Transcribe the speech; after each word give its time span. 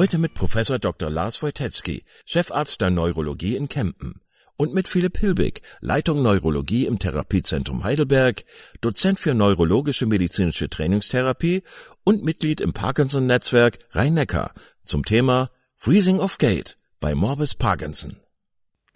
Heute 0.00 0.16
mit 0.16 0.32
Professor 0.32 0.78
Dr. 0.78 1.10
Lars 1.10 1.42
Wojtecki, 1.42 2.04
Chefarzt 2.24 2.80
der 2.80 2.88
Neurologie 2.88 3.54
in 3.54 3.68
Kempen. 3.68 4.22
Und 4.56 4.72
mit 4.72 4.88
Philipp 4.88 5.18
Hilbig, 5.18 5.60
Leitung 5.82 6.22
Neurologie 6.22 6.86
im 6.86 6.98
Therapiezentrum 6.98 7.84
Heidelberg, 7.84 8.44
Dozent 8.80 9.18
für 9.18 9.34
neurologische 9.34 10.06
medizinische 10.06 10.70
Trainingstherapie 10.70 11.62
und 12.02 12.24
Mitglied 12.24 12.62
im 12.62 12.72
Parkinson-Netzwerk 12.72 13.78
Rhein-Neckar 13.90 14.54
zum 14.84 15.04
Thema 15.04 15.50
Freezing 15.76 16.18
of 16.18 16.38
Gate 16.38 16.78
bei 16.98 17.14
Morbus 17.14 17.54
Parkinson. 17.54 18.16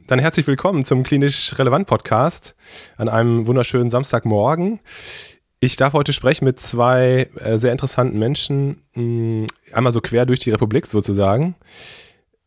Dann 0.06 0.18
herzlich 0.18 0.46
willkommen 0.46 0.86
zum 0.86 1.02
Klinisch 1.02 1.58
Relevant 1.58 1.86
Podcast 1.86 2.56
an 2.96 3.11
einem 3.11 3.46
wunderschönen 3.46 3.91
Samstagmorgen. 3.91 4.80
Ich 5.65 5.77
darf 5.77 5.95
heute 5.95 6.12
sprechen 6.12 6.45
mit 6.45 6.61
zwei 6.61 7.31
äh, 7.37 7.57
sehr 7.57 7.73
interessanten 7.73 8.19
Menschen, 8.19 8.83
mh, 8.93 9.01
hm, 9.01 9.47
einmal 9.73 9.95
so 9.95 10.03
quer 10.03 10.27
durch 10.27 10.41
die 10.41 10.51
Republik 10.51 10.84
sozusagen. 10.84 11.55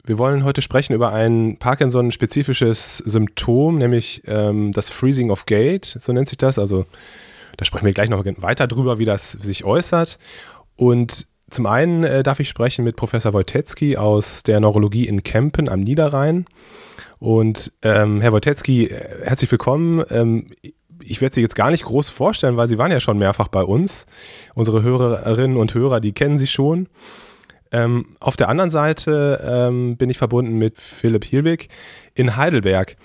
Wir 0.04 0.20
wollen 0.20 0.44
heute 0.44 0.62
sprechen 0.62 0.94
über 0.94 1.12
ein 1.12 1.58
Parkinson-spezifisches 1.58 3.00
Symptom, 3.00 3.80
nämlich 3.80 4.22
ähm, 4.28 4.72
das 4.72 4.90
Freezing 4.90 5.32
of 5.32 5.48
Gate, 5.48 5.86
so 5.86 6.14
nennt 6.14 6.30
sich 6.30 6.38
das. 6.38 6.60
Also 6.60 6.86
da 7.58 7.66
sprechen 7.66 7.88
wir 7.88 7.94
gleich 7.94 8.10
noch 8.10 8.24
weiter 8.24 8.68
drüber, 8.68 9.00
wie 9.00 9.06
das 9.06 9.32
sich 9.32 9.66
äußert. 9.66 10.20
Und 10.76 11.26
zum 11.50 11.66
einen 11.66 12.04
äh, 12.04 12.22
darf 12.22 12.40
ich 12.40 12.50
sprechen 12.50 12.86
mit 12.86 12.98
Professor 12.98 13.34
Wojtecki 13.34 13.98
aus 13.98 14.44
der 14.44 14.60
Neurologie 14.60 15.08
in 15.08 15.24
Kempen 15.24 15.70
am 15.70 15.80
Niederrhein. 15.80 16.46
Und 17.18 17.72
ähm, 17.82 18.22
Herr 18.22 18.32
Wojtecki, 18.32 18.86
äh, 18.86 19.26
herzlich 19.26 19.50
willkommen. 19.50 20.04
Ähm, 20.12 20.52
ich 21.04 21.22
werde 21.22 21.36
Sie 21.36 21.42
jetzt 21.42 21.56
gar 21.56 21.72
nicht 21.72 21.86
groß 21.86 22.10
vorstellen, 22.10 22.58
weil 22.58 22.68
Sie 22.68 22.78
waren 22.78 22.92
ja 22.92 23.00
schon 23.00 23.18
mehrfach 23.18 23.48
bei 23.48 23.64
uns. 23.64 24.06
Unsere 24.56 24.84
Hörerinnen 24.84 25.58
und 25.58 25.74
Hörer, 25.74 26.00
die 26.00 26.14
kennen 26.14 26.38
Sie 26.38 26.48
schon. 26.48 26.88
Ähm, 27.72 28.16
auf 28.20 28.38
der 28.38 28.50
anderen 28.50 28.70
Seite 28.70 29.42
ähm, 29.46 29.98
bin 29.98 30.10
ich 30.10 30.18
verbunden 30.18 30.58
mit 30.58 30.80
Philipp 30.80 31.26
Hilwig 31.26 31.70
in 32.16 32.38
Heidelberg. 32.38 32.96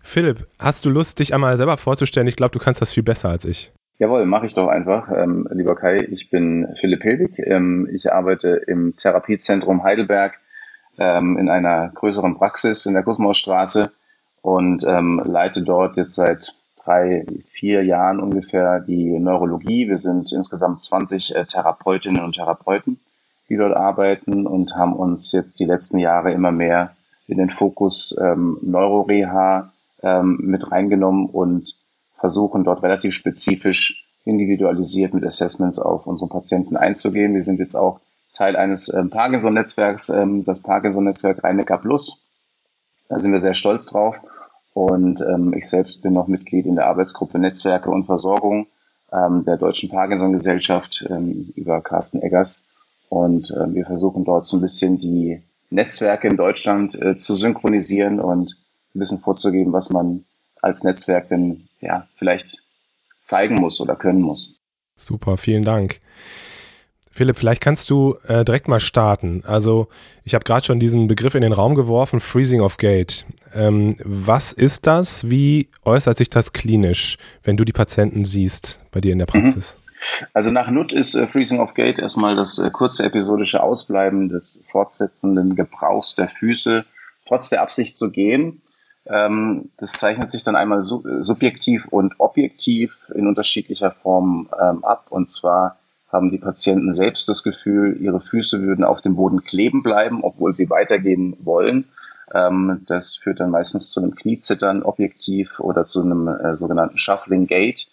Philipp, 0.00 0.46
hast 0.58 0.84
du 0.84 0.90
Lust, 0.90 1.18
dich 1.18 1.34
einmal 1.34 1.56
selber 1.56 1.76
vorzustellen? 1.76 2.28
Ich 2.28 2.36
glaube, 2.36 2.52
du 2.52 2.58
kannst 2.58 2.80
das 2.80 2.92
viel 2.92 3.02
besser 3.02 3.30
als 3.30 3.44
ich. 3.44 3.72
Jawohl, 3.98 4.26
mache 4.26 4.46
ich 4.46 4.54
doch 4.54 4.68
einfach. 4.68 5.08
Ähm, 5.10 5.48
lieber 5.52 5.76
Kai, 5.76 5.96
ich 5.96 6.30
bin 6.30 6.68
Philipp 6.76 7.02
Hilwig. 7.02 7.38
Ähm, 7.38 7.88
ich 7.92 8.12
arbeite 8.12 8.48
im 8.66 8.96
Therapiezentrum 8.96 9.82
Heidelberg 9.82 10.38
ähm, 10.98 11.38
in 11.38 11.48
einer 11.48 11.90
größeren 11.94 12.36
Praxis 12.36 12.86
in 12.86 12.94
der 12.94 13.02
Kosmosstraße 13.02 13.92
und 14.42 14.84
ähm, 14.84 15.22
leite 15.24 15.62
dort 15.62 15.96
jetzt 15.96 16.14
seit 16.14 16.54
drei, 16.84 17.24
vier 17.46 17.84
Jahren 17.84 18.20
ungefähr 18.20 18.80
die 18.80 19.18
Neurologie. 19.18 19.88
Wir 19.88 19.98
sind 19.98 20.32
insgesamt 20.32 20.82
20 20.82 21.34
äh, 21.34 21.44
Therapeutinnen 21.46 22.22
und 22.22 22.34
Therapeuten, 22.34 23.00
die 23.48 23.56
dort 23.56 23.74
arbeiten 23.74 24.46
und 24.46 24.76
haben 24.76 24.94
uns 24.94 25.32
jetzt 25.32 25.60
die 25.60 25.64
letzten 25.64 25.98
Jahre 25.98 26.32
immer 26.32 26.52
mehr 26.52 26.94
in 27.26 27.38
den 27.38 27.50
Fokus 27.50 28.16
ähm, 28.20 28.58
Neuroreha 28.62 29.72
ähm, 30.02 30.38
mit 30.42 30.70
reingenommen 30.70 31.26
und 31.26 31.74
versuchen 32.18 32.64
dort 32.64 32.82
relativ 32.82 33.14
spezifisch 33.14 34.06
individualisiert 34.24 35.14
mit 35.14 35.24
Assessments 35.24 35.78
auf 35.78 36.06
unsere 36.06 36.30
Patienten 36.30 36.76
einzugehen. 36.76 37.34
Wir 37.34 37.42
sind 37.42 37.60
jetzt 37.60 37.74
auch 37.74 38.00
Teil 38.34 38.56
eines 38.56 38.92
ähm, 38.92 39.10
Parkinson-Netzwerks, 39.10 40.10
ähm, 40.10 40.44
das 40.44 40.60
Parkinson-Netzwerk 40.60 41.44
Rhein-Neckar 41.44 41.78
Plus. 41.78 42.22
Da 43.08 43.18
sind 43.18 43.32
wir 43.32 43.38
sehr 43.38 43.54
stolz 43.54 43.86
drauf. 43.86 44.20
Und 44.74 45.20
ähm, 45.20 45.54
ich 45.54 45.68
selbst 45.68 46.02
bin 46.02 46.12
noch 46.12 46.26
Mitglied 46.26 46.66
in 46.66 46.74
der 46.74 46.86
Arbeitsgruppe 46.86 47.38
Netzwerke 47.38 47.90
und 47.90 48.06
Versorgung 48.06 48.66
ähm, 49.12 49.44
der 49.44 49.56
Deutschen 49.56 49.88
Parkinson-Gesellschaft 49.88 51.06
ähm, 51.08 51.52
über 51.54 51.80
Carsten 51.80 52.20
Eggers. 52.20 52.66
Und 53.08 53.50
äh, 53.50 53.72
wir 53.72 53.86
versuchen 53.86 54.24
dort 54.24 54.44
so 54.44 54.56
ein 54.56 54.60
bisschen 54.60 54.98
die 54.98 55.40
Netzwerke 55.70 56.28
in 56.28 56.36
Deutschland 56.36 57.00
äh, 57.00 57.16
zu 57.16 57.36
synchronisieren 57.36 58.20
und 58.20 58.56
ein 58.94 58.98
bisschen 58.98 59.20
vorzugeben, 59.20 59.72
was 59.72 59.90
man 59.90 60.24
als 60.60 60.82
Netzwerk 60.82 61.28
denn 61.28 61.68
ja 61.80 62.08
vielleicht 62.16 62.62
zeigen 63.22 63.54
muss 63.54 63.80
oder 63.80 63.94
können 63.96 64.20
muss. 64.20 64.58
Super, 64.96 65.36
vielen 65.36 65.64
Dank. 65.64 66.00
Philipp, 67.14 67.38
vielleicht 67.38 67.60
kannst 67.60 67.90
du 67.90 68.16
äh, 68.26 68.44
direkt 68.44 68.66
mal 68.66 68.80
starten. 68.80 69.44
Also 69.46 69.86
ich 70.24 70.34
habe 70.34 70.44
gerade 70.44 70.66
schon 70.66 70.80
diesen 70.80 71.06
Begriff 71.06 71.36
in 71.36 71.42
den 71.42 71.52
Raum 71.52 71.76
geworfen, 71.76 72.18
Freezing 72.18 72.60
of 72.60 72.76
Gate. 72.76 73.24
Ähm, 73.54 73.94
was 74.02 74.52
ist 74.52 74.88
das? 74.88 75.30
Wie 75.30 75.68
äußert 75.84 76.18
sich 76.18 76.28
das 76.28 76.52
klinisch, 76.52 77.18
wenn 77.44 77.56
du 77.56 77.64
die 77.64 77.72
Patienten 77.72 78.24
siehst 78.24 78.80
bei 78.90 79.00
dir 79.00 79.12
in 79.12 79.20
der 79.20 79.26
Praxis? 79.26 79.76
Mhm. 79.76 80.26
Also 80.32 80.50
nach 80.50 80.68
NUT 80.68 80.92
ist 80.92 81.14
äh, 81.14 81.28
Freezing 81.28 81.60
of 81.60 81.74
Gate 81.74 82.00
erstmal 82.00 82.34
das 82.34 82.58
äh, 82.58 82.68
kurze 82.70 83.04
episodische 83.04 83.62
Ausbleiben 83.62 84.28
des 84.28 84.64
fortsetzenden 84.72 85.54
Gebrauchs 85.54 86.16
der 86.16 86.26
Füße, 86.26 86.84
trotz 87.28 87.48
der 87.48 87.62
Absicht 87.62 87.96
zu 87.96 88.10
gehen. 88.10 88.60
Ähm, 89.06 89.70
das 89.76 89.92
zeichnet 89.92 90.30
sich 90.30 90.42
dann 90.42 90.56
einmal 90.56 90.82
sub 90.82 91.04
subjektiv 91.20 91.86
und 91.86 92.18
objektiv 92.18 93.12
in 93.14 93.28
unterschiedlicher 93.28 93.92
Form 93.92 94.48
ähm, 94.60 94.84
ab. 94.84 95.06
Und 95.10 95.28
zwar 95.28 95.78
haben 96.14 96.30
die 96.30 96.38
Patienten 96.38 96.92
selbst 96.92 97.28
das 97.28 97.42
Gefühl, 97.42 97.98
ihre 98.00 98.20
Füße 98.20 98.62
würden 98.62 98.84
auf 98.84 99.00
dem 99.00 99.16
Boden 99.16 99.42
kleben 99.42 99.82
bleiben, 99.82 100.22
obwohl 100.22 100.52
sie 100.52 100.70
weitergehen 100.70 101.36
wollen. 101.40 101.86
Ähm, 102.32 102.82
das 102.86 103.16
führt 103.16 103.40
dann 103.40 103.50
meistens 103.50 103.90
zu 103.90 104.00
einem 104.00 104.14
Kniezittern 104.14 104.82
objektiv 104.82 105.58
oder 105.58 105.84
zu 105.84 106.02
einem 106.02 106.28
äh, 106.28 106.54
sogenannten 106.54 106.98
Shuffling 106.98 107.46
Gait. 107.46 107.88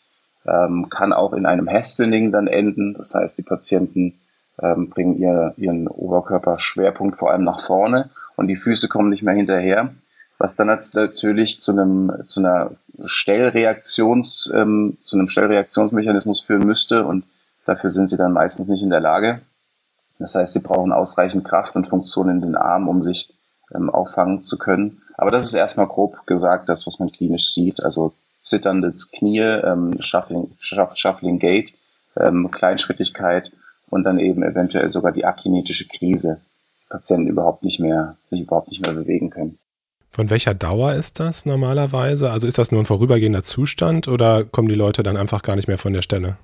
Ähm, 0.46 0.90
kann 0.90 1.14
auch 1.14 1.34
in 1.34 1.46
einem 1.46 1.70
Hastening 1.70 2.32
dann 2.32 2.48
enden. 2.48 2.94
Das 2.94 3.16
heißt, 3.16 3.38
die 3.38 3.44
Patienten 3.44 4.20
ähm, 4.62 4.90
bringen 4.90 5.18
ihr, 5.18 5.54
ihren 5.58 5.88
Oberkörperschwerpunkt 5.88 7.18
vor 7.18 7.32
allem 7.32 7.44
nach 7.44 7.66
vorne 7.66 8.12
und 8.36 8.48
die 8.48 8.56
Füße 8.56 8.88
kommen 8.88 9.10
nicht 9.10 9.24
mehr 9.24 9.36
hinterher 9.36 9.92
was 10.42 10.56
dann 10.56 10.68
natürlich 10.68 11.62
zu 11.62 11.72
einem 11.72 12.12
zu 12.26 12.40
einer 12.40 12.72
Stellreaktions 13.06 14.52
ähm, 14.56 14.98
zu 15.06 15.18
einem 15.18 15.30
Stellreaktionsmechanismus 15.30 16.42
führen 16.42 16.66
müsste 16.66 17.06
und 17.06 17.26
Dafür 17.66 17.90
sind 17.90 18.10
sie 18.10 18.18
dann 18.18 18.34
meistens 18.34 18.68
nicht 18.68 18.82
in 18.82 18.90
der 18.90 19.00
Lage. 19.00 19.42
Das 20.20 20.36
heißt, 20.36 20.54
sie 20.54 20.62
brauchen 20.62 20.92
ausreichend 20.92 21.46
Kraft 21.46 21.76
und 21.76 21.88
Funktion 21.88 22.30
in 22.30 22.42
den 22.42 22.56
Armen, 22.56 22.88
um 22.88 23.04
sich 23.04 23.34
ähm, 23.74 23.90
auffangen 23.90 24.44
zu 24.44 24.58
können. 24.58 25.02
Aber 25.18 25.32
das 25.32 25.46
ist 25.46 25.54
erstmal 25.54 25.88
grob 25.88 26.26
gesagt, 26.26 26.70
das, 26.70 26.88
was 26.88 27.00
man 27.00 27.12
klinisch 27.12 27.54
sieht. 27.54 27.84
Also 27.84 28.14
zitterndes 28.44 29.12
Knie, 29.12 29.40
ähm, 29.40 29.96
Shuffling, 30.00 30.52
Shuffling 30.60 31.40
Gait, 31.40 31.74
ähm, 32.18 32.52
Kleinschrittigkeit 32.52 33.52
und 33.90 34.04
dann 34.04 34.20
eben 34.20 34.44
eventuell 34.44 34.90
sogar 34.90 35.12
die 35.12 35.26
akinetische 35.26 35.88
Krise, 35.88 36.42
dass 36.74 36.86
Patienten 36.86 37.28
überhaupt 37.28 37.64
nicht 37.64 37.80
mehr, 37.80 38.18
sich 38.30 38.42
überhaupt 38.42 38.70
nicht 38.70 38.86
mehr 38.86 38.96
bewegen 38.96 39.30
können. 39.30 39.58
Von 40.12 40.30
welcher 40.30 40.54
Dauer 40.54 40.94
ist 40.94 41.20
das 41.20 41.46
normalerweise? 41.46 42.32
Also 42.32 42.48
ist 42.48 42.58
das 42.58 42.72
nur 42.72 42.82
ein 42.82 42.86
vorübergehender 42.86 43.44
Zustand 43.44 44.08
oder 44.08 44.44
kommen 44.44 44.68
die 44.68 44.76
Leute 44.76 45.04
dann 45.04 45.16
einfach 45.16 45.42
gar 45.42 45.56
nicht 45.56 45.70
mehr 45.70 45.78
von 45.78 45.94
der 45.94 46.02
Stelle? 46.02 46.38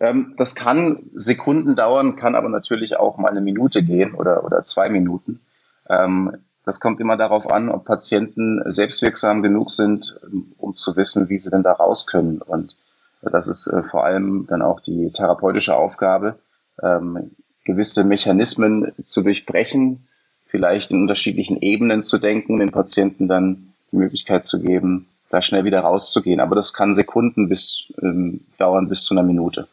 Ähm, 0.00 0.34
das 0.38 0.54
kann 0.54 1.10
Sekunden 1.14 1.76
dauern, 1.76 2.16
kann 2.16 2.34
aber 2.34 2.48
natürlich 2.48 2.96
auch 2.96 3.18
mal 3.18 3.28
eine 3.28 3.42
Minute 3.42 3.82
gehen 3.84 4.14
oder, 4.14 4.44
oder 4.44 4.64
zwei 4.64 4.88
Minuten. 4.88 5.40
Ähm, 5.88 6.38
das 6.64 6.80
kommt 6.80 7.00
immer 7.00 7.16
darauf 7.16 7.50
an, 7.50 7.68
ob 7.68 7.84
Patienten 7.84 8.62
selbstwirksam 8.64 9.42
genug 9.42 9.70
sind, 9.70 10.20
um 10.58 10.76
zu 10.76 10.96
wissen, 10.96 11.28
wie 11.28 11.38
sie 11.38 11.50
denn 11.50 11.62
da 11.62 11.72
raus 11.72 12.06
können. 12.06 12.40
Und 12.42 12.76
das 13.22 13.48
ist 13.48 13.66
äh, 13.66 13.82
vor 13.82 14.04
allem 14.04 14.46
dann 14.46 14.62
auch 14.62 14.80
die 14.80 15.10
therapeutische 15.10 15.76
Aufgabe, 15.76 16.38
ähm, 16.82 17.32
gewisse 17.64 18.04
Mechanismen 18.04 18.92
zu 19.04 19.22
durchbrechen, 19.22 20.06
vielleicht 20.46 20.90
in 20.90 21.02
unterschiedlichen 21.02 21.58
Ebenen 21.58 22.02
zu 22.02 22.18
denken, 22.18 22.58
den 22.58 22.72
Patienten 22.72 23.28
dann 23.28 23.72
die 23.92 23.96
Möglichkeit 23.96 24.46
zu 24.46 24.60
geben, 24.60 25.08
da 25.28 25.42
schnell 25.42 25.64
wieder 25.64 25.80
rauszugehen. 25.80 26.40
Aber 26.40 26.56
das 26.56 26.72
kann 26.72 26.94
Sekunden 26.94 27.48
bis 27.48 27.92
ähm, 28.00 28.40
dauern 28.58 28.88
bis 28.88 29.04
zu 29.04 29.14
einer 29.14 29.22
Minute. 29.22 29.68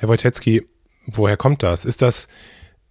Herr 0.00 0.08
Wojtecki, 0.08 0.66
woher 1.04 1.36
kommt 1.36 1.62
das? 1.62 1.84
Ist 1.84 2.00
das 2.00 2.26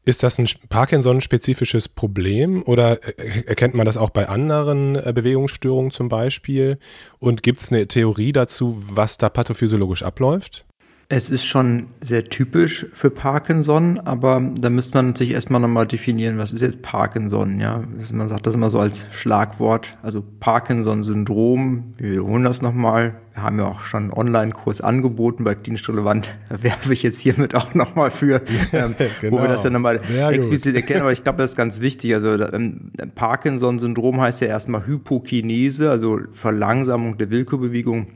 ist 0.05 0.21
das 0.21 0.37
ein 0.37 0.47
Parkinson-spezifisches 0.69 1.89
Problem 1.89 2.61
oder 2.61 3.03
erkennt 3.47 3.73
man 3.73 3.87
das 3.87 3.97
auch 3.97 4.11
bei 4.11 4.29
anderen 4.29 4.95
äh, 4.95 5.11
Bewegungsstörungen 5.11 5.89
zum 5.89 6.07
Beispiel? 6.07 6.77
Und 7.17 7.41
gibt 7.41 7.61
es 7.61 7.71
eine 7.71 7.87
Theorie 7.87 8.31
dazu, 8.31 8.83
was 8.91 9.17
da 9.17 9.29
pathophysiologisch 9.29 10.03
abläuft? 10.03 10.65
Es 11.11 11.31
ist 11.31 11.43
schon 11.43 11.87
sehr 12.01 12.25
typisch 12.25 12.85
für 12.93 13.09
Parkinson, 13.09 13.99
aber 13.99 14.43
da 14.61 14.69
müsste 14.69 14.95
man 14.95 15.07
natürlich 15.07 15.33
erstmal 15.33 15.59
nochmal 15.59 15.87
definieren, 15.87 16.37
was 16.37 16.53
ist 16.53 16.61
jetzt 16.61 16.83
Parkinson, 16.83 17.59
ja? 17.59 17.83
Man 18.13 18.29
sagt 18.29 18.45
das 18.45 18.53
immer 18.53 18.69
so 18.69 18.77
als 18.77 19.07
Schlagwort, 19.09 19.97
also 20.03 20.23
Parkinson-Syndrom, 20.39 21.95
wir 21.97 22.11
wiederholen 22.11 22.43
das 22.43 22.61
nochmal. 22.61 23.15
Wir 23.33 23.41
haben 23.41 23.57
ja 23.57 23.65
auch 23.65 23.81
schon 23.81 24.03
einen 24.03 24.13
Online-Kurs 24.13 24.81
angeboten 24.81 25.45
bei 25.45 25.55
klinisch 25.55 25.89
relevant, 25.89 26.29
da 26.47 26.61
werbe 26.61 26.93
ich 26.93 27.01
jetzt 27.01 27.19
hiermit 27.19 27.55
auch 27.55 27.73
nochmal 27.73 28.11
für, 28.11 28.43
ähm, 28.71 28.93
genau. 29.19 29.37
wo 29.37 29.41
wir 29.41 29.47
das 29.47 29.63
ja 29.63 29.71
nochmal 29.71 29.99
explizit 30.31 30.75
erkennen, 30.75 31.01
aber 31.01 31.11
ich 31.11 31.23
glaube, 31.23 31.39
das 31.39 31.51
ist 31.51 31.57
ganz 31.57 31.81
wichtig. 31.81 32.13
Also 32.13 32.35
ähm, 32.35 32.91
Parkinson-Syndrom 33.15 34.21
heißt 34.21 34.41
ja 34.41 34.47
erstmal 34.47 34.85
Hypokinese, 34.85 35.89
also 35.89 36.19
Verlangsamung 36.33 37.17
der 37.17 37.31
Willkürbewegung 37.31 38.09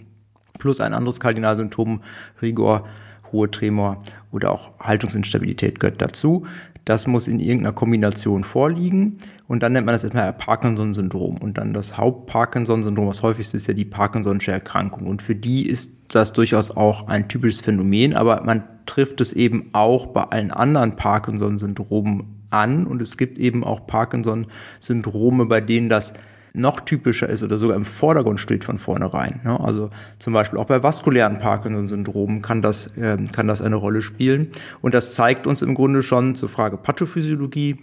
plus 0.58 0.80
ein 0.80 0.94
anderes 0.94 1.20
Kardinalsymptom, 1.20 2.02
Rigor, 2.42 2.86
hohe 3.32 3.52
Tremor 3.52 4.02
oder 4.32 4.52
auch 4.52 4.80
Haltungsinstabilität 4.80 5.80
gehört 5.80 6.02
dazu. 6.02 6.46
Das 6.86 7.08
muss 7.08 7.28
in 7.28 7.40
irgendeiner 7.40 7.74
Kombination 7.74 8.44
vorliegen 8.44 9.18
und 9.48 9.64
dann 9.64 9.72
nennt 9.72 9.86
man 9.86 9.94
das 9.94 10.04
erstmal 10.04 10.34
Parkinson-Syndrom. 10.34 11.38
Und 11.38 11.58
dann 11.58 11.74
das 11.74 11.98
Haupt-Parkinson-Syndrom, 11.98 13.08
das 13.08 13.22
häufigste 13.22 13.58
ist 13.58 13.68
ja 13.68 13.74
die 13.74 13.86
Parkinson'sche 13.86 14.52
Erkrankung. 14.52 15.08
Und 15.08 15.22
für 15.22 15.36
die 15.36 15.68
ist 15.68 15.92
das 16.10 16.34
durchaus 16.34 16.72
auch 16.72 17.08
ein 17.08 17.30
typisches 17.30 17.62
Phänomen, 17.62 18.14
aber 18.14 18.44
man 18.44 18.64
trifft 18.86 19.22
es 19.22 19.34
eben 19.34 19.70
auch 19.74 20.08
bei 20.08 20.24
allen 20.24 20.52
anderen 20.52 20.96
Parkinson-Syndromen 20.96 22.46
an. 22.50 22.86
Und 22.86 23.02
es 23.02 23.18
gibt 23.18 23.38
eben 23.38 23.64
auch 23.64 23.88
Parkinson-Syndrome, 23.88 25.46
bei 25.46 25.62
denen 25.62 25.88
das 25.88 26.14
noch 26.54 26.82
typischer 26.82 27.28
ist 27.30 27.42
oder 27.42 27.58
sogar 27.58 27.76
im 27.76 27.86
Vordergrund 27.86 28.40
steht 28.40 28.64
von 28.64 28.78
vornherein. 28.78 29.42
Ne? 29.44 29.60
Also 29.60 29.90
zum 30.20 30.34
Beispiel 30.34 30.60
auch 30.60 30.66
bei 30.66 30.84
vaskulären 30.84 31.40
Parkinson-Syndromen 31.40 32.44
kann 32.44 32.62
das, 32.62 32.96
äh, 32.96 33.18
kann 33.32 33.48
das 33.48 33.64
eine 33.64 33.76
Rolle 33.76 34.04
spielen. 34.04 34.50
Und 34.82 34.94
das 34.94 35.16
zeigt 35.16 35.48
uns 35.48 35.64
im 35.64 35.74
Grunde 35.74 36.04
schon 36.04 36.36
zur 36.36 36.50
Frage 36.50 36.78
Pathophysiologie, 36.78 37.80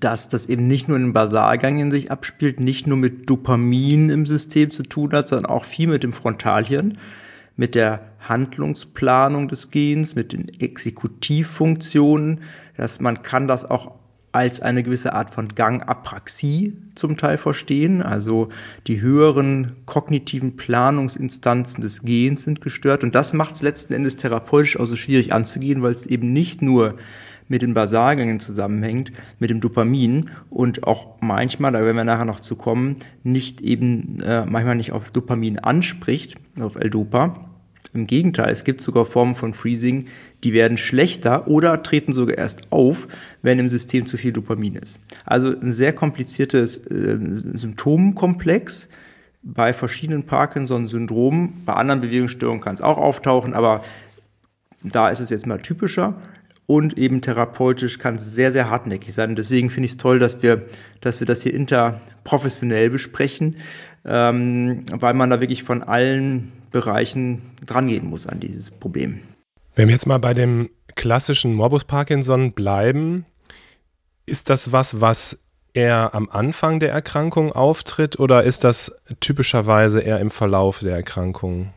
dass 0.00 0.28
das 0.28 0.46
eben 0.46 0.66
nicht 0.66 0.88
nur 0.88 0.96
in 0.96 1.04
den 1.04 1.12
Basalganglien 1.12 1.90
sich 1.90 2.10
abspielt, 2.10 2.60
nicht 2.60 2.86
nur 2.86 2.96
mit 2.96 3.28
Dopamin 3.28 4.08
im 4.08 4.24
System 4.26 4.70
zu 4.70 4.82
tun 4.82 5.12
hat, 5.12 5.28
sondern 5.28 5.50
auch 5.50 5.64
viel 5.64 5.88
mit 5.88 6.02
dem 6.02 6.12
Frontalhirn, 6.12 6.94
mit 7.56 7.74
der 7.74 8.00
Handlungsplanung 8.20 9.48
des 9.48 9.70
Gens, 9.70 10.14
mit 10.14 10.32
den 10.32 10.48
Exekutivfunktionen, 10.48 12.40
dass 12.76 13.00
man 13.00 13.22
kann 13.22 13.46
das 13.46 13.64
auch 13.64 13.92
als 14.34 14.60
eine 14.60 14.82
gewisse 14.82 15.12
Art 15.12 15.30
von 15.30 15.54
Gangapraxie 15.54 16.76
zum 16.96 17.16
Teil 17.16 17.38
verstehen. 17.38 18.02
Also 18.02 18.48
die 18.88 19.00
höheren 19.00 19.72
kognitiven 19.86 20.56
Planungsinstanzen 20.56 21.80
des 21.80 22.02
Gens 22.02 22.42
sind 22.42 22.60
gestört. 22.60 23.04
Und 23.04 23.14
das 23.14 23.32
macht 23.32 23.54
es 23.54 23.62
letzten 23.62 23.94
Endes 23.94 24.16
therapeutisch 24.16 24.78
auch 24.78 24.86
so 24.86 24.96
schwierig 24.96 25.32
anzugehen, 25.32 25.82
weil 25.82 25.92
es 25.92 26.04
eben 26.04 26.32
nicht 26.32 26.62
nur 26.62 26.96
mit 27.46 27.62
den 27.62 27.74
Basalgängen 27.74 28.40
zusammenhängt, 28.40 29.12
mit 29.38 29.50
dem 29.50 29.60
Dopamin 29.60 30.30
und 30.50 30.84
auch 30.84 31.20
manchmal, 31.20 31.70
da 31.70 31.82
werden 31.82 31.96
wir 31.96 32.04
nachher 32.04 32.24
noch 32.24 32.40
zu 32.40 32.56
kommen, 32.56 32.96
nicht 33.22 33.60
eben 33.60 34.20
äh, 34.20 34.44
manchmal 34.46 34.74
nicht 34.74 34.90
auf 34.90 35.12
Dopamin 35.12 35.60
anspricht, 35.60 36.36
auf 36.58 36.74
L-Dopa, 36.74 37.53
im 37.94 38.06
Gegenteil, 38.06 38.50
es 38.50 38.64
gibt 38.64 38.80
sogar 38.80 39.06
Formen 39.06 39.34
von 39.34 39.54
Freezing, 39.54 40.06
die 40.42 40.52
werden 40.52 40.76
schlechter 40.76 41.46
oder 41.48 41.82
treten 41.82 42.12
sogar 42.12 42.36
erst 42.36 42.72
auf, 42.72 43.08
wenn 43.42 43.58
im 43.58 43.68
System 43.68 44.06
zu 44.06 44.16
viel 44.16 44.32
Dopamin 44.32 44.74
ist. 44.74 44.98
Also 45.24 45.48
ein 45.48 45.72
sehr 45.72 45.92
kompliziertes 45.92 46.78
äh, 46.78 47.18
Symptomkomplex 47.54 48.88
bei 49.42 49.72
verschiedenen 49.72 50.24
Parkinson-Syndromen. 50.24 51.62
Bei 51.64 51.74
anderen 51.74 52.00
Bewegungsstörungen 52.00 52.62
kann 52.62 52.74
es 52.74 52.80
auch 52.80 52.98
auftauchen, 52.98 53.54
aber 53.54 53.82
da 54.82 55.08
ist 55.08 55.20
es 55.20 55.30
jetzt 55.30 55.46
mal 55.46 55.60
typischer 55.60 56.14
und 56.66 56.96
eben 56.96 57.20
therapeutisch 57.20 57.98
kann 57.98 58.16
es 58.16 58.34
sehr, 58.34 58.52
sehr 58.52 58.70
hartnäckig 58.70 59.12
sein. 59.14 59.36
Deswegen 59.36 59.70
finde 59.70 59.86
ich 59.86 59.92
es 59.92 59.98
toll, 59.98 60.18
dass 60.18 60.42
wir, 60.42 60.62
dass 61.00 61.20
wir 61.20 61.26
das 61.26 61.42
hier 61.42 61.54
interprofessionell 61.54 62.90
besprechen, 62.90 63.56
ähm, 64.04 64.84
weil 64.90 65.14
man 65.14 65.30
da 65.30 65.40
wirklich 65.40 65.62
von 65.62 65.82
allen 65.82 66.52
Bereichen 66.70 67.42
drangehen 67.64 68.06
muss 68.06 68.26
an 68.26 68.40
dieses 68.40 68.70
Problem. 68.70 69.20
Wenn 69.74 69.88
wir 69.88 69.94
jetzt 69.94 70.06
mal 70.06 70.18
bei 70.18 70.34
dem 70.34 70.70
klassischen 70.94 71.54
Morbus 71.54 71.84
Parkinson 71.84 72.52
bleiben, 72.52 73.26
ist 74.26 74.50
das 74.50 74.72
was, 74.72 75.00
was 75.00 75.38
eher 75.72 76.14
am 76.14 76.28
Anfang 76.30 76.80
der 76.80 76.92
Erkrankung 76.92 77.52
auftritt 77.52 78.18
oder 78.18 78.44
ist 78.44 78.64
das 78.64 78.92
typischerweise 79.20 80.00
eher 80.00 80.20
im 80.20 80.30
Verlauf 80.30 80.80
der 80.80 80.94
Erkrankung? 80.94 81.72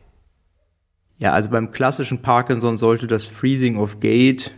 Ja, 1.18 1.32
also 1.32 1.50
beim 1.50 1.72
klassischen 1.72 2.22
Parkinson 2.22 2.78
sollte 2.78 3.08
das 3.08 3.26
Freezing 3.26 3.76
of 3.76 3.98
Gait 3.98 4.52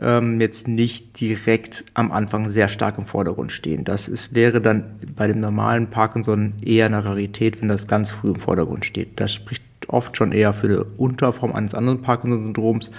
ähm, 0.00 0.40
jetzt 0.40 0.68
nicht 0.68 1.20
direkt 1.20 1.84
am 1.94 2.12
Anfang 2.12 2.48
sehr 2.48 2.68
stark 2.68 2.98
im 2.98 3.06
Vordergrund 3.06 3.52
stehen. 3.52 3.84
Das 3.84 4.08
ist, 4.08 4.34
wäre 4.34 4.60
dann 4.60 4.98
bei 5.16 5.26
dem 5.26 5.40
normalen 5.40 5.90
Parkinson 5.90 6.54
eher 6.62 6.86
eine 6.86 7.04
Rarität, 7.04 7.60
wenn 7.60 7.68
das 7.68 7.88
ganz 7.88 8.10
früh 8.10 8.28
im 8.28 8.36
Vordergrund 8.36 8.84
steht. 8.84 9.20
Das 9.20 9.32
spricht 9.32 9.62
oft 9.88 10.16
schon 10.16 10.32
eher 10.32 10.52
für 10.52 10.66
eine 10.66 10.84
Unterform 10.84 11.52
eines 11.52 11.74
anderen 11.74 12.02
Parkinson-Syndroms. 12.02 12.90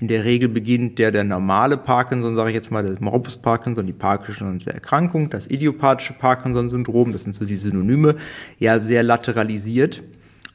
In 0.00 0.08
der 0.08 0.24
Regel 0.24 0.48
beginnt 0.48 0.98
der, 0.98 1.12
der 1.12 1.24
normale 1.24 1.76
Parkinson, 1.76 2.34
sage 2.34 2.50
ich 2.50 2.56
jetzt 2.56 2.70
mal, 2.72 2.82
der 2.82 3.00
Morbus 3.00 3.36
Parkinson, 3.36 3.86
die 3.86 3.92
Parkinson'sche 3.92 4.70
Erkrankung, 4.70 5.30
das 5.30 5.48
idiopathische 5.48 6.14
Parkinson-Syndrom, 6.14 7.12
das 7.12 7.22
sind 7.22 7.34
so 7.34 7.44
die 7.44 7.56
Synonyme, 7.56 8.16
ja 8.58 8.80
sehr 8.80 9.02
lateralisiert 9.02 10.02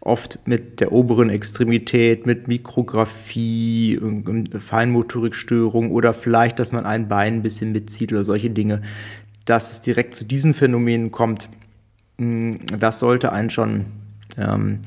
oft 0.02 0.40
mit 0.46 0.80
der 0.80 0.92
oberen 0.92 1.30
Extremität, 1.30 2.26
mit 2.26 2.48
Mikrographie, 2.48 4.00
Feinmotorikstörung 4.60 5.92
oder 5.92 6.14
vielleicht, 6.14 6.60
dass 6.60 6.72
man 6.72 6.86
ein 6.86 7.08
Bein 7.08 7.36
ein 7.36 7.42
bisschen 7.42 7.72
mitzieht 7.72 8.12
oder 8.14 8.24
solche 8.24 8.50
Dinge. 8.50 8.82
Dass 9.46 9.72
es 9.72 9.82
direkt 9.82 10.16
zu 10.16 10.26
diesen 10.26 10.54
Phänomenen 10.54 11.12
kommt, 11.12 11.50
hm, 12.18 12.60
das 12.80 13.00
sollte 13.00 13.32
einen 13.32 13.50
schon 13.50 13.86
ähm, 14.38 14.80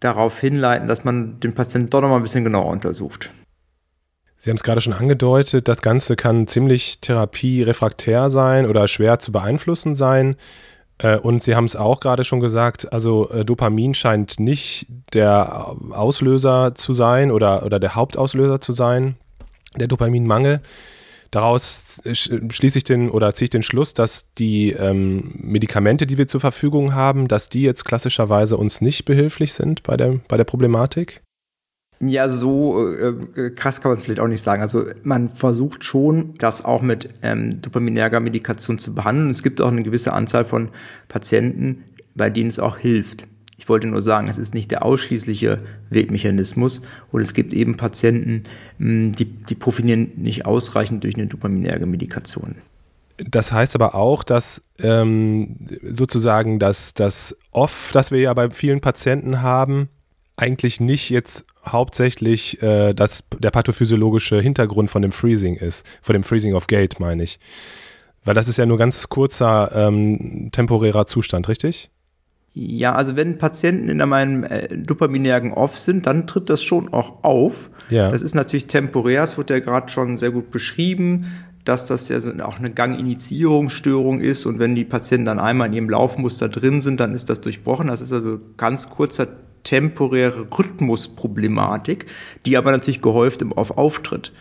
darauf 0.00 0.38
hinleiten, 0.38 0.88
dass 0.88 1.04
man 1.04 1.40
den 1.40 1.54
Patienten 1.54 1.90
doch 1.90 2.00
noch 2.00 2.08
mal 2.08 2.16
ein 2.16 2.22
bisschen 2.22 2.44
genauer 2.44 2.70
untersucht. 2.70 3.30
Sie 4.36 4.50
haben 4.50 4.56
es 4.56 4.62
gerade 4.62 4.80
schon 4.80 4.92
angedeutet, 4.92 5.66
das 5.66 5.82
Ganze 5.82 6.14
kann 6.14 6.46
ziemlich 6.46 7.00
therapierefraktär 7.00 8.30
sein 8.30 8.66
oder 8.66 8.86
schwer 8.86 9.18
zu 9.18 9.32
beeinflussen 9.32 9.96
sein. 9.96 10.36
Äh, 10.98 11.18
und 11.18 11.42
Sie 11.42 11.54
haben 11.54 11.64
es 11.64 11.76
auch 11.76 12.00
gerade 12.00 12.24
schon 12.24 12.40
gesagt, 12.40 12.92
also 12.92 13.30
äh, 13.30 13.44
Dopamin 13.44 13.94
scheint 13.94 14.40
nicht 14.40 14.86
der 15.12 15.76
Auslöser 15.90 16.74
zu 16.74 16.92
sein 16.92 17.30
oder, 17.30 17.64
oder 17.64 17.80
der 17.80 17.94
Hauptauslöser 17.94 18.60
zu 18.60 18.72
sein, 18.72 19.16
der 19.76 19.88
Dopaminmangel. 19.88 20.60
Daraus 21.30 22.00
schließe 22.10 22.78
ich 22.78 22.84
den 22.84 23.10
oder 23.10 23.34
ziehe 23.34 23.46
ich 23.46 23.50
den 23.50 23.62
Schluss, 23.62 23.92
dass 23.92 24.32
die 24.38 24.70
ähm, 24.70 25.34
Medikamente, 25.34 26.06
die 26.06 26.16
wir 26.16 26.26
zur 26.26 26.40
Verfügung 26.40 26.94
haben, 26.94 27.28
dass 27.28 27.50
die 27.50 27.62
jetzt 27.62 27.84
klassischerweise 27.84 28.56
uns 28.56 28.80
nicht 28.80 29.04
behilflich 29.04 29.52
sind 29.52 29.82
bei 29.82 29.98
der, 29.98 30.20
bei 30.26 30.38
der 30.38 30.44
Problematik? 30.44 31.20
Ja, 32.00 32.28
so 32.28 32.88
äh, 32.88 33.14
äh 33.36 33.50
krass 33.50 33.80
kann 33.80 33.90
man 33.90 33.98
es 33.98 34.04
vielleicht 34.04 34.20
auch 34.20 34.28
nicht 34.28 34.42
sagen. 34.42 34.62
Also 34.62 34.86
man 35.02 35.30
versucht 35.30 35.82
schon, 35.84 36.34
das 36.38 36.64
auch 36.64 36.80
mit 36.82 37.08
ähm, 37.22 37.60
dopaminerger 37.60 38.20
Medikation 38.20 38.78
zu 38.78 38.94
behandeln. 38.94 39.30
Es 39.30 39.42
gibt 39.42 39.60
auch 39.60 39.72
eine 39.72 39.82
gewisse 39.82 40.12
Anzahl 40.12 40.44
von 40.44 40.68
Patienten, 41.08 41.84
bei 42.14 42.30
denen 42.30 42.50
es 42.50 42.58
auch 42.60 42.78
hilft. 42.78 43.26
Ich 43.56 43.68
wollte 43.68 43.88
nur 43.88 44.02
sagen, 44.02 44.28
es 44.28 44.38
ist 44.38 44.54
nicht 44.54 44.70
der 44.70 44.84
ausschließliche 44.84 45.58
Wegmechanismus 45.90 46.82
und 47.10 47.22
es 47.22 47.34
gibt 47.34 47.52
eben 47.52 47.76
Patienten, 47.76 48.44
hm, 48.78 49.12
die, 49.12 49.24
die 49.24 49.56
profitieren 49.56 50.12
nicht 50.16 50.46
ausreichend 50.46 51.02
durch 51.02 51.16
eine 51.16 51.26
dopaminerge 51.26 51.86
Medikation. 51.86 52.54
Das 53.18 53.50
heißt 53.50 53.74
aber 53.74 53.96
auch, 53.96 54.22
dass 54.22 54.62
ähm, 54.78 55.56
sozusagen 55.82 56.60
das, 56.60 56.94
das 56.94 57.36
Off, 57.50 57.90
das 57.92 58.12
wir 58.12 58.20
ja 58.20 58.32
bei 58.32 58.50
vielen 58.50 58.80
Patienten 58.80 59.42
haben, 59.42 59.88
eigentlich 60.36 60.78
nicht 60.78 61.10
jetzt 61.10 61.44
hauptsächlich 61.72 62.62
äh, 62.62 62.94
das, 62.94 63.24
der 63.38 63.50
pathophysiologische 63.50 64.40
Hintergrund 64.40 64.90
von 64.90 65.02
dem 65.02 65.12
Freezing 65.12 65.54
ist, 65.54 65.86
von 66.02 66.14
dem 66.14 66.24
Freezing 66.24 66.54
of 66.54 66.66
Gate, 66.66 67.00
meine 67.00 67.22
ich. 67.22 67.38
Weil 68.24 68.34
das 68.34 68.48
ist 68.48 68.58
ja 68.58 68.66
nur 68.66 68.78
ganz 68.78 69.08
kurzer 69.08 69.70
ähm, 69.74 70.50
temporärer 70.52 71.06
Zustand, 71.06 71.48
richtig? 71.48 71.90
Ja, 72.54 72.94
also 72.94 73.14
wenn 73.14 73.38
Patienten 73.38 73.88
in 73.88 74.00
einem 74.00 74.42
äh, 74.42 74.68
dopaminergen 74.76 75.52
Off 75.52 75.78
sind, 75.78 76.06
dann 76.06 76.26
tritt 76.26 76.50
das 76.50 76.62
schon 76.62 76.92
auch 76.92 77.22
auf. 77.22 77.70
Ja. 77.88 78.10
Das 78.10 78.20
ist 78.20 78.34
natürlich 78.34 78.66
temporär, 78.66 79.22
es 79.22 79.38
wird 79.38 79.50
ja 79.50 79.60
gerade 79.60 79.90
schon 79.90 80.16
sehr 80.16 80.32
gut 80.32 80.50
beschrieben. 80.50 81.26
Dass 81.68 81.86
das 81.86 82.08
ja 82.08 82.18
auch 82.44 82.58
eine 82.58 82.70
Ganginitiierungsstörung 82.70 84.20
ist 84.20 84.46
und 84.46 84.58
wenn 84.58 84.74
die 84.74 84.84
Patienten 84.84 85.26
dann 85.26 85.38
einmal 85.38 85.68
in 85.68 85.74
ihrem 85.74 85.90
Laufmuster 85.90 86.48
drin 86.48 86.80
sind, 86.80 86.98
dann 86.98 87.12
ist 87.12 87.28
das 87.28 87.42
durchbrochen. 87.42 87.88
Das 87.88 88.00
ist 88.00 88.12
also 88.12 88.40
ganz 88.56 88.88
kurzer 88.88 89.28
temporäre 89.64 90.46
Rhythmusproblematik, 90.50 92.06
die 92.46 92.56
aber 92.56 92.70
natürlich 92.70 93.02
gehäuft 93.02 93.42
im 93.42 93.52
Auf 93.52 93.76
auftritt. 93.76 94.32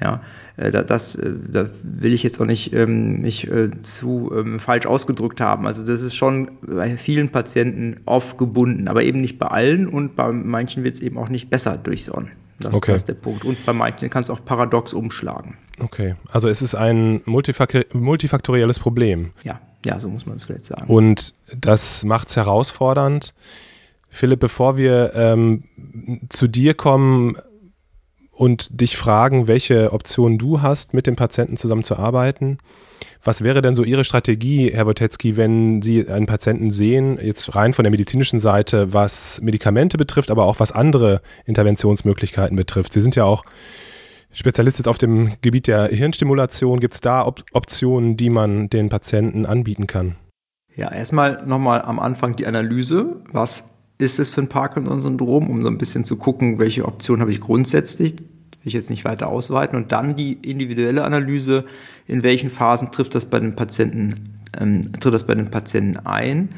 Ja, 0.00 0.22
äh, 0.56 0.70
das, 0.70 1.14
äh, 1.14 1.32
da 1.46 1.68
will 1.82 2.14
ich 2.14 2.22
jetzt 2.22 2.40
auch 2.40 2.46
nicht 2.46 2.72
ähm, 2.72 3.20
mich 3.20 3.48
äh, 3.50 3.70
zu 3.82 4.32
ähm, 4.34 4.58
falsch 4.58 4.86
ausgedrückt 4.86 5.40
haben. 5.40 5.66
Also 5.66 5.84
das 5.84 6.00
ist 6.00 6.16
schon 6.16 6.52
bei 6.62 6.96
vielen 6.96 7.28
Patienten 7.28 8.00
oft 8.06 8.38
gebunden, 8.38 8.88
aber 8.88 9.02
eben 9.02 9.20
nicht 9.20 9.38
bei 9.38 9.48
allen 9.48 9.86
und 9.86 10.16
bei 10.16 10.32
manchen 10.32 10.84
wird 10.84 10.94
es 10.94 11.02
eben 11.02 11.18
auch 11.18 11.28
nicht 11.28 11.50
besser 11.50 11.76
durch 11.76 12.06
Sonnen. 12.06 12.30
Das, 12.58 12.74
okay. 12.74 12.92
das 12.92 13.02
ist 13.02 13.08
der 13.08 13.14
Punkt. 13.14 13.44
Und 13.44 13.64
bei 13.66 13.72
manchen 13.74 14.08
kann 14.08 14.22
es 14.22 14.30
auch 14.30 14.44
paradox 14.44 14.94
umschlagen. 14.94 15.56
Okay, 15.80 16.16
also 16.30 16.48
es 16.48 16.62
ist 16.62 16.74
ein 16.74 17.22
multifaktorielles 17.24 18.78
Problem. 18.78 19.32
Ja, 19.42 19.60
ja, 19.84 19.98
so 19.98 20.08
muss 20.08 20.26
man 20.26 20.36
es 20.36 20.44
vielleicht 20.44 20.66
sagen. 20.66 20.92
Und 20.92 21.34
das 21.56 22.04
macht 22.04 22.28
es 22.28 22.36
herausfordernd. 22.36 23.34
Philipp, 24.08 24.40
bevor 24.40 24.76
wir 24.76 25.12
ähm, 25.14 25.64
zu 26.28 26.46
dir 26.46 26.74
kommen 26.74 27.36
und 28.30 28.80
dich 28.80 28.96
fragen, 28.96 29.48
welche 29.48 29.92
Optionen 29.92 30.38
du 30.38 30.62
hast, 30.62 30.94
mit 30.94 31.06
dem 31.06 31.16
Patienten 31.16 31.56
zusammenzuarbeiten, 31.56 32.58
was 33.24 33.42
wäre 33.42 33.62
denn 33.62 33.74
so 33.74 33.84
Ihre 33.84 34.04
Strategie, 34.04 34.70
Herr 34.72 34.86
Wotetzki, 34.86 35.36
wenn 35.36 35.80
Sie 35.82 36.08
einen 36.08 36.26
Patienten 36.26 36.70
sehen, 36.70 37.18
jetzt 37.20 37.54
rein 37.54 37.72
von 37.72 37.84
der 37.84 37.90
medizinischen 37.90 38.40
Seite, 38.40 38.92
was 38.92 39.40
Medikamente 39.42 39.96
betrifft, 39.96 40.30
aber 40.30 40.44
auch 40.46 40.60
was 40.60 40.72
andere 40.72 41.22
Interventionsmöglichkeiten 41.46 42.56
betrifft? 42.56 42.92
Sie 42.92 43.00
sind 43.00 43.16
ja 43.16 43.24
auch 43.24 43.44
Spezialist 44.32 44.78
jetzt 44.78 44.88
auf 44.88 44.98
dem 44.98 45.34
Gebiet 45.42 45.66
der 45.66 45.88
Hirnstimulation. 45.88 46.80
Gibt 46.80 46.94
es 46.94 47.00
da 47.00 47.26
Op 47.26 47.44
Optionen, 47.52 48.16
die 48.16 48.30
man 48.30 48.70
den 48.70 48.88
Patienten 48.88 49.44
anbieten 49.44 49.86
kann? 49.86 50.16
Ja, 50.74 50.90
erstmal 50.90 51.44
nochmal 51.46 51.82
am 51.82 51.98
Anfang 51.98 52.36
die 52.36 52.46
Analyse. 52.46 53.22
Was 53.30 53.64
ist 53.98 54.18
es 54.18 54.30
für 54.30 54.40
ein 54.40 54.48
Parkinson-Syndrom, 54.48 55.50
um 55.50 55.62
so 55.62 55.68
ein 55.68 55.78
bisschen 55.78 56.04
zu 56.04 56.16
gucken, 56.16 56.58
welche 56.58 56.86
Option 56.86 57.20
habe 57.20 57.30
ich 57.30 57.40
grundsätzlich, 57.40 58.18
will 58.18 58.26
ich 58.64 58.72
jetzt 58.72 58.90
nicht 58.90 59.04
weiter 59.04 59.28
ausweiten. 59.28 59.76
Und 59.76 59.92
dann 59.92 60.16
die 60.16 60.32
individuelle 60.32 61.04
Analyse, 61.04 61.64
in 62.06 62.22
welchen 62.22 62.48
Phasen 62.48 62.90
trifft 62.90 63.14
das 63.14 63.26
bei 63.26 63.38
den 63.38 63.54
Patienten, 63.54 64.40
ähm, 64.58 64.92
tritt 64.98 65.12
das 65.12 65.26
bei 65.26 65.34
den 65.34 65.50
Patienten 65.50 65.98
ein 65.98 66.48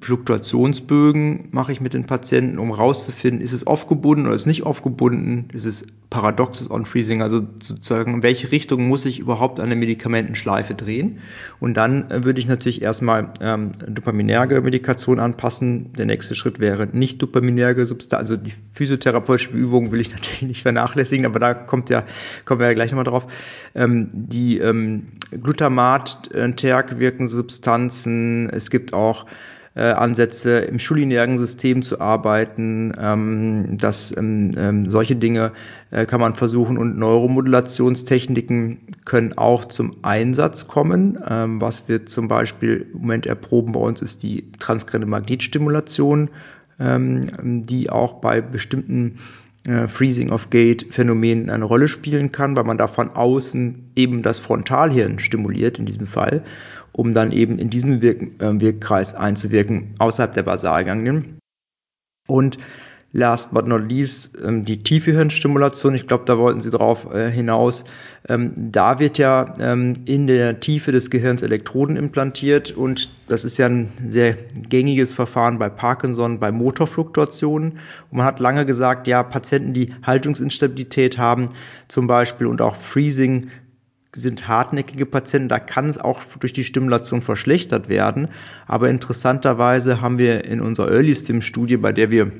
Fluktuationsbögen 0.00 1.48
mache 1.50 1.72
ich 1.72 1.80
mit 1.80 1.94
den 1.94 2.04
Patienten, 2.04 2.58
um 2.58 2.68
herauszufinden, 2.68 3.40
ist 3.40 3.52
es 3.52 3.66
aufgebunden 3.66 4.26
oder 4.26 4.34
ist 4.34 4.42
es 4.42 4.46
nicht 4.46 4.64
aufgebunden, 4.64 5.48
ist 5.52 5.64
es 5.64 5.86
paradoxes 6.10 6.70
On-Freezing, 6.70 7.22
also 7.22 7.40
sozusagen, 7.60 8.14
in 8.14 8.22
welche 8.22 8.52
Richtung 8.52 8.86
muss 8.86 9.06
ich 9.06 9.18
überhaupt 9.18 9.60
eine 9.60 9.76
Medikamentenschleife 9.76 10.74
drehen. 10.74 11.18
Und 11.58 11.74
dann 11.76 12.10
äh, 12.10 12.24
würde 12.24 12.38
ich 12.38 12.46
natürlich 12.46 12.82
erstmal 12.82 13.32
ähm, 13.40 13.72
dopaminerge 13.88 14.60
Medikation 14.60 15.18
anpassen. 15.18 15.92
Der 15.94 16.06
nächste 16.06 16.34
Schritt 16.34 16.60
wäre 16.60 16.86
nicht 16.86 17.22
dopaminerge 17.22 17.86
Substanz, 17.86 18.30
also 18.30 18.36
die 18.36 18.52
physiotherapeutische 18.72 19.52
Übung 19.52 19.90
will 19.90 20.00
ich 20.00 20.10
natürlich 20.12 20.42
nicht 20.42 20.62
vernachlässigen, 20.62 21.24
aber 21.24 21.38
da 21.38 21.54
kommt 21.54 21.88
ja, 21.88 22.04
kommen 22.44 22.60
wir 22.60 22.66
ja 22.66 22.74
gleich 22.74 22.90
nochmal 22.90 23.04
drauf. 23.04 23.26
Ähm, 23.74 24.10
die 24.12 24.58
ähm, 24.58 25.06
Glutamat, 25.30 26.30
äh, 26.32 26.52
wirkende 26.98 27.28
Substanzen, 27.28 28.50
es 28.50 28.70
gibt 28.70 28.92
auch 28.92 29.26
äh, 29.74 29.82
Ansätze 29.82 30.58
im 30.58 30.78
schulinären 30.78 31.38
System 31.38 31.82
zu 31.82 32.00
arbeiten. 32.00 32.92
Ähm, 32.98 33.78
das, 33.78 34.14
ähm, 34.16 34.50
ähm, 34.56 34.90
solche 34.90 35.16
Dinge 35.16 35.52
äh, 35.90 36.06
kann 36.06 36.20
man 36.20 36.34
versuchen 36.34 36.78
und 36.78 36.98
Neuromodulationstechniken 36.98 38.78
können 39.04 39.38
auch 39.38 39.64
zum 39.64 39.96
Einsatz 40.02 40.68
kommen. 40.68 41.18
Ähm, 41.26 41.60
was 41.60 41.88
wir 41.88 42.06
zum 42.06 42.28
Beispiel 42.28 42.86
im 42.92 43.00
Moment 43.00 43.26
erproben 43.26 43.72
bei 43.72 43.80
uns 43.80 44.02
ist 44.02 44.22
die 44.22 44.52
transkrenne 44.58 45.06
Magnetstimulation, 45.06 46.30
ähm, 46.78 47.64
die 47.64 47.88
auch 47.88 48.20
bei 48.20 48.40
bestimmten 48.40 49.18
äh, 49.66 49.86
Freezing 49.86 50.30
of 50.30 50.50
Gate 50.50 50.86
Phänomenen 50.90 51.48
eine 51.48 51.64
Rolle 51.64 51.88
spielen 51.88 52.32
kann, 52.32 52.56
weil 52.56 52.64
man 52.64 52.78
da 52.78 52.88
von 52.88 53.10
außen 53.10 53.92
eben 53.94 54.22
das 54.22 54.38
Frontalhirn 54.38 55.18
stimuliert 55.18 55.78
in 55.78 55.86
diesem 55.86 56.06
Fall 56.06 56.42
um 56.92 57.14
dann 57.14 57.32
eben 57.32 57.58
in 57.58 57.70
diesem 57.70 58.02
Wirk 58.02 58.22
äh, 58.40 58.60
Wirkkreis 58.60 59.14
einzuwirken, 59.14 59.94
außerhalb 59.98 60.34
der 60.34 60.42
Basalganglien. 60.42 61.38
Und 62.28 62.58
last 63.12 63.52
but 63.52 63.66
not 63.66 63.88
least 63.90 64.38
ähm, 64.42 64.64
die 64.64 64.82
tiefe 64.82 65.12
Hirnstimulation. 65.12 65.94
Ich 65.94 66.06
glaube, 66.06 66.24
da 66.24 66.38
wollten 66.38 66.60
Sie 66.60 66.70
drauf 66.70 67.12
äh, 67.12 67.30
hinaus. 67.30 67.84
Ähm, 68.28 68.52
da 68.56 68.98
wird 68.98 69.18
ja 69.18 69.54
ähm, 69.60 69.94
in 70.06 70.26
der 70.26 70.60
Tiefe 70.60 70.92
des 70.92 71.10
Gehirns 71.10 71.42
Elektroden 71.42 71.96
implantiert 71.96 72.70
und 72.70 73.10
das 73.28 73.44
ist 73.44 73.58
ja 73.58 73.66
ein 73.66 73.92
sehr 74.06 74.34
gängiges 74.68 75.12
Verfahren 75.12 75.58
bei 75.58 75.68
Parkinson, 75.68 76.40
bei 76.40 76.52
Motorfluktuationen. 76.52 77.72
Und 78.10 78.16
man 78.16 78.26
hat 78.26 78.40
lange 78.40 78.64
gesagt, 78.64 79.06
ja, 79.06 79.22
Patienten, 79.22 79.74
die 79.74 79.92
Haltungsinstabilität 80.02 81.18
haben 81.18 81.50
zum 81.88 82.06
Beispiel 82.06 82.46
und 82.46 82.62
auch 82.62 82.76
Freezing 82.76 83.48
sind 84.14 84.46
hartnäckige 84.46 85.06
Patienten, 85.06 85.48
da 85.48 85.58
kann 85.58 85.88
es 85.88 85.98
auch 85.98 86.22
durch 86.38 86.52
die 86.52 86.64
Stimulation 86.64 87.22
verschlechtert 87.22 87.88
werden. 87.88 88.28
Aber 88.66 88.90
interessanterweise 88.90 90.00
haben 90.00 90.18
wir 90.18 90.44
in 90.44 90.60
unserer 90.60 90.90
Early 90.90 91.14
Stim 91.14 91.40
Studie, 91.40 91.78
bei 91.78 91.92
der 91.92 92.10
wir 92.10 92.32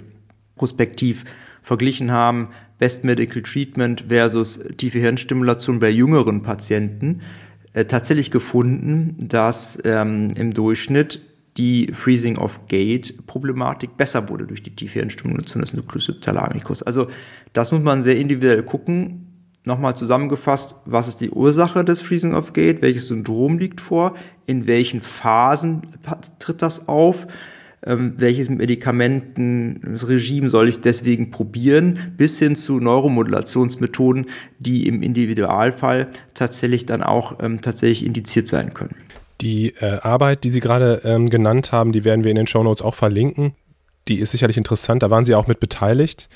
prospektiv 0.56 1.24
verglichen 1.62 2.10
haben, 2.10 2.48
Best 2.78 3.04
Medical 3.04 3.42
Treatment 3.42 4.06
versus 4.08 4.60
tiefe 4.76 4.98
Hirnstimulation 4.98 5.78
bei 5.78 5.88
jüngeren 5.90 6.42
Patienten, 6.42 7.22
äh, 7.72 7.84
tatsächlich 7.84 8.30
gefunden, 8.30 9.16
dass 9.20 9.80
ähm, 9.84 10.28
im 10.36 10.52
Durchschnitt 10.52 11.20
die 11.56 11.88
Freezing 11.92 12.38
of 12.38 12.66
Gate 12.66 13.26
Problematik 13.26 13.96
besser 13.96 14.28
wurde 14.28 14.46
durch 14.46 14.62
die 14.62 14.74
tiefe 14.74 14.98
Hirnstimulation 14.98 15.60
des 15.60 15.74
Nucleus 15.74 16.06
subthalamicus. 16.06 16.82
Also 16.82 17.08
das 17.52 17.72
muss 17.72 17.82
man 17.82 18.02
sehr 18.02 18.16
individuell 18.16 18.62
gucken 18.62 19.21
Nochmal 19.64 19.94
zusammengefasst, 19.94 20.74
was 20.86 21.06
ist 21.06 21.20
die 21.20 21.30
Ursache 21.30 21.84
des 21.84 22.02
Freezing 22.02 22.34
of 22.34 22.52
Gate? 22.52 22.82
Welches 22.82 23.06
Syndrom 23.06 23.58
liegt 23.58 23.80
vor? 23.80 24.16
In 24.44 24.66
welchen 24.66 25.00
Phasen 25.00 25.82
tritt 26.40 26.62
das 26.62 26.88
auf? 26.88 27.28
Ähm, 27.84 28.14
welches 28.16 28.48
Medikamentenregime 28.48 30.48
soll 30.48 30.68
ich 30.68 30.80
deswegen 30.80 31.30
probieren? 31.30 32.14
Bis 32.16 32.40
hin 32.40 32.56
zu 32.56 32.80
Neuromodulationsmethoden, 32.80 34.26
die 34.58 34.88
im 34.88 35.02
Individualfall 35.02 36.08
tatsächlich 36.34 36.86
dann 36.86 37.04
auch 37.04 37.38
ähm, 37.40 37.60
tatsächlich 37.60 38.04
indiziert 38.04 38.48
sein 38.48 38.74
können. 38.74 38.96
Die 39.40 39.74
äh, 39.80 40.00
Arbeit, 40.00 40.42
die 40.42 40.50
Sie 40.50 40.60
gerade 40.60 41.02
ähm, 41.04 41.30
genannt 41.30 41.70
haben, 41.70 41.92
die 41.92 42.04
werden 42.04 42.24
wir 42.24 42.30
in 42.30 42.36
den 42.36 42.46
Show 42.48 42.64
Notes 42.64 42.82
auch 42.82 42.94
verlinken. 42.94 43.54
Die 44.08 44.18
ist 44.18 44.32
sicherlich 44.32 44.56
interessant, 44.56 45.04
da 45.04 45.10
waren 45.10 45.24
Sie 45.24 45.36
auch 45.36 45.46
mit 45.46 45.60
beteiligt. 45.60 46.28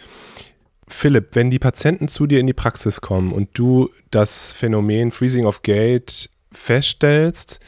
Philipp, 0.88 1.35
wenn 1.35 1.50
die 1.50 1.59
Patienten 1.59 2.09
zu 2.09 2.26
dir 2.26 2.38
in 2.40 2.47
die 2.47 2.52
Praxis 2.52 3.00
kommen 3.00 3.33
und 3.33 3.50
du 3.55 3.90
das 4.11 4.52
Phänomen 4.52 5.11
Freezing 5.11 5.47
of 5.47 5.62
Gate 5.62 6.31
feststellst, 6.52 7.61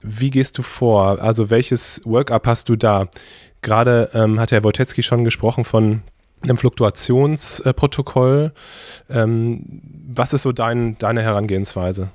wie 0.00 0.30
gehst 0.30 0.56
du 0.58 0.62
vor? 0.62 1.20
Also 1.20 1.50
welches 1.50 2.00
Workup 2.04 2.46
hast 2.46 2.68
du 2.68 2.76
da? 2.76 3.08
Gerade 3.62 4.10
ähm, 4.14 4.38
hat 4.40 4.52
Herr 4.52 4.64
Wojtecki 4.64 5.02
schon 5.02 5.24
gesprochen 5.24 5.64
von 5.64 6.02
einem 6.42 6.56
Fluktuationsprotokoll. 6.56 8.52
Ähm, 9.10 9.82
was 10.08 10.32
ist 10.32 10.42
so 10.42 10.52
dein, 10.52 10.96
deine 10.98 11.22
Herangehensweise? 11.22 12.10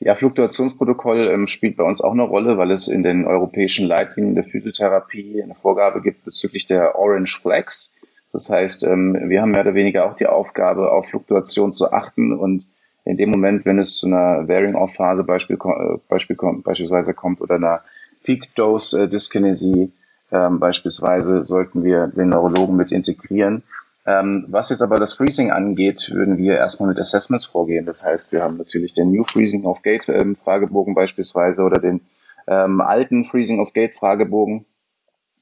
Ja, 0.00 0.14
Fluktuationsprotokoll 0.14 1.28
ähm, 1.28 1.46
spielt 1.46 1.76
bei 1.76 1.84
uns 1.84 2.00
auch 2.00 2.12
eine 2.12 2.22
Rolle, 2.22 2.58
weil 2.58 2.70
es 2.72 2.88
in 2.88 3.02
den 3.02 3.26
europäischen 3.26 3.86
Leitlinien 3.86 4.34
der 4.34 4.44
Physiotherapie 4.44 5.42
eine 5.42 5.54
Vorgabe 5.54 6.02
gibt 6.02 6.24
bezüglich 6.24 6.66
der 6.66 6.96
Orange 6.96 7.40
Flags. 7.40 7.99
Das 8.32 8.48
heißt, 8.48 8.84
ähm, 8.84 9.16
wir 9.28 9.42
haben 9.42 9.50
mehr 9.50 9.62
oder 9.62 9.74
weniger 9.74 10.06
auch 10.06 10.14
die 10.14 10.26
Aufgabe, 10.26 10.92
auf 10.92 11.08
Fluktuation 11.08 11.72
zu 11.72 11.92
achten 11.92 12.32
und 12.32 12.66
in 13.04 13.16
dem 13.16 13.30
Moment, 13.30 13.64
wenn 13.64 13.78
es 13.78 13.96
zu 13.96 14.06
einer 14.06 14.46
Wearing-off-Phase 14.46 15.24
Beispiel, 15.24 15.56
äh, 15.56 15.98
Beispiel, 16.08 16.36
beispielsweise 16.62 17.14
kommt 17.14 17.40
oder 17.40 17.56
einer 17.56 17.80
Peak-Dose-Dyskinesie 18.24 19.92
ähm, 20.30 20.60
beispielsweise, 20.60 21.42
sollten 21.42 21.82
wir 21.82 22.08
den 22.08 22.28
Neurologen 22.28 22.76
mit 22.76 22.92
integrieren. 22.92 23.62
Ähm, 24.06 24.44
was 24.48 24.70
jetzt 24.70 24.82
aber 24.82 24.98
das 24.98 25.14
Freezing 25.14 25.50
angeht, 25.50 26.10
würden 26.12 26.38
wir 26.38 26.56
erstmal 26.56 26.90
mit 26.90 26.98
Assessments 26.98 27.46
vorgehen. 27.46 27.84
Das 27.84 28.04
heißt, 28.04 28.32
wir 28.32 28.42
haben 28.42 28.56
natürlich 28.56 28.94
den 28.94 29.10
New 29.10 29.24
Freezing 29.24 29.64
of 29.64 29.82
Gate 29.82 30.08
ähm, 30.08 30.36
Fragebogen 30.36 30.94
beispielsweise 30.94 31.62
oder 31.62 31.80
den 31.80 32.00
alten 32.46 33.24
Freezing 33.24 33.60
of 33.60 33.72
Gate 33.74 33.94
Fragebogen 33.94 34.64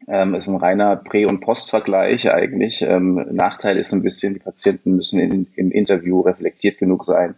ähm, 0.08 0.34
ist 0.34 0.48
ein 0.48 0.56
reiner 0.56 0.96
Prä- 0.96 1.26
und 1.26 1.40
Postvergleich 1.40 2.30
eigentlich. 2.30 2.82
Ähm, 2.82 3.26
Nachteil 3.30 3.76
ist 3.76 3.92
ein 3.92 4.02
bisschen, 4.02 4.34
die 4.34 4.40
Patienten 4.40 4.96
müssen 4.96 5.20
in, 5.20 5.46
im 5.54 5.70
Interview 5.70 6.20
reflektiert 6.20 6.78
genug 6.78 7.04
sein, 7.04 7.34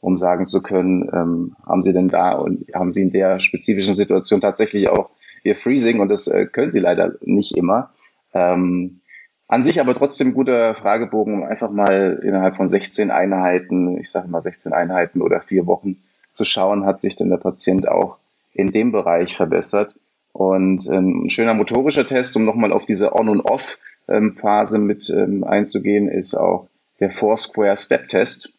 um 0.00 0.16
sagen 0.16 0.46
zu 0.46 0.62
können, 0.62 1.08
ähm, 1.12 1.56
haben 1.66 1.82
sie 1.82 1.92
denn 1.92 2.08
da 2.08 2.32
und 2.32 2.66
haben 2.74 2.92
sie 2.92 3.02
in 3.02 3.12
der 3.12 3.40
spezifischen 3.40 3.94
Situation 3.94 4.40
tatsächlich 4.40 4.88
auch 4.88 5.10
ihr 5.42 5.54
Freezing 5.54 6.00
und 6.00 6.08
das 6.08 6.26
äh, 6.26 6.46
können 6.46 6.70
sie 6.70 6.80
leider 6.80 7.14
nicht 7.20 7.56
immer. 7.56 7.90
Ähm, 8.32 9.00
An 9.46 9.62
sich 9.62 9.78
aber 9.78 9.94
trotzdem 9.94 10.32
guter 10.32 10.74
Fragebogen, 10.74 11.34
um 11.34 11.42
einfach 11.44 11.70
mal 11.70 12.20
innerhalb 12.24 12.56
von 12.56 12.68
16 12.68 13.10
Einheiten, 13.10 13.98
ich 13.98 14.10
sage 14.10 14.28
mal 14.28 14.40
16 14.40 14.72
Einheiten 14.72 15.20
oder 15.20 15.42
vier 15.42 15.66
Wochen 15.66 16.02
zu 16.32 16.44
schauen, 16.44 16.86
hat 16.86 17.00
sich 17.00 17.16
denn 17.16 17.28
der 17.28 17.36
Patient 17.36 17.86
auch 17.86 18.16
in 18.54 18.72
dem 18.72 18.92
Bereich 18.92 19.36
verbessert. 19.36 19.96
Und 20.34 20.88
ähm, 20.90 21.26
ein 21.26 21.30
schöner 21.30 21.54
motorischer 21.54 22.08
Test, 22.08 22.36
um 22.36 22.44
nochmal 22.44 22.72
auf 22.72 22.84
diese 22.84 23.14
On- 23.14 23.28
und 23.28 23.40
Off-Phase 23.40 24.78
mit 24.80 25.08
ähm, 25.08 25.44
einzugehen, 25.44 26.08
ist 26.08 26.34
auch 26.34 26.66
der 26.98 27.12
Foursquare 27.12 27.76
Step 27.76 28.08
Test, 28.08 28.52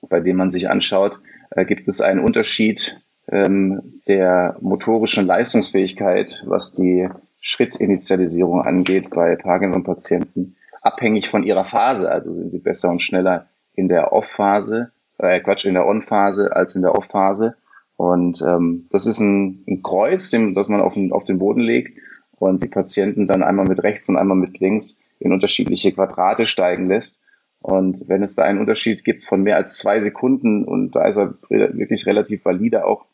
bei 0.00 0.20
dem 0.20 0.38
man 0.38 0.50
sich 0.50 0.70
anschaut, 0.70 1.20
äh, 1.50 1.66
gibt 1.66 1.86
es 1.86 2.00
einen 2.00 2.20
Unterschied 2.20 2.98
ähm, 3.28 4.00
der 4.08 4.56
motorischen 4.62 5.26
Leistungsfähigkeit, 5.26 6.44
was 6.46 6.72
die 6.72 7.10
Schrittinitialisierung 7.40 8.62
angeht 8.62 9.10
bei 9.10 9.36
Parkinson-Patienten, 9.36 10.56
abhängig 10.80 11.28
von 11.28 11.42
ihrer 11.42 11.66
Phase. 11.66 12.10
Also 12.10 12.32
sind 12.32 12.48
sie 12.48 12.60
besser 12.60 12.88
und 12.88 13.02
schneller 13.02 13.48
in 13.74 13.88
der 13.88 14.14
Off-Phase, 14.14 14.92
äh, 15.18 15.40
Quatsch, 15.40 15.66
in 15.66 15.74
der 15.74 15.86
On-Phase 15.86 16.56
als 16.56 16.74
in 16.74 16.80
der 16.80 16.94
Off-Phase. 16.94 17.56
Und 18.02 18.42
ähm, 18.42 18.88
das 18.90 19.06
ist 19.06 19.20
ein, 19.20 19.62
ein 19.68 19.80
Kreuz, 19.80 20.28
dem, 20.28 20.54
das 20.54 20.68
man 20.68 20.80
auf 20.80 20.94
den, 20.94 21.12
auf 21.12 21.22
den 21.22 21.38
Boden 21.38 21.60
legt 21.60 22.00
und 22.36 22.60
die 22.60 22.68
Patienten 22.68 23.28
dann 23.28 23.44
einmal 23.44 23.64
mit 23.64 23.80
rechts 23.84 24.08
und 24.08 24.16
einmal 24.16 24.36
mit 24.36 24.58
links 24.58 25.00
in 25.20 25.32
unterschiedliche 25.32 25.92
Quadrate 25.92 26.44
steigen 26.44 26.88
lässt. 26.88 27.22
Und 27.60 28.08
wenn 28.08 28.24
es 28.24 28.34
da 28.34 28.42
einen 28.42 28.58
Unterschied 28.58 29.04
gibt 29.04 29.24
von 29.24 29.44
mehr 29.44 29.54
als 29.54 29.78
zwei 29.78 30.00
Sekunden, 30.00 30.64
und 30.64 30.96
da 30.96 31.06
ist 31.06 31.16
er 31.16 31.34
wirklich 31.48 32.04
relativ 32.04 32.44
valide 32.44 32.86
auch, 32.86 33.06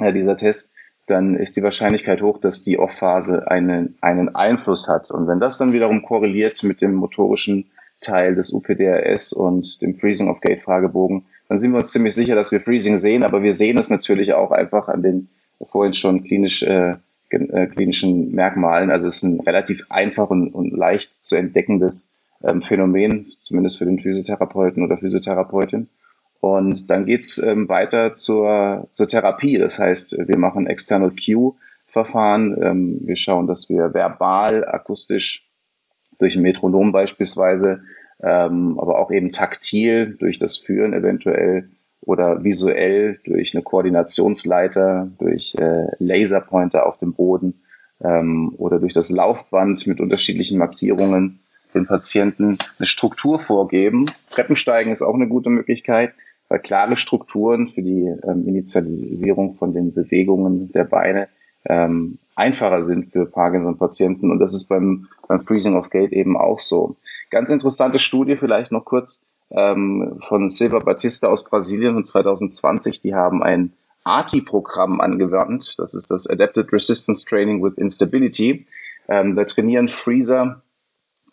äh, 0.00 0.12
dieser 0.12 0.36
Test, 0.36 0.74
dann 1.06 1.36
ist 1.36 1.56
die 1.56 1.62
Wahrscheinlichkeit 1.62 2.20
hoch, 2.20 2.40
dass 2.40 2.64
die 2.64 2.76
Off-Phase 2.76 3.48
einen, 3.48 3.98
einen 4.00 4.34
Einfluss 4.34 4.88
hat. 4.88 5.12
Und 5.12 5.28
wenn 5.28 5.38
das 5.38 5.58
dann 5.58 5.72
wiederum 5.72 6.02
korreliert 6.02 6.64
mit 6.64 6.82
dem 6.82 6.94
motorischen 6.94 7.70
Teil 8.00 8.34
des 8.34 8.52
UPDRS 8.52 9.32
und 9.32 9.80
dem 9.80 9.94
Freezing 9.94 10.28
of 10.28 10.40
Gate 10.40 10.62
Fragebogen, 10.62 11.26
dann 11.48 11.58
sind 11.58 11.72
wir 11.72 11.78
uns 11.78 11.92
ziemlich 11.92 12.14
sicher, 12.14 12.34
dass 12.34 12.52
wir 12.52 12.60
Freezing 12.60 12.96
sehen, 12.96 13.22
aber 13.22 13.42
wir 13.42 13.52
sehen 13.52 13.78
es 13.78 13.90
natürlich 13.90 14.34
auch 14.34 14.50
einfach 14.50 14.88
an 14.88 15.02
den 15.02 15.28
vorhin 15.70 15.94
schon 15.94 16.22
klinisch, 16.22 16.62
äh, 16.62 16.96
äh, 17.30 17.66
klinischen 17.66 18.32
Merkmalen. 18.32 18.90
Also 18.90 19.08
es 19.08 19.16
ist 19.16 19.22
ein 19.24 19.40
relativ 19.40 19.86
einfach 19.88 20.30
und, 20.30 20.54
und 20.54 20.76
leicht 20.76 21.12
zu 21.22 21.36
entdeckendes 21.36 22.16
ähm, 22.42 22.62
Phänomen, 22.62 23.32
zumindest 23.40 23.78
für 23.78 23.84
den 23.84 23.98
Physiotherapeuten 23.98 24.82
oder 24.84 24.98
Physiotherapeutin. 24.98 25.88
Und 26.40 26.88
dann 26.90 27.06
geht's 27.06 27.42
ähm, 27.42 27.68
weiter 27.68 28.14
zur, 28.14 28.88
zur 28.92 29.08
Therapie. 29.08 29.58
Das 29.58 29.78
heißt, 29.78 30.18
wir 30.28 30.38
machen 30.38 30.68
External 30.68 31.10
Cue-Verfahren. 31.10 32.56
Ähm, 32.62 33.00
wir 33.02 33.16
schauen, 33.16 33.46
dass 33.46 33.68
wir 33.68 33.92
verbal, 33.92 34.64
akustisch 34.64 35.50
durch 36.18 36.36
ein 36.36 36.42
Metronom 36.42 36.92
beispielsweise, 36.92 37.82
ähm, 38.22 38.78
aber 38.78 38.98
auch 38.98 39.10
eben 39.10 39.32
taktil 39.32 40.16
durch 40.18 40.38
das 40.38 40.56
Führen 40.56 40.92
eventuell 40.92 41.70
oder 42.00 42.44
visuell 42.44 43.20
durch 43.24 43.54
eine 43.54 43.62
Koordinationsleiter, 43.62 45.10
durch 45.18 45.54
äh, 45.58 45.86
Laserpointer 45.98 46.86
auf 46.86 46.98
dem 46.98 47.14
Boden 47.14 47.62
ähm, 48.02 48.54
oder 48.56 48.78
durch 48.78 48.92
das 48.92 49.10
Laufband 49.10 49.86
mit 49.86 50.00
unterschiedlichen 50.00 50.58
Markierungen 50.58 51.40
den 51.74 51.86
Patienten 51.86 52.56
eine 52.78 52.86
Struktur 52.86 53.38
vorgeben. 53.38 54.06
Treppensteigen 54.30 54.90
ist 54.90 55.02
auch 55.02 55.14
eine 55.14 55.28
gute 55.28 55.50
Möglichkeit 55.50 56.14
weil 56.48 56.60
klare 56.60 56.96
Strukturen 56.96 57.68
für 57.68 57.82
die 57.82 58.12
ähm, 58.26 58.48
Initialisierung 58.48 59.54
von 59.54 59.72
den 59.72 59.92
Bewegungen 59.92 60.72
der 60.72 60.84
Beine 60.84 61.28
ähm, 61.64 62.18
einfacher 62.38 62.82
sind 62.82 63.12
für 63.12 63.26
Parkinson-Patienten. 63.26 64.30
Und 64.30 64.38
das 64.38 64.54
ist 64.54 64.68
beim, 64.68 65.08
beim 65.26 65.40
Freezing 65.40 65.76
of 65.76 65.90
Gate 65.90 66.12
eben 66.12 66.36
auch 66.36 66.58
so. 66.58 66.96
Ganz 67.30 67.50
interessante 67.50 67.98
Studie 67.98 68.36
vielleicht 68.36 68.72
noch 68.72 68.84
kurz 68.84 69.24
ähm, 69.50 70.20
von 70.26 70.48
Silva 70.48 70.78
Batista 70.78 71.28
aus 71.28 71.44
Brasilien 71.44 71.94
von 71.94 72.04
2020. 72.04 73.00
Die 73.02 73.14
haben 73.14 73.42
ein 73.42 73.72
ATI-Programm 74.04 75.00
angewandt. 75.00 75.78
Das 75.78 75.94
ist 75.94 76.10
das 76.10 76.26
Adapted 76.26 76.72
Resistance 76.72 77.26
Training 77.26 77.62
with 77.62 77.74
Instability. 77.76 78.66
Ähm, 79.08 79.34
da 79.34 79.44
trainieren 79.44 79.88
Freezer 79.88 80.62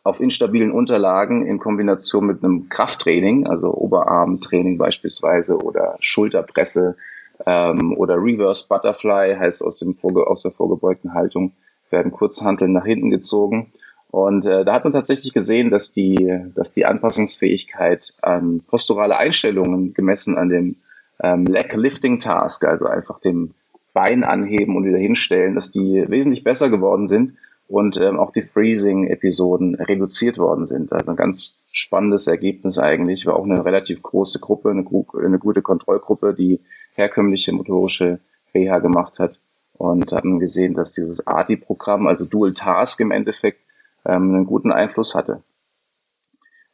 auf 0.04 0.20
instabilen 0.20 0.72
Unterlagen 0.72 1.48
in 1.48 1.58
Kombination 1.60 2.28
mit 2.28 2.44
einem 2.44 2.70
Krafttraining, 2.70 3.48
also 3.48 3.74
Oberarmtraining 3.74 4.78
beispielsweise 4.78 5.58
oder 5.58 5.98
Schulterpresse 6.00 6.96
ähm, 7.46 7.96
oder 7.98 8.16
Reverse 8.16 8.68
Butterfly, 8.68 9.36
heißt 9.38 9.64
aus, 9.64 9.80
dem 9.80 9.96
Vorge 9.96 10.28
aus 10.28 10.44
der 10.44 10.52
vorgebeugten 10.52 11.14
Haltung 11.14 11.54
werden 11.90 12.12
Kurzhanteln 12.12 12.72
nach 12.72 12.86
hinten 12.86 13.10
gezogen. 13.10 13.72
Und 14.10 14.46
äh, 14.46 14.64
da 14.64 14.74
hat 14.74 14.84
man 14.86 14.94
tatsächlich 14.94 15.34
gesehen, 15.34 15.72
dass 15.72 15.92
die, 15.92 16.16
dass 16.56 16.74
die 16.74 16.86
Anpassungsfähigkeit 16.86 18.14
an 18.22 18.62
posturale 18.66 19.18
Einstellungen 19.18 19.94
gemessen 19.94 20.38
an 20.38 20.50
dem 20.50 20.78
ähm, 21.22 21.46
Leg 21.46 21.74
Lifting 21.74 22.20
Task, 22.20 22.66
also 22.66 22.86
einfach 22.86 23.20
dem 23.20 23.54
Bein 23.94 24.24
anheben 24.24 24.76
und 24.76 24.86
wieder 24.86 24.98
hinstellen, 24.98 25.56
dass 25.56 25.72
die 25.72 26.06
wesentlich 26.08 26.44
besser 26.44 26.70
geworden 26.70 27.08
sind 27.08 27.34
und 27.68 28.00
ähm, 28.00 28.20
auch 28.20 28.32
die 28.32 28.42
Freezing-Episoden 28.42 29.76
reduziert 29.76 30.38
worden 30.38 30.66
sind. 30.66 30.92
Also 30.94 31.12
ein 31.12 31.18
ganz 31.18 31.64
spannendes 31.72 32.28
Ergebnis 32.28 32.78
eigentlich. 32.78 33.26
War 33.26 33.36
auch 33.36 33.46
eine 33.46 33.66
relativ 33.66 34.02
große 34.02 34.40
Gruppe, 34.40 34.70
eine, 34.70 34.86
eine 35.26 35.40
gute 35.40 35.62
Kontrollgruppe, 35.62 36.34
die 36.34 36.60
herkömmliche 36.96 37.54
motorische 37.54 38.20
Reha 38.54 38.80
gemacht 38.80 39.20
hat 39.20 39.40
und 39.74 40.12
haben 40.12 40.40
gesehen, 40.40 40.74
dass 40.74 40.94
dieses 40.94 41.28
ADI-Programm, 41.28 42.08
also 42.08 42.26
Dual 42.26 42.54
Task 42.54 43.00
im 43.00 43.12
Endeffekt, 43.12 43.60
ähm, 44.06 44.34
einen 44.34 44.46
guten 44.46 44.72
Einfluss 44.72 45.16
hatte. 45.16 45.44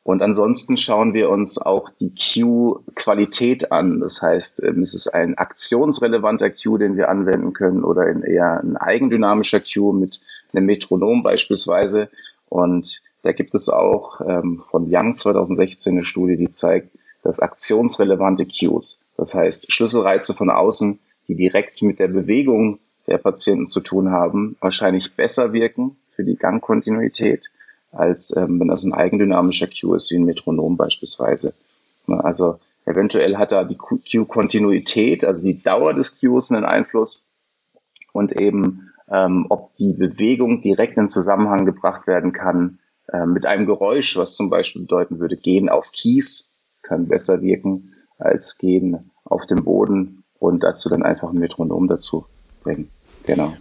Und 0.04 0.24
ansonsten 0.24 0.78
schauen 0.78 1.14
wir 1.14 1.30
uns 1.30 1.60
auch 1.60 1.90
die 1.92 2.14
Queue-Qualität 2.16 3.72
an. 3.72 4.00
Das 4.00 4.22
heißt, 4.22 4.64
ähm, 4.64 4.82
ist 4.82 4.96
es 4.96 5.08
ein 5.08 5.38
aktionsrelevanter 5.38 6.50
Queue, 6.50 6.80
den 6.80 6.98
wir 6.98 7.10
anwenden 7.10 7.54
können 7.54 7.84
oder 7.84 8.08
eher 8.08 8.60
ein 8.62 8.78
eigendynamischer 8.78 9.60
Queue 9.60 9.94
mit 9.94 10.22
einem 10.54 10.66
Metronom 10.66 11.22
beispielsweise. 11.22 12.10
Und 12.50 13.02
da 13.22 13.32
gibt 13.32 13.54
es 13.54 13.70
auch 13.70 14.22
ähm, 14.22 14.64
von 14.72 14.88
Young 14.90 15.16
2016 15.16 15.94
eine 15.94 16.04
Studie, 16.04 16.38
die 16.38 16.50
zeigt, 16.50 16.90
dass 17.24 17.40
aktionsrelevante 17.40 18.48
Cues, 18.48 19.01
das 19.22 19.36
heißt 19.36 19.72
Schlüsselreize 19.72 20.34
von 20.34 20.50
außen, 20.50 21.00
die 21.28 21.36
direkt 21.36 21.80
mit 21.84 22.00
der 22.00 22.08
Bewegung 22.08 22.80
der 23.06 23.20
Patienten 23.20 23.68
zu 23.68 23.80
tun 23.80 24.10
haben, 24.10 24.58
wahrscheinlich 24.62 25.16
besser 25.16 25.54
wirken 25.54 25.96
für 26.16 26.24
die 26.24 26.38
Gangkontinuität 26.38 27.52
als 27.92 28.36
ähm, 28.36 28.60
wenn 28.60 28.70
das 28.70 28.84
ein 28.84 28.94
eigendynamischer 28.94 29.68
Cue 29.68 29.96
ist, 29.96 30.10
wie 30.10 30.16
ein 30.16 30.26
Metronom 30.26 30.76
beispielsweise. 30.76 31.54
Also 32.08 32.58
eventuell 32.86 33.38
hat 33.38 33.52
da 33.52 33.64
die 33.64 33.78
Cue-Kontinuität, 33.78 35.24
also 35.24 35.44
die 35.44 35.62
Dauer 35.62 35.94
des 35.94 36.20
Cues 36.20 36.52
einen 36.52 36.66
Einfluss 36.66 37.30
und 38.14 38.42
eben 38.42 38.90
ähm, 39.08 39.46
ob 39.50 39.76
die 39.76 39.94
Bewegung 39.94 40.64
direkt 40.64 40.98
in 40.98 41.08
Zusammenhang 41.08 41.66
gebracht 41.68 42.08
werden 42.08 42.32
kann 42.34 42.80
äh, 43.14 43.28
mit 43.28 43.46
einem 43.46 43.68
Geräusch, 43.68 44.18
was 44.18 44.36
zum 44.36 44.50
Beispiel 44.50 44.82
bedeuten 44.82 45.20
würde, 45.20 45.38
gehen 45.38 45.70
auf 45.70 45.92
Kies 45.92 46.52
kann 46.82 47.08
besser 47.08 47.44
wirken 47.44 47.90
als 48.22 48.58
gehen 48.58 49.12
auf 49.24 49.46
dem 49.48 49.64
Boden 49.64 50.24
und 50.40 50.64
dazu 50.64 50.90
dann 50.90 51.04
einfach 51.04 51.32
ein 51.32 51.40
Metronom 51.40 51.88
dazu 51.88 52.26
bringen. 52.64 52.90
Genau. 53.26 53.54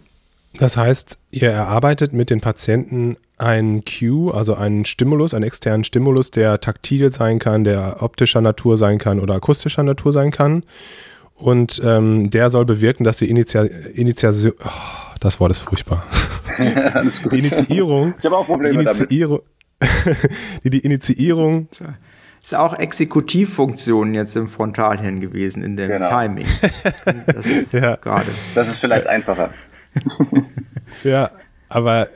Das 0.55 0.77
heißt, 0.77 1.19
ihr 1.31 1.51
erarbeitet 1.51 2.13
mit 2.13 2.31
den 2.31 2.41
Patienten 2.41 3.17
einen 3.39 3.85
Cue, 3.85 4.35
also 4.35 4.55
einen 4.55 4.85
Stimulus, 4.85 5.33
einen 5.33 5.45
externen 5.45 5.85
Stimulus, 5.85 6.31
der 6.31 6.61
taktil 6.61 7.11
sein 7.13 7.39
kann, 7.39 7.63
der 7.63 8.03
optischer 8.03 8.41
Natur 8.41 8.77
sein 8.77 8.99
kann 8.99 9.21
oder 9.21 9.35
akustischer 9.35 9.83
Natur 9.83 10.13
sein 10.13 10.33
kann. 10.33 10.65
Und 11.35 11.81
ähm, 11.85 12.31
der 12.31 12.51
soll 12.51 12.67
bewirken, 12.67 13.05
dass 13.05 13.17
die 13.17 13.31
Initiation, 13.31 14.53
oh, 14.63 14.71
das 15.21 15.41
Wort 15.41 15.53
ist 15.53 15.61
furchtbar. 15.61 16.05
Alles 16.95 17.23
gut. 17.23 17.33
Die 17.33 17.39
Initiierung. 17.39 18.15
Ich 18.19 18.27
habe 18.27 18.37
auch 18.37 18.47
Probleme 18.47 18.79
die 18.79 18.85
Initiierung, 18.85 19.41
damit. 19.79 20.17
die, 20.65 20.71
die 20.71 20.81
Initiierung. 20.81 21.69
Ist 22.43 22.55
auch 22.55 22.79
Exekutivfunktion 22.79 24.15
jetzt 24.15 24.35
im 24.35 24.49
Frontalhirn 24.49 25.21
gewesen 25.21 25.63
in 25.63 25.77
dem 25.77 25.89
genau. 25.89 26.09
Timing. 26.09 26.47
Das 27.27 27.47
ist 27.47 27.73
ja. 27.73 27.97
gerade. 27.97 28.31
Das 28.55 28.69
ist 28.69 28.79
vielleicht 28.79 29.07
einfacher. 29.07 29.51
ja, 31.05 31.31
aber 31.69 32.09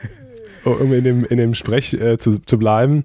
um 0.65 0.93
in 0.93 1.05
dem, 1.05 1.25
in 1.25 1.37
dem 1.37 1.55
Sprech 1.55 1.93
äh, 1.95 2.19
zu, 2.19 2.39
zu 2.39 2.59
bleiben, 2.59 3.05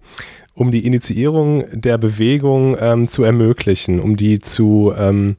um 0.53 0.71
die 0.71 0.85
Initiierung 0.85 1.65
der 1.71 1.97
Bewegung 1.97 2.77
ähm, 2.79 3.07
zu 3.07 3.23
ermöglichen, 3.23 3.99
um 3.99 4.15
die 4.15 4.39
zu, 4.39 4.93
ähm, 4.97 5.37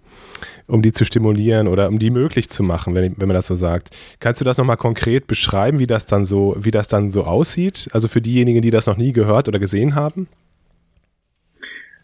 um 0.66 0.82
die 0.82 0.92
zu 0.92 1.04
stimulieren 1.04 1.66
oder 1.66 1.88
um 1.88 1.98
die 1.98 2.10
möglich 2.10 2.50
zu 2.50 2.62
machen, 2.62 2.94
wenn, 2.94 3.14
wenn 3.16 3.28
man 3.28 3.34
das 3.34 3.46
so 3.46 3.56
sagt. 3.56 3.90
Kannst 4.18 4.40
du 4.40 4.44
das 4.44 4.58
nochmal 4.58 4.76
konkret 4.76 5.26
beschreiben, 5.26 5.78
wie 5.78 5.86
das 5.86 6.06
dann 6.06 6.24
so, 6.24 6.56
wie 6.58 6.70
das 6.70 6.88
dann 6.88 7.10
so 7.10 7.24
aussieht? 7.24 7.88
Also 7.92 8.08
für 8.08 8.20
diejenigen, 8.20 8.62
die 8.62 8.70
das 8.70 8.86
noch 8.86 8.96
nie 8.96 9.12
gehört 9.12 9.48
oder 9.48 9.58
gesehen 9.58 9.94
haben? 9.94 10.28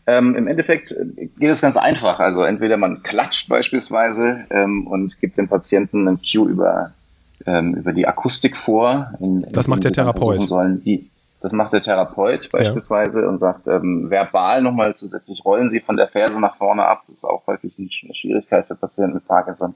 Ähm, 0.07 0.35
Im 0.37 0.47
Endeffekt 0.47 0.95
geht 1.17 1.51
es 1.51 1.61
ganz 1.61 1.77
einfach. 1.77 2.21
Also 2.21 2.43
entweder 2.43 2.77
man 2.77 3.03
klatscht 3.03 3.49
beispielsweise 3.49 4.47
ähm, 4.51 4.87
und 4.87 5.21
gibt 5.21 5.37
dem 5.37 5.49
Patienten 5.49 6.07
einen 6.07 6.21
Cue 6.23 6.49
über 6.49 6.93
ähm, 7.45 7.75
über 7.75 7.93
die 7.93 8.07
Akustik 8.07 8.57
vor. 8.57 9.13
In, 9.21 9.47
das 9.51 9.69
macht 9.69 9.85
der 9.85 9.93
Therapeut. 9.93 10.49
Sollen, 10.49 10.83
die, 10.83 11.11
Das 11.41 11.53
macht 11.53 11.73
der 11.73 11.83
Therapeut 11.83 12.51
beispielsweise 12.51 13.23
ja. 13.23 13.29
und 13.29 13.39
sagt 13.39 13.69
ähm, 13.69 14.11
verbal 14.11 14.63
nochmal 14.63 14.95
zusätzlich, 14.95 15.45
rollen 15.45 15.69
Sie 15.69 15.81
von 15.81 15.97
der 15.97 16.09
Ferse 16.09 16.41
nach 16.41 16.57
vorne 16.57 16.85
ab. 16.87 17.03
Das 17.07 17.19
ist 17.19 17.25
auch 17.25 17.47
häufig 17.47 17.75
eine 17.79 17.91
Schwierigkeit 17.91 18.67
für 18.67 18.75
Patienten 18.75 19.15
mit 19.15 19.27
Parkinson. 19.27 19.75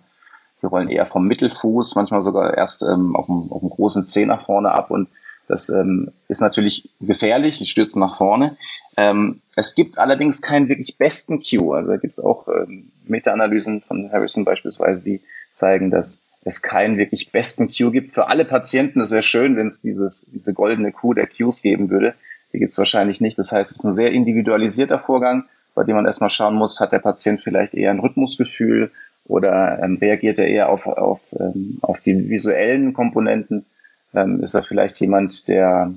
Die 0.62 0.66
rollen 0.66 0.88
eher 0.88 1.06
vom 1.06 1.26
Mittelfuß, 1.26 1.94
manchmal 1.96 2.20
sogar 2.20 2.56
erst 2.56 2.82
ähm, 2.82 3.16
auf, 3.16 3.26
dem, 3.26 3.50
auf 3.50 3.60
dem 3.60 3.70
großen 3.70 4.04
Zeh 4.04 4.26
nach 4.26 4.42
vorne 4.42 4.72
ab 4.72 4.90
und 4.90 5.08
das 5.48 5.68
ähm, 5.68 6.12
ist 6.28 6.42
natürlich 6.42 6.90
gefährlich, 7.00 7.58
die 7.58 7.66
stürzen 7.66 7.98
nach 7.98 8.14
vorne. 8.16 8.56
Ähm, 9.00 9.40
es 9.56 9.74
gibt 9.74 9.96
allerdings 9.96 10.42
keinen 10.42 10.68
wirklich 10.68 10.98
besten 10.98 11.42
Cue. 11.42 11.74
Also 11.74 11.92
da 11.92 11.96
gibt 11.96 12.18
es 12.18 12.20
auch 12.22 12.48
ähm, 12.48 12.92
Meta-Analysen 13.06 13.80
von 13.80 14.12
Harrison 14.12 14.44
beispielsweise, 14.44 15.02
die 15.02 15.22
zeigen, 15.52 15.90
dass 15.90 16.26
es 16.44 16.60
keinen 16.60 16.98
wirklich 16.98 17.32
besten 17.32 17.68
Cue 17.68 17.92
gibt. 17.92 18.12
Für 18.12 18.28
alle 18.28 18.44
Patienten, 18.44 19.00
es 19.00 19.10
wäre 19.10 19.22
schön, 19.22 19.56
wenn 19.56 19.68
es 19.68 19.80
dieses, 19.80 20.30
diese 20.30 20.52
goldene 20.52 20.92
Kuh 20.92 21.14
der 21.14 21.26
Cues 21.26 21.62
geben 21.62 21.88
würde. 21.88 22.14
Die 22.52 22.58
gibt 22.58 22.72
es 22.72 22.78
wahrscheinlich 22.78 23.22
nicht. 23.22 23.38
Das 23.38 23.52
heißt, 23.52 23.70
es 23.70 23.78
ist 23.78 23.84
ein 23.84 23.94
sehr 23.94 24.12
individualisierter 24.12 24.98
Vorgang, 24.98 25.44
bei 25.74 25.84
dem 25.84 25.96
man 25.96 26.04
erstmal 26.04 26.30
schauen 26.30 26.54
muss, 26.54 26.80
hat 26.80 26.92
der 26.92 26.98
Patient 26.98 27.40
vielleicht 27.40 27.72
eher 27.72 27.92
ein 27.92 28.00
Rhythmusgefühl 28.00 28.90
oder 29.24 29.82
ähm, 29.82 29.96
reagiert 29.98 30.38
er 30.38 30.48
eher 30.48 30.68
auf, 30.68 30.86
auf, 30.86 31.20
ähm, 31.38 31.78
auf 31.80 32.02
die 32.02 32.28
visuellen 32.28 32.92
Komponenten? 32.92 33.64
Ähm, 34.12 34.40
ist 34.42 34.54
er 34.54 34.62
vielleicht 34.62 35.00
jemand, 35.00 35.48
der, 35.48 35.94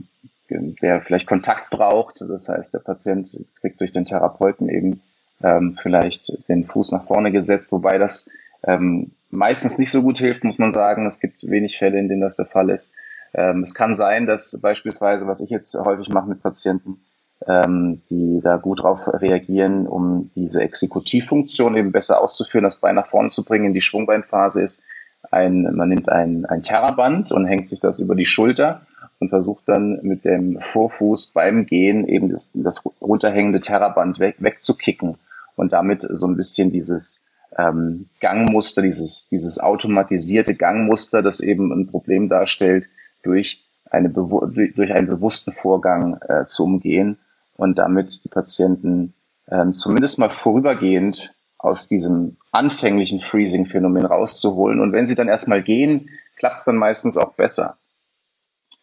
der 0.82 1.02
vielleicht 1.02 1.28
Kontakt 1.28 1.70
braucht? 1.70 2.22
Das 2.22 2.50
heißt, 2.50 2.74
der 2.74 2.80
Patient 2.80 3.39
kriegt 3.60 3.80
durch 3.80 3.92
den 3.92 4.06
Therapeuten 4.06 4.70
eben 4.70 5.02
ähm, 5.42 5.78
vielleicht 5.82 6.32
den 6.48 6.66
Fuß 6.66 6.92
nach 6.92 7.06
vorne 7.06 7.32
gesetzt, 7.32 7.72
wobei 7.72 7.98
das 7.98 8.30
ähm, 8.66 9.12
meistens 9.30 9.78
nicht 9.78 9.92
so 9.92 10.02
gut 10.02 10.18
hilft, 10.18 10.44
muss 10.44 10.58
man 10.58 10.72
sagen. 10.72 11.06
Es 11.06 11.20
gibt 11.20 11.50
wenig 11.50 11.78
Fälle, 11.78 12.00
in 12.00 12.08
denen 12.08 12.22
das 12.22 12.38
der 12.38 12.46
Fall 12.46 12.70
ist. 12.70 12.94
Ähm, 13.34 13.62
es 13.62 13.74
kann 13.74 13.96
sein, 13.96 14.26
dass 14.26 14.60
beispielsweise, 14.62 15.28
was 15.28 15.42
ich 15.42 15.50
jetzt 15.50 15.76
häufig 15.76 16.10
mache 16.10 16.30
mit 16.30 16.42
Patienten, 16.42 17.02
ähm, 17.48 18.02
die 18.10 18.39
da 18.42 18.58
gut 18.58 18.84
drauf 18.84 19.08
reagieren, 19.08 19.88
um 19.88 20.32
diese 20.36 20.62
Exekutivfunktion 20.62 21.76
eben 21.76 21.92
besser 21.92 22.22
auszuführen, 22.22 22.63
das 22.63 22.78
Bein 22.78 22.96
nach 22.96 23.08
vorne 23.08 23.30
zu 23.30 23.44
bringen, 23.44 23.66
in 23.66 23.74
die 23.74 23.82
Schwungbeinphase 23.82 24.62
ist. 24.62 24.84
Ein, 25.32 25.63
man 25.76 25.89
nimmt 25.89 26.10
ein, 26.10 26.46
ein 26.46 26.63
Terraband 26.63 27.32
und 27.32 27.46
hängt 27.46 27.68
sich 27.68 27.80
das 27.80 28.00
über 28.00 28.16
die 28.16 28.26
Schulter 28.26 28.86
und 29.24 29.30
versucht 29.30 29.70
dann 29.70 30.00
mit 30.04 30.26
dem 30.26 30.60
Vorfuß 30.60 31.28
beim 31.28 31.66
Gehen 31.66 32.06
eben 32.10 32.30
das, 32.30 32.52
das 32.56 32.84
runterhängende 33.00 33.62
Terraband 33.62 34.20
weg, 34.20 34.36
wegzukicken 34.40 35.16
und 35.56 35.72
damit 35.72 36.06
so 36.10 36.28
ein 36.28 36.36
bisschen 36.36 36.74
dieses 36.74 37.26
ähm, 37.58 38.10
Gangmuster, 38.20 38.82
dieses, 38.82 39.30
dieses 39.30 39.60
automatisierte 39.60 40.56
Gangmuster, 40.56 41.22
das 41.22 41.40
eben 41.40 41.72
ein 41.72 41.88
Problem 41.88 42.28
darstellt, 42.28 42.88
durch, 43.22 43.64
eine 43.90 44.10
durch 44.10 44.94
einen 44.94 45.08
bewussten 45.08 45.54
Vorgang 45.54 46.20
äh, 46.28 46.46
zu 46.46 46.66
umgehen 46.66 47.18
und 47.56 47.78
damit 47.78 48.26
die 48.26 48.30
Patienten 48.30 49.14
ähm, 49.50 49.74
zumindest 49.74 50.20
mal 50.20 50.32
vorübergehend 50.32 51.34
aus 51.58 51.88
diesem 51.88 52.36
anfänglichen 52.52 53.22
Freezing-Phänomen 53.22 54.06
rauszuholen. 54.06 54.82
Und 54.82 54.92
wenn 54.92 55.06
sie 55.06 55.16
dann 55.16 55.30
erstmal 55.30 55.64
gehen, 55.64 56.10
klappt 56.36 56.58
es 56.58 56.66
dann 56.66 56.76
meistens 56.76 57.18
auch 57.18 57.36
besser. 57.36 57.78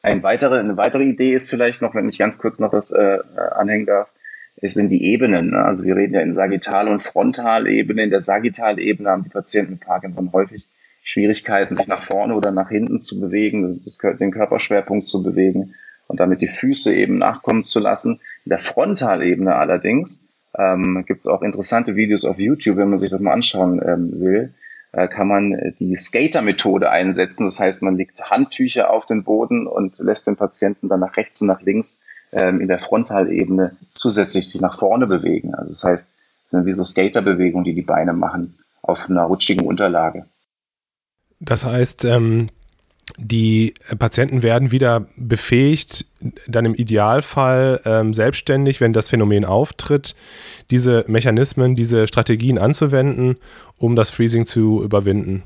Ein 0.02 0.22
weitere, 0.22 0.58
eine 0.58 0.76
weitere 0.76 1.04
Idee 1.04 1.34
ist 1.34 1.50
vielleicht 1.50 1.82
noch, 1.82 1.94
wenn 1.94 2.08
ich 2.08 2.18
ganz 2.18 2.38
kurz 2.38 2.58
noch 2.58 2.72
was 2.72 2.90
äh, 2.90 3.18
anhängen 3.52 3.86
darf, 3.86 4.08
es 4.56 4.74
sind 4.74 4.90
die 4.90 5.04
Ebenen. 5.12 5.50
Ne? 5.50 5.64
Also 5.64 5.84
wir 5.84 5.96
reden 5.96 6.14
ja 6.14 6.20
in 6.20 6.32
Sagittal- 6.32 6.88
und 6.88 7.02
Frontalebene. 7.02 8.02
In 8.02 8.10
der 8.10 8.20
Sagittalebene 8.20 9.08
haben 9.08 9.24
die 9.24 9.30
Patienten 9.30 9.72
mit 9.72 9.80
Parkinson 9.80 10.32
häufig 10.32 10.66
Schwierigkeiten, 11.02 11.74
sich 11.74 11.88
nach 11.88 12.02
vorne 12.02 12.34
oder 12.34 12.50
nach 12.50 12.68
hinten 12.68 13.00
zu 13.00 13.20
bewegen, 13.20 13.80
das, 13.84 13.98
den 13.98 14.30
Körperschwerpunkt 14.30 15.08
zu 15.08 15.22
bewegen 15.22 15.74
und 16.08 16.20
damit 16.20 16.42
die 16.42 16.48
Füße 16.48 16.94
eben 16.94 17.18
nachkommen 17.18 17.64
zu 17.64 17.80
lassen. 17.80 18.20
In 18.44 18.50
der 18.50 18.58
Frontalebene 18.58 19.54
allerdings 19.54 20.28
ähm, 20.58 21.04
gibt 21.06 21.20
es 21.20 21.26
auch 21.26 21.42
interessante 21.42 21.96
Videos 21.96 22.24
auf 22.24 22.38
YouTube, 22.38 22.76
wenn 22.76 22.90
man 22.90 22.98
sich 22.98 23.10
das 23.10 23.20
mal 23.20 23.32
anschauen 23.32 23.80
ähm, 23.82 24.20
will, 24.20 24.52
kann 24.92 25.28
man 25.28 25.74
die 25.78 25.94
Skater-Methode 25.94 26.90
einsetzen. 26.90 27.44
Das 27.44 27.60
heißt, 27.60 27.82
man 27.82 27.96
legt 27.96 28.30
Handtücher 28.30 28.90
auf 28.90 29.06
den 29.06 29.22
Boden 29.22 29.66
und 29.66 29.98
lässt 29.98 30.26
den 30.26 30.36
Patienten 30.36 30.88
dann 30.88 31.00
nach 31.00 31.16
rechts 31.16 31.40
und 31.40 31.46
nach 31.46 31.62
links 31.62 32.02
ähm, 32.32 32.60
in 32.60 32.68
der 32.68 32.78
Frontalebene 32.78 33.76
zusätzlich 33.92 34.48
sich 34.48 34.60
nach 34.60 34.78
vorne 34.78 35.06
bewegen. 35.06 35.54
Also 35.54 35.70
das 35.70 35.84
heißt, 35.84 36.14
es 36.44 36.50
sind 36.50 36.66
wie 36.66 36.72
so 36.72 36.84
Skaterbewegungen, 36.84 37.64
die 37.64 37.74
die 37.74 37.82
Beine 37.82 38.12
machen 38.12 38.58
auf 38.82 39.08
einer 39.08 39.24
rutschigen 39.24 39.66
Unterlage. 39.66 40.26
Das 41.38 41.64
heißt, 41.64 42.04
ähm, 42.04 42.50
die 43.18 43.74
Patienten 43.98 44.42
werden 44.42 44.70
wieder 44.70 45.06
befähigt, 45.16 46.06
dann 46.46 46.64
im 46.64 46.74
Idealfall 46.74 47.80
ähm, 47.84 48.14
selbstständig, 48.14 48.80
wenn 48.80 48.92
das 48.92 49.08
Phänomen 49.08 49.44
auftritt, 49.44 50.14
diese 50.70 51.04
Mechanismen, 51.08 51.76
diese 51.76 52.06
Strategien 52.06 52.58
anzuwenden, 52.58 53.36
um 53.78 53.96
das 53.96 54.10
Freezing 54.10 54.46
zu 54.46 54.82
überwinden. 54.82 55.42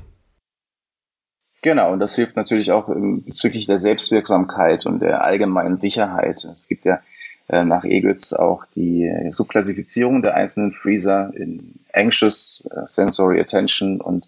Genau, 1.61 1.91
und 1.91 1.99
das 1.99 2.15
hilft 2.15 2.35
natürlich 2.35 2.71
auch 2.71 2.87
bezüglich 2.87 3.65
der 3.65 3.77
Selbstwirksamkeit 3.77 4.85
und 4.85 4.99
der 4.99 5.23
allgemeinen 5.23 5.77
Sicherheit. 5.77 6.43
Es 6.45 6.67
gibt 6.67 6.85
ja 6.85 6.99
äh, 7.47 7.63
nach 7.63 7.83
Egels 7.83 8.33
auch 8.33 8.65
die 8.75 9.11
Subklassifizierung 9.31 10.21
der 10.21 10.35
einzelnen 10.35 10.73
Freezer 10.73 11.31
in 11.35 11.79
Anxious, 11.91 12.67
äh, 12.69 12.81
Sensory 12.85 13.39
Attention 13.39 13.99
und 13.99 14.27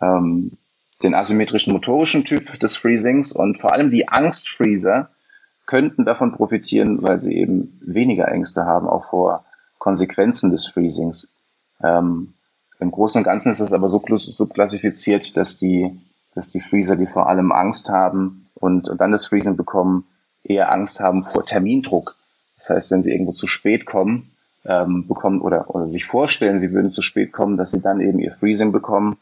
ähm, 0.00 0.52
den 1.02 1.14
asymmetrischen 1.14 1.72
motorischen 1.72 2.24
Typ 2.24 2.58
des 2.60 2.76
Freezings 2.76 3.32
und 3.32 3.58
vor 3.58 3.72
allem 3.72 3.90
die 3.90 4.08
Angstfreezer 4.08 5.10
könnten 5.66 6.04
davon 6.04 6.32
profitieren, 6.32 7.02
weil 7.02 7.18
sie 7.18 7.36
eben 7.36 7.80
weniger 7.84 8.28
Ängste 8.28 8.64
haben, 8.64 8.88
auch 8.88 9.10
vor 9.10 9.44
Konsequenzen 9.78 10.50
des 10.50 10.66
Freezings. 10.66 11.34
Ähm, 11.82 12.34
Im 12.78 12.90
Großen 12.90 13.18
und 13.18 13.24
Ganzen 13.24 13.50
ist 13.50 13.60
es 13.60 13.72
aber 13.72 13.88
so, 13.88 14.02
so 14.16 14.46
klassifiziert, 14.48 15.36
dass 15.36 15.56
die, 15.56 16.00
dass 16.34 16.50
die 16.50 16.60
Freezer, 16.60 16.96
die 16.96 17.06
vor 17.06 17.28
allem 17.28 17.52
Angst 17.52 17.90
haben 17.90 18.48
und, 18.54 18.88
und 18.88 19.00
dann 19.00 19.12
das 19.12 19.26
Freezing 19.26 19.56
bekommen, 19.56 20.04
eher 20.44 20.70
Angst 20.70 21.00
haben 21.00 21.24
vor 21.24 21.44
Termindruck. 21.44 22.16
Das 22.56 22.70
heißt, 22.70 22.90
wenn 22.90 23.02
sie 23.02 23.12
irgendwo 23.12 23.32
zu 23.32 23.46
spät 23.46 23.86
kommen, 23.86 24.30
ähm, 24.64 25.08
bekommen 25.08 25.40
oder, 25.40 25.74
oder 25.74 25.86
sich 25.86 26.04
vorstellen, 26.04 26.58
sie 26.58 26.72
würden 26.72 26.90
zu 26.90 27.02
spät 27.02 27.32
kommen, 27.32 27.56
dass 27.56 27.70
sie 27.72 27.80
dann 27.80 28.00
eben 28.00 28.18
ihr 28.18 28.30
Freezing 28.30 28.72
bekommen. 28.72 29.16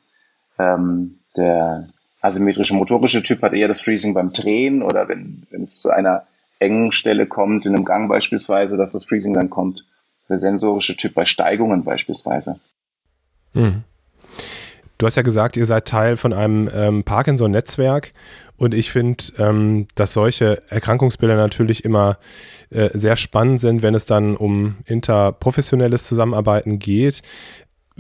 Ähm, 0.59 1.20
der 1.37 1.89
asymmetrische 2.21 2.75
motorische 2.75 3.23
Typ 3.23 3.43
hat 3.43 3.53
eher 3.53 3.69
das 3.69 3.81
Freezing 3.81 4.15
beim 4.15 4.33
Drehen 4.33 4.83
oder 4.83 5.09
wenn, 5.09 5.47
wenn 5.51 5.63
es 5.63 5.81
zu 5.81 5.91
einer 5.91 6.25
engen 6.59 6.93
Stelle 6.93 7.27
kommt, 7.27 7.67
in 7.67 7.75
einem 7.75 7.85
Gang 7.85 8.09
beispielsweise, 8.09 8.77
dass 8.77 8.93
das 8.93 9.05
Freezing 9.05 9.33
dann 9.33 9.51
kommt. 9.51 9.85
Der 10.29 10.39
sensorische 10.39 10.97
Typ 10.97 11.15
bei 11.15 11.25
Steigungen 11.25 11.83
beispielsweise. 11.83 12.61
Mhm. 13.55 13.83
Du 14.99 15.07
hast 15.07 15.17
ja 15.17 15.23
gesagt, 15.23 15.57
ihr 15.57 15.65
seid 15.65 15.89
Teil 15.89 16.19
von 16.19 16.35
einem 16.35 16.69
ähm, 16.75 17.05
Parkinson-Netzwerk 17.05 18.13
und 18.59 18.75
ich 18.75 18.93
finde, 18.93 19.25
ähm, 19.39 19.89
dass 19.95 20.13
solche 20.13 20.63
Erkrankungsbilder 20.69 21.37
natürlich 21.37 21.87
immer 21.87 22.19
äh, 22.69 22.91
sehr 22.93 23.17
spannend 23.17 23.61
sind, 23.61 23.83
wenn 23.83 23.95
es 23.95 24.05
dann 24.05 24.37
um 24.37 24.77
interprofessionelles 24.85 26.05
Zusammenarbeiten 26.05 26.79
geht. 26.79 27.23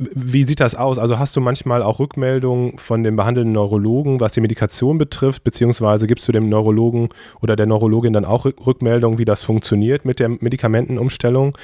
Wie 0.02 0.44
sieht 0.44 0.60
das 0.60 0.74
aus? 0.74 0.98
Also 0.98 1.18
hast 1.18 1.36
du 1.36 1.42
manchmal 1.42 1.82
auch 1.82 1.98
Rückmeldungen 1.98 2.78
von 2.78 3.04
dem 3.04 3.16
behandelnden 3.16 3.52
Neurologen, 3.52 4.18
was 4.18 4.32
die 4.32 4.40
Medikation 4.40 4.96
betrifft, 4.96 5.44
beziehungsweise 5.44 6.06
gibst 6.06 6.26
du 6.26 6.32
dem 6.32 6.48
Neurologen 6.48 7.08
oder 7.42 7.54
der 7.54 7.66
Neurologin 7.66 8.14
dann 8.14 8.24
auch 8.24 8.46
Rückmeldungen, 8.46 9.18
wie 9.18 9.26
das 9.26 9.42
funktioniert 9.42 10.06
mit 10.06 10.18
der 10.18 10.30
Medikamentenumstellung? 10.30 11.54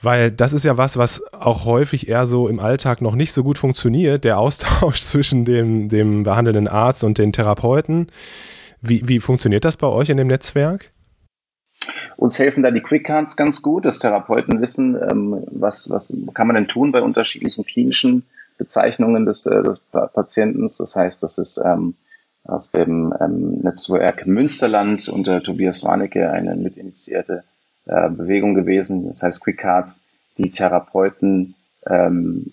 Weil 0.00 0.30
das 0.30 0.54
ist 0.54 0.64
ja 0.64 0.78
was, 0.78 0.96
was 0.96 1.22
auch 1.34 1.66
häufig 1.66 2.08
eher 2.08 2.26
so 2.26 2.48
im 2.48 2.60
Alltag 2.60 3.02
noch 3.02 3.14
nicht 3.14 3.34
so 3.34 3.44
gut 3.44 3.58
funktioniert, 3.58 4.24
der 4.24 4.38
Austausch 4.38 5.00
zwischen 5.02 5.44
dem, 5.44 5.90
dem 5.90 6.22
behandelnden 6.22 6.66
Arzt 6.66 7.04
und 7.04 7.18
den 7.18 7.34
Therapeuten. 7.34 8.06
Wie, 8.80 9.06
wie 9.06 9.20
funktioniert 9.20 9.66
das 9.66 9.76
bei 9.76 9.88
euch 9.88 10.08
in 10.08 10.16
dem 10.16 10.28
Netzwerk? 10.28 10.92
Uns 12.18 12.36
helfen 12.40 12.64
da 12.64 12.72
die 12.72 12.80
Quick 12.80 13.04
Cards 13.04 13.36
ganz 13.36 13.62
gut, 13.62 13.84
dass 13.84 14.00
Therapeuten 14.00 14.60
wissen, 14.60 14.96
ähm, 14.96 15.44
was, 15.52 15.88
was 15.90 16.20
kann 16.34 16.48
man 16.48 16.56
denn 16.56 16.66
tun 16.66 16.90
bei 16.90 17.00
unterschiedlichen 17.00 17.64
klinischen 17.64 18.24
Bezeichnungen 18.58 19.24
des, 19.24 19.46
äh, 19.46 19.62
des 19.62 19.78
Patienten. 19.78 20.62
Das 20.62 20.96
heißt, 20.96 21.22
das 21.22 21.38
ist 21.38 21.62
ähm, 21.64 21.94
aus 22.42 22.72
dem 22.72 23.14
ähm, 23.20 23.60
Netzwerk 23.60 24.26
Münsterland 24.26 25.08
unter 25.08 25.40
Tobias 25.44 25.84
Warnecke 25.84 26.28
eine 26.32 26.56
mitinitiierte 26.56 27.44
äh, 27.86 28.10
Bewegung 28.10 28.56
gewesen. 28.56 29.06
Das 29.06 29.22
heißt 29.22 29.40
Quick 29.44 29.58
Cards, 29.58 30.02
die 30.38 30.50
Therapeuten 30.50 31.54
ähm, 31.86 32.52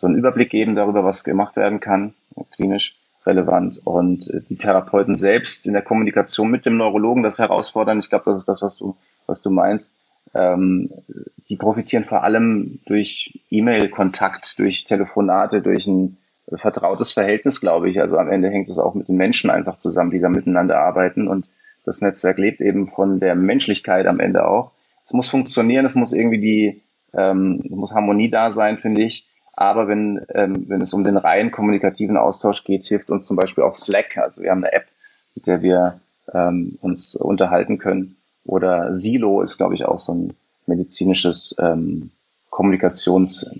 so 0.00 0.08
einen 0.08 0.16
Überblick 0.16 0.50
geben 0.50 0.74
darüber, 0.74 1.04
was 1.04 1.22
gemacht 1.22 1.54
werden 1.54 1.78
kann, 1.78 2.14
klinisch 2.50 2.98
relevant. 3.26 3.80
Und 3.84 4.28
äh, 4.30 4.40
die 4.48 4.56
Therapeuten 4.56 5.14
selbst 5.14 5.66
in 5.66 5.72
der 5.72 5.82
Kommunikation 5.82 6.50
mit 6.50 6.66
dem 6.66 6.76
Neurologen 6.76 7.22
das 7.22 7.38
herausfordern. 7.38 7.98
Ich 7.98 8.08
glaube, 8.08 8.24
das 8.26 8.38
ist 8.38 8.48
das, 8.48 8.62
was 8.62 8.76
du, 8.76 8.96
was 9.26 9.42
du 9.42 9.50
meinst. 9.50 9.94
Ähm, 10.34 10.90
die 11.48 11.56
profitieren 11.56 12.04
vor 12.04 12.24
allem 12.24 12.80
durch 12.86 13.40
E-Mail-Kontakt, 13.50 14.58
durch 14.58 14.84
Telefonate, 14.84 15.62
durch 15.62 15.86
ein 15.86 16.16
vertrautes 16.52 17.12
Verhältnis, 17.12 17.60
glaube 17.60 17.88
ich. 17.90 18.00
Also 18.00 18.18
am 18.18 18.30
Ende 18.30 18.50
hängt 18.50 18.68
es 18.68 18.78
auch 18.78 18.94
mit 18.94 19.08
den 19.08 19.16
Menschen 19.16 19.50
einfach 19.50 19.76
zusammen, 19.76 20.10
die 20.10 20.20
da 20.20 20.28
miteinander 20.28 20.78
arbeiten 20.78 21.28
und 21.28 21.48
das 21.84 22.00
Netzwerk 22.00 22.38
lebt 22.38 22.60
eben 22.60 22.88
von 22.88 23.20
der 23.20 23.34
Menschlichkeit 23.34 24.06
am 24.06 24.18
Ende 24.18 24.46
auch. 24.46 24.72
Es 25.04 25.12
muss 25.12 25.28
funktionieren, 25.28 25.84
es 25.84 25.94
muss 25.94 26.12
irgendwie 26.12 26.40
die, 26.40 26.82
ähm, 27.12 27.62
muss 27.68 27.94
Harmonie 27.94 28.30
da 28.30 28.50
sein, 28.50 28.78
finde 28.78 29.02
ich. 29.02 29.28
Aber 29.56 29.86
wenn, 29.88 30.24
ähm, 30.34 30.68
wenn 30.68 30.80
es 30.80 30.92
um 30.94 31.04
den 31.04 31.16
rein 31.16 31.50
kommunikativen 31.50 32.16
Austausch 32.16 32.64
geht, 32.64 32.84
hilft 32.86 33.10
uns 33.10 33.26
zum 33.26 33.36
Beispiel 33.36 33.64
auch 33.64 33.72
Slack. 33.72 34.16
Also 34.16 34.42
wir 34.42 34.50
haben 34.50 34.64
eine 34.64 34.72
App, 34.72 34.86
mit 35.34 35.46
der 35.46 35.62
wir 35.62 36.00
ähm, 36.32 36.78
uns 36.80 37.14
unterhalten 37.14 37.78
können. 37.78 38.16
Oder 38.44 38.92
Silo 38.92 39.40
ist, 39.40 39.56
glaube 39.56 39.74
ich, 39.74 39.84
auch 39.84 39.98
so 39.98 40.12
ein 40.12 40.34
medizinisches 40.66 41.56
ähm, 41.58 42.10
Kommunikations, 42.50 43.50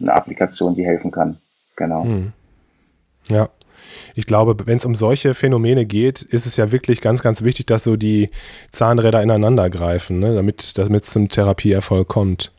eine 0.00 0.12
Applikation, 0.12 0.74
die 0.74 0.84
helfen 0.84 1.10
kann. 1.10 1.38
Genau. 1.76 2.04
Hm. 2.04 2.32
Ja. 3.28 3.48
Ich 4.14 4.26
glaube, 4.26 4.66
wenn 4.66 4.78
es 4.78 4.84
um 4.84 4.94
solche 4.94 5.34
Phänomene 5.34 5.86
geht, 5.86 6.22
ist 6.22 6.46
es 6.46 6.56
ja 6.56 6.70
wirklich 6.70 7.00
ganz, 7.00 7.22
ganz 7.22 7.42
wichtig, 7.42 7.66
dass 7.66 7.84
so 7.84 7.96
die 7.96 8.30
Zahnräder 8.70 9.22
ineinander 9.22 9.70
greifen, 9.70 10.18
ne? 10.18 10.34
damit 10.34 10.62
es 10.62 11.10
zum 11.10 11.28
Therapieerfolg 11.28 12.08
kommt. 12.08 12.52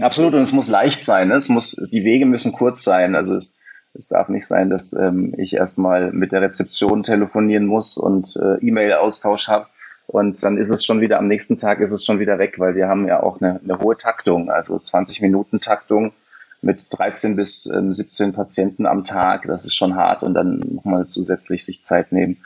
Absolut, 0.00 0.34
und 0.34 0.40
es 0.40 0.52
muss 0.52 0.68
leicht 0.68 1.02
sein. 1.02 1.28
Ne? 1.28 1.34
Es 1.34 1.48
muss, 1.48 1.72
die 1.72 2.04
Wege 2.04 2.26
müssen 2.26 2.52
kurz 2.52 2.82
sein. 2.82 3.14
Also 3.14 3.34
es, 3.34 3.58
es 3.94 4.08
darf 4.08 4.28
nicht 4.28 4.46
sein, 4.46 4.70
dass 4.70 4.92
ähm, 4.92 5.34
ich 5.38 5.54
erstmal 5.54 6.12
mit 6.12 6.32
der 6.32 6.42
Rezeption 6.42 7.04
telefonieren 7.04 7.66
muss 7.66 7.96
und 7.96 8.36
äh, 8.36 8.56
E-Mail-Austausch 8.64 9.48
habe. 9.48 9.66
Und 10.06 10.42
dann 10.42 10.58
ist 10.58 10.70
es 10.70 10.84
schon 10.84 11.00
wieder, 11.00 11.18
am 11.18 11.28
nächsten 11.28 11.56
Tag 11.56 11.80
ist 11.80 11.92
es 11.92 12.04
schon 12.04 12.18
wieder 12.18 12.38
weg, 12.38 12.58
weil 12.58 12.74
wir 12.74 12.88
haben 12.88 13.06
ja 13.06 13.22
auch 13.22 13.40
eine, 13.40 13.60
eine 13.62 13.78
hohe 13.78 13.96
Taktung, 13.96 14.50
also 14.50 14.78
20 14.78 15.22
Minuten 15.22 15.60
Taktung 15.60 16.12
mit 16.60 16.86
13 16.90 17.36
bis 17.36 17.66
ähm, 17.66 17.92
17 17.92 18.32
Patienten 18.32 18.86
am 18.86 19.04
Tag. 19.04 19.42
Das 19.46 19.64
ist 19.64 19.76
schon 19.76 19.96
hart 19.96 20.22
und 20.22 20.34
dann 20.34 20.58
nochmal 20.58 21.06
zusätzlich 21.06 21.64
sich 21.64 21.82
Zeit 21.82 22.12
nehmen, 22.12 22.38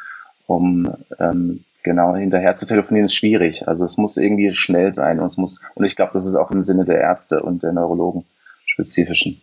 um 0.47 0.93
ähm, 1.19 1.65
genau 1.88 2.14
hinterher 2.14 2.55
zu 2.55 2.66
telefonieren, 2.66 3.07
ist 3.07 3.14
schwierig. 3.14 3.66
Also 3.66 3.85
es 3.85 3.98
muss 3.98 4.16
irgendwie 4.16 4.53
schnell 4.53 4.92
sein 4.92 5.18
und 5.18 5.27
es 5.27 5.37
muss, 5.37 5.61
und 5.74 5.85
ich 5.85 5.96
glaube, 5.96 6.12
das 6.12 6.27
ist 6.27 6.37
auch 6.37 6.51
im 6.51 6.62
Sinne 6.62 6.85
der 6.85 7.01
Ärzte 7.01 7.40
und 7.40 7.62
der 7.62 7.72
Neurologen 7.72 8.24
spezifischen. 8.66 9.40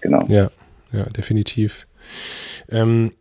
Genau. 0.00 0.24
Ja, 0.28 0.50
ja, 0.92 1.04
definitiv. 1.04 1.86
Ähm, 2.68 3.12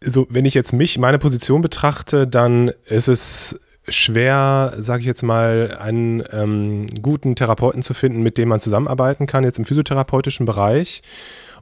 so, 0.00 0.26
wenn 0.30 0.44
ich 0.44 0.54
jetzt 0.54 0.72
mich, 0.72 0.98
meine 0.98 1.18
Position 1.18 1.60
betrachte, 1.60 2.26
dann 2.26 2.72
ist 2.86 3.08
es 3.08 3.60
schwer, 3.88 4.74
sage 4.78 5.00
ich 5.00 5.06
jetzt 5.06 5.22
mal, 5.22 5.76
einen 5.78 6.22
ähm, 6.32 6.86
guten 7.02 7.36
Therapeuten 7.36 7.82
zu 7.82 7.94
finden, 7.94 8.22
mit 8.22 8.38
dem 8.38 8.48
man 8.48 8.60
zusammenarbeiten 8.60 9.26
kann, 9.26 9.44
jetzt 9.44 9.58
im 9.58 9.64
physiotherapeutischen 9.64 10.46
Bereich. 10.46 11.02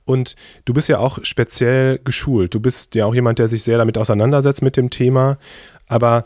Und 0.04 0.36
du 0.64 0.74
bist 0.74 0.88
ja 0.88 0.98
auch 0.98 1.20
speziell 1.22 2.00
geschult. 2.04 2.54
Du 2.54 2.60
bist 2.60 2.94
ja 2.94 3.06
auch 3.06 3.14
jemand, 3.14 3.38
der 3.38 3.48
sich 3.48 3.62
sehr 3.62 3.78
damit 3.78 3.98
auseinandersetzt 3.98 4.62
mit 4.62 4.76
dem 4.76 4.90
Thema. 4.90 5.38
Aber 5.88 6.24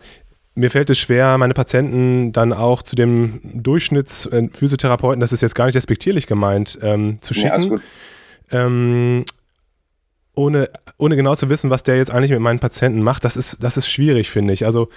mir 0.55 0.71
fällt 0.71 0.89
es 0.91 0.99
schwer, 0.99 1.37
meine 1.39 1.55
Patienten 1.55 2.33
dann 2.33 2.53
auch 2.53 2.83
zu 2.83 2.97
dem 2.97 3.41
Durchschnittsphysiotherapeuten, 3.45 5.21
das 5.21 5.33
ist 5.33 5.43
jetzt 5.43 5.55
gar 5.55 5.67
nicht 5.67 5.77
respektierlich 5.77 6.27
gemeint, 6.27 6.79
ähm, 6.81 7.21
zu 7.21 7.35
schicken. 7.35 7.81
Ja, 8.51 8.67
ähm, 8.67 9.25
ohne, 10.35 10.71
ohne 10.99 11.17
genau 11.17 11.35
zu 11.35 11.51
wissen, 11.51 11.71
was 11.71 11.83
der 11.83 11.97
jetzt 11.97 12.11
eigentlich 12.11 12.31
mit 12.31 12.41
meinen 12.41 12.59
Patienten 12.59 13.03
macht, 13.03 13.25
das 13.25 13.37
ist, 13.37 13.63
das 13.63 13.77
ist 13.77 13.89
schwierig, 13.89 14.31
finde 14.31 14.55
ich. 14.55 14.65
Also 14.65 14.89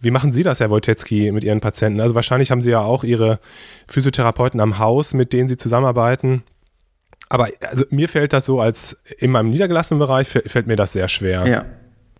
wie 0.00 0.10
machen 0.10 0.32
Sie 0.32 0.42
das, 0.42 0.60
Herr 0.60 0.70
Wojtecki, 0.70 1.32
mit 1.32 1.44
Ihren 1.44 1.60
Patienten? 1.60 2.00
Also 2.00 2.14
wahrscheinlich 2.14 2.50
haben 2.50 2.60
Sie 2.60 2.70
ja 2.70 2.80
auch 2.80 3.04
Ihre 3.04 3.38
Physiotherapeuten 3.88 4.60
am 4.60 4.78
Haus, 4.78 5.14
mit 5.14 5.32
denen 5.32 5.48
Sie 5.48 5.56
zusammenarbeiten. 5.56 6.42
Aber 7.28 7.48
also 7.60 7.84
mir 7.90 8.08
fällt 8.08 8.32
das 8.32 8.46
so 8.46 8.60
als 8.60 8.96
in 9.18 9.30
meinem 9.30 9.50
niedergelassenen 9.50 9.98
Bereich 9.98 10.28
fällt 10.28 10.66
mir 10.66 10.76
das 10.76 10.92
sehr 10.92 11.08
schwer. 11.08 11.46
Ja, 11.46 11.64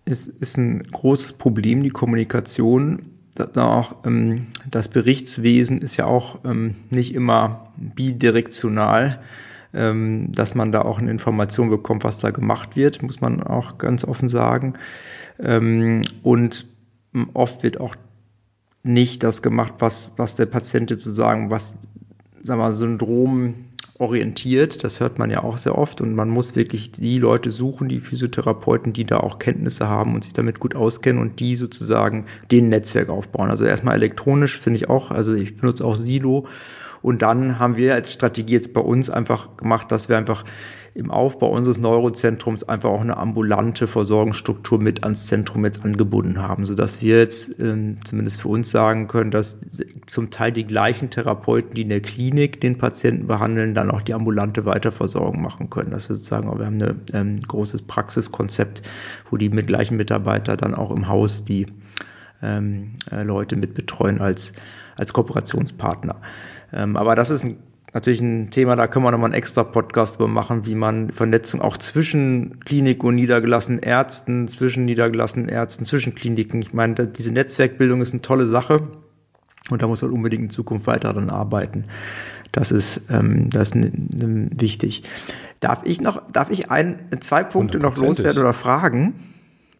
es 0.04 0.26
ist 0.26 0.56
ein 0.56 0.82
großes 0.82 1.34
Problem, 1.34 1.82
die 1.82 1.90
Kommunikation. 1.90 3.12
Auch, 3.54 3.96
ähm, 4.06 4.46
das 4.70 4.88
Berichtswesen 4.88 5.82
ist 5.82 5.98
ja 5.98 6.06
auch 6.06 6.44
ähm, 6.44 6.74
nicht 6.90 7.14
immer 7.14 7.72
bidirektional, 7.76 9.20
ähm, 9.74 10.32
dass 10.32 10.54
man 10.54 10.72
da 10.72 10.82
auch 10.82 10.98
eine 10.98 11.10
Information 11.10 11.68
bekommt, 11.68 12.02
was 12.02 12.18
da 12.18 12.30
gemacht 12.30 12.76
wird, 12.76 13.02
muss 13.02 13.20
man 13.20 13.42
auch 13.42 13.78
ganz 13.78 14.04
offen 14.04 14.28
sagen. 14.28 14.74
Und 16.22 16.66
oft 17.34 17.62
wird 17.62 17.78
auch 17.78 17.94
nicht 18.82 19.22
das 19.22 19.42
gemacht, 19.42 19.74
was, 19.80 20.12
was 20.16 20.34
der 20.34 20.46
Patient 20.46 20.88
sozusagen, 20.88 21.50
was 21.50 21.76
sagen 22.42 22.58
wir, 22.58 22.72
Syndrom 22.72 23.65
orientiert. 23.98 24.84
Das 24.84 25.00
hört 25.00 25.18
man 25.18 25.30
ja 25.30 25.42
auch 25.42 25.58
sehr 25.58 25.76
oft. 25.76 26.00
Und 26.00 26.14
man 26.14 26.28
muss 26.28 26.56
wirklich 26.56 26.92
die 26.92 27.18
Leute 27.18 27.50
suchen, 27.50 27.88
die 27.88 28.00
Physiotherapeuten, 28.00 28.92
die 28.92 29.04
da 29.04 29.18
auch 29.18 29.38
Kenntnisse 29.38 29.88
haben 29.88 30.14
und 30.14 30.24
sich 30.24 30.32
damit 30.32 30.60
gut 30.60 30.74
auskennen 30.74 31.20
und 31.20 31.40
die 31.40 31.56
sozusagen 31.56 32.26
den 32.50 32.68
Netzwerk 32.68 33.08
aufbauen. 33.08 33.50
Also 33.50 33.64
erstmal 33.64 33.96
elektronisch 33.96 34.58
finde 34.58 34.78
ich 34.78 34.88
auch, 34.88 35.10
also 35.10 35.34
ich 35.34 35.56
benutze 35.56 35.84
auch 35.84 35.96
Silo. 35.96 36.46
Und 37.02 37.22
dann 37.22 37.58
haben 37.58 37.76
wir 37.76 37.94
als 37.94 38.12
Strategie 38.12 38.54
jetzt 38.54 38.74
bei 38.74 38.80
uns 38.80 39.10
einfach 39.10 39.56
gemacht, 39.56 39.92
dass 39.92 40.08
wir 40.08 40.18
einfach 40.18 40.44
im 40.96 41.10
Aufbau 41.10 41.50
unseres 41.50 41.78
Neurozentrums 41.78 42.64
einfach 42.64 42.88
auch 42.88 43.02
eine 43.02 43.18
ambulante 43.18 43.86
Versorgungsstruktur 43.86 44.80
mit 44.80 45.04
ans 45.04 45.26
Zentrum 45.26 45.64
jetzt 45.64 45.84
angebunden 45.84 46.40
haben, 46.40 46.64
sodass 46.64 47.02
wir 47.02 47.18
jetzt 47.18 47.60
äh, 47.60 47.96
zumindest 48.02 48.40
für 48.40 48.48
uns 48.48 48.70
sagen 48.70 49.06
können, 49.06 49.30
dass 49.30 49.58
zum 50.06 50.30
Teil 50.30 50.52
die 50.52 50.64
gleichen 50.64 51.10
Therapeuten, 51.10 51.74
die 51.74 51.82
in 51.82 51.90
der 51.90 52.00
Klinik 52.00 52.60
den 52.62 52.78
Patienten 52.78 53.26
behandeln, 53.26 53.74
dann 53.74 53.90
auch 53.90 54.00
die 54.00 54.14
ambulante 54.14 54.64
Weiterversorgung 54.64 55.42
machen 55.42 55.68
können. 55.68 55.90
Dass 55.90 56.08
wir 56.08 56.16
sozusagen, 56.16 56.46
wir 56.58 56.64
haben 56.64 56.82
ein 56.82 57.00
ähm, 57.12 57.40
großes 57.40 57.82
Praxiskonzept, 57.82 58.82
wo 59.30 59.36
die 59.36 59.50
mit 59.50 59.66
gleichen 59.66 59.98
Mitarbeiter 59.98 60.56
dann 60.56 60.74
auch 60.74 60.90
im 60.90 61.08
Haus 61.08 61.44
die 61.44 61.66
ähm, 62.42 62.94
äh, 63.10 63.22
Leute 63.22 63.56
mit 63.56 63.74
betreuen 63.74 64.20
als, 64.20 64.54
als 64.96 65.12
Kooperationspartner. 65.12 66.22
Ähm, 66.72 66.96
aber 66.96 67.14
das 67.14 67.30
ist 67.30 67.44
ein 67.44 67.58
natürlich 67.96 68.20
ein 68.20 68.50
Thema, 68.50 68.76
da 68.76 68.88
können 68.88 69.06
wir 69.06 69.10
nochmal 69.10 69.28
einen 69.28 69.38
extra 69.38 69.64
Podcast 69.64 70.16
über 70.16 70.28
machen, 70.28 70.66
wie 70.66 70.74
man 70.74 71.08
Vernetzung 71.08 71.62
auch 71.62 71.78
zwischen 71.78 72.60
Klinik 72.60 73.02
und 73.02 73.14
niedergelassenen 73.14 73.80
Ärzten, 73.80 74.48
zwischen 74.48 74.84
niedergelassenen 74.84 75.48
Ärzten, 75.48 75.86
zwischen 75.86 76.14
Kliniken. 76.14 76.60
Ich 76.60 76.74
meine, 76.74 77.06
diese 77.06 77.32
Netzwerkbildung 77.32 78.02
ist 78.02 78.12
eine 78.12 78.20
tolle 78.20 78.46
Sache 78.46 78.90
und 79.70 79.80
da 79.80 79.86
muss 79.86 80.02
man 80.02 80.10
unbedingt 80.10 80.42
in 80.42 80.50
Zukunft 80.50 80.86
weiter 80.86 81.14
daran 81.14 81.30
arbeiten. 81.30 81.84
Das 82.52 82.70
ist, 82.70 83.00
ähm, 83.08 83.48
das 83.48 83.72
ist 83.72 83.82
wichtig. 84.60 85.04
Darf 85.60 85.80
ich 85.84 86.02
noch, 86.02 86.30
darf 86.30 86.50
ich 86.50 86.70
ein, 86.70 87.08
zwei 87.20 87.44
Punkte 87.44 87.78
noch 87.78 87.96
loswerden 87.96 88.42
oder 88.42 88.52
fragen? 88.52 89.14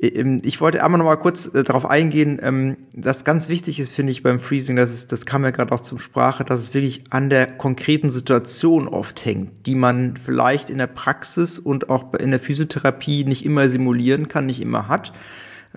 Ähm, 0.00 0.38
ich 0.42 0.60
wollte 0.60 0.82
einmal 0.82 0.98
noch 0.98 1.06
mal 1.06 1.16
kurz 1.16 1.52
äh, 1.54 1.62
darauf 1.62 1.86
eingehen, 1.86 2.38
ähm, 2.42 2.76
dass 2.94 3.24
ganz 3.24 3.48
wichtig 3.48 3.80
ist, 3.80 3.92
finde 3.92 4.12
ich, 4.12 4.22
beim 4.22 4.38
Freezing, 4.38 4.76
dass 4.76 4.90
es, 4.90 5.06
das 5.06 5.26
kam 5.26 5.44
ja 5.44 5.50
gerade 5.50 5.72
auch 5.74 5.80
zum 5.80 5.98
Sprache, 5.98 6.44
dass 6.44 6.60
es 6.60 6.74
wirklich 6.74 7.04
an 7.10 7.30
der 7.30 7.46
konkreten 7.46 8.10
Situation 8.10 8.88
oft 8.88 9.24
hängt, 9.24 9.66
die 9.66 9.74
man 9.74 10.16
vielleicht 10.16 10.70
in 10.70 10.78
der 10.78 10.86
Praxis 10.86 11.58
und 11.58 11.88
auch 11.90 12.14
in 12.14 12.30
der 12.30 12.40
Physiotherapie 12.40 13.24
nicht 13.24 13.44
immer 13.44 13.68
simulieren 13.68 14.28
kann, 14.28 14.46
nicht 14.46 14.60
immer 14.60 14.88
hat. 14.88 15.12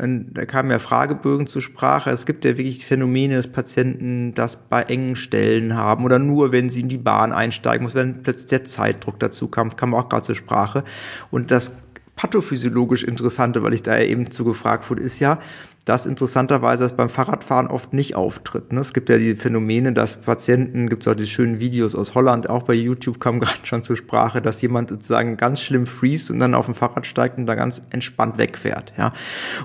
Da 0.02 0.46
kamen 0.46 0.72
ja 0.72 0.80
Fragebögen 0.80 1.46
zur 1.46 1.62
Sprache. 1.62 2.10
Es 2.12 2.26
gibt 2.26 2.46
ja 2.46 2.58
wirklich 2.58 2.86
Phänomene, 2.86 3.36
dass 3.36 3.48
Patienten 3.48 4.34
das 4.34 4.56
bei 4.56 4.84
engen 4.84 5.18
Stellen 5.18 5.76
haben 5.76 6.06
oder 6.06 6.20
nur, 6.20 6.54
wenn 6.54 6.70
sie 6.70 6.80
in 6.80 6.88
die 6.88 6.98
Bahn 6.98 7.34
einsteigen 7.34 7.84
muss, 7.84 7.96
wenn 7.96 8.24
plötzlich 8.24 8.46
der 8.48 8.64
Zeitdruck 8.64 9.20
dazu 9.20 9.50
kam, 9.50 9.76
kam 9.76 9.94
auch 9.94 10.08
gerade 10.08 10.22
zur 10.22 10.36
Sprache. 10.36 10.86
Und 11.32 11.52
das 11.52 11.74
pathophysiologisch 12.20 13.06
Interessante, 13.06 13.64
weil 13.64 13.74
ich 13.74 13.82
da 13.82 13.98
ja 13.98 14.04
eben 14.04 14.30
zu 14.30 14.44
gefragt 14.44 14.90
wurde, 14.90 15.02
ist 15.02 15.22
ja, 15.22 15.40
dass 15.86 16.06
interessanterweise 16.06 16.84
das 16.84 16.98
beim 16.98 17.08
Fahrradfahren 17.08 17.68
oft 17.68 17.94
nicht 17.94 18.16
auftritt. 18.16 18.74
Ne? 18.74 18.82
Es 18.82 18.92
gibt 18.92 19.08
ja 19.08 19.18
die 19.18 19.36
Phänomene, 19.36 19.94
dass 19.94 20.22
Patienten, 20.22 20.90
gibt 20.90 21.04
es 21.04 21.08
auch 21.08 21.16
die 21.16 21.28
schönen 21.28 21.62
Videos 21.62 21.96
aus 21.96 22.16
Holland, 22.16 22.50
auch 22.50 22.64
bei 22.64 22.74
YouTube 22.74 23.22
kam 23.22 23.40
gerade 23.40 23.66
schon 23.66 23.84
zur 23.84 23.96
Sprache, 23.96 24.42
dass 24.42 24.62
jemand 24.62 24.90
sozusagen 24.90 25.38
ganz 25.38 25.62
schlimm 25.62 25.88
freest 25.88 26.30
und 26.30 26.40
dann 26.40 26.56
auf 26.56 26.66
dem 26.66 26.76
Fahrrad 26.76 27.06
steigt 27.06 27.38
und 27.38 27.46
da 27.46 27.56
ganz 27.56 27.82
entspannt 27.90 28.38
wegfährt. 28.38 28.92
Ja? 28.98 29.14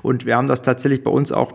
Und 0.03 0.25
wir 0.25 0.37
haben 0.37 0.47
das 0.47 0.62
tatsächlich 0.62 1.03
bei 1.03 1.11
uns 1.11 1.33
auch 1.33 1.55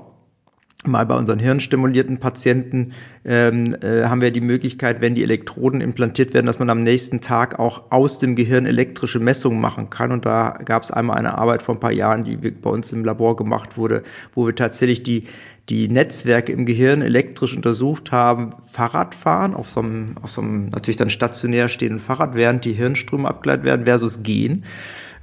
mal 0.86 1.06
bei 1.06 1.16
unseren 1.16 1.40
hirnstimulierten 1.40 2.20
Patienten 2.20 2.94
ähm, 3.26 3.76
äh, 3.82 4.06
haben 4.06 4.22
wir 4.22 4.32
die 4.32 4.40
Möglichkeit, 4.40 5.02
wenn 5.02 5.14
die 5.14 5.24
Elektroden 5.24 5.82
implantiert 5.82 6.34
werden, 6.34 6.46
dass 6.46 6.60
man 6.60 6.70
am 6.70 6.80
nächsten 6.80 7.20
Tag 7.20 7.60
auch 7.60 7.92
aus 7.92 8.18
dem 8.18 8.38
Gehirn 8.38 8.66
elektrische 8.66 9.20
Messungen 9.20 9.60
machen 9.60 9.90
kann. 9.90 10.14
Und 10.14 10.26
da 10.26 10.58
gab 10.64 10.84
es 10.84 10.92
einmal 10.92 11.18
eine 11.18 11.38
Arbeit 11.38 11.62
vor 11.62 11.76
ein 11.76 11.82
paar 11.82 11.92
Jahren, 11.92 12.24
die 12.24 12.38
bei 12.38 12.70
uns 12.70 12.94
im 12.94 13.04
Labor 13.04 13.36
gemacht 13.36 13.78
wurde, 13.78 14.04
wo 14.34 14.46
wir 14.46 14.56
tatsächlich 14.56 15.04
die, 15.04 15.26
die 15.68 15.90
Netzwerke 15.90 16.54
im 16.54 16.66
Gehirn 16.66 17.02
elektrisch 17.02 17.58
untersucht 17.58 18.14
haben, 18.14 18.52
Fahrradfahren 18.68 19.56
auf 19.56 19.70
so 19.70 19.82
einem, 19.82 20.16
auf 20.22 20.32
so 20.32 20.42
einem 20.42 20.70
natürlich 20.70 20.98
dann 20.98 21.10
stationär 21.10 21.68
stehenden 21.68 22.00
Fahrrad, 22.00 22.36
während 22.36 22.64
die 22.64 22.74
Hirnströme 22.74 23.28
abgeleitet 23.28 23.66
werden, 23.66 23.84
versus 23.84 24.24
Gehen. 24.24 24.64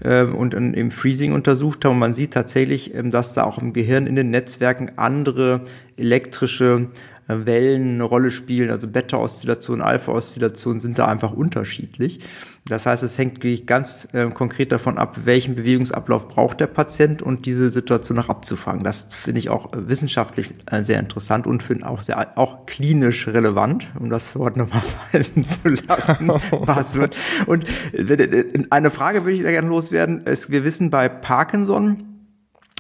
Ähm, 0.03 0.35
und 0.35 0.53
im 0.53 0.91
Freezing 0.91 1.33
untersucht 1.33 1.85
haben. 1.85 1.93
Und 1.93 1.99
man 1.99 2.15
sieht 2.15 2.33
tatsächlich, 2.33 2.95
ähm, 2.95 3.11
dass 3.11 3.35
da 3.35 3.45
auch 3.45 3.59
im 3.59 3.73
Gehirn 3.73 4.07
in 4.07 4.17
den 4.17 4.31
Netzwerken 4.31 4.93
andere 4.97 5.63
elektrische 5.97 6.89
äh, 7.29 7.47
Wellen 7.47 7.95
eine 7.95 8.05
Rolle 8.05 8.31
spielen, 8.31 8.71
also 8.71 8.89
Beta-Oszillation, 8.89 9.81
Alpha-Oszillation 9.81 10.81
sind 10.81 10.99
da 10.99 11.07
einfach 11.07 11.33
unterschiedlich. 11.33 12.21
Das 12.69 12.85
heißt, 12.85 13.05
es 13.05 13.17
hängt 13.17 13.37
wirklich 13.37 13.67
ganz 13.67 14.09
äh, 14.13 14.29
konkret 14.31 14.73
davon 14.73 14.99
ab, 14.99 15.25
welchen 15.25 15.55
Bewegungsablauf 15.55 16.27
braucht 16.27 16.59
der 16.59 16.67
Patient 16.67 17.23
und 17.23 17.47
diese 17.47 17.71
Situation 17.71 18.17
noch 18.17 18.29
abzufangen. 18.29 18.83
Das 18.83 19.07
finde 19.09 19.39
ich 19.39 19.51
auch 19.51 19.73
äh, 19.73 19.89
wissenschaftlich 19.89 20.53
äh, 20.71 20.83
sehr 20.83 20.99
interessant 20.99 21.47
und 21.47 21.63
finde 21.63 21.89
auch 21.89 22.03
sehr 22.03 22.37
auch 22.37 22.67
klinisch 22.67 23.29
relevant, 23.29 23.93
um 23.99 24.11
das 24.11 24.35
Wort 24.35 24.57
nochmal 24.57 24.83
fallen 25.11 25.45
zu 25.45 25.69
lassen, 25.69 26.29
was 26.51 26.95
wird. 26.95 27.17
Und 27.47 27.67
äh, 27.93 28.65
eine 28.71 28.91
Frage 28.91 29.25
würde 29.25 29.37
ich 29.37 29.45
da 29.45 29.51
gerne 29.53 29.69
loswerden. 29.69 30.23
Es, 30.25 30.51
wir 30.51 30.65
wissen 30.65 30.91
bei 30.91 31.09
Parkinson 31.09 32.17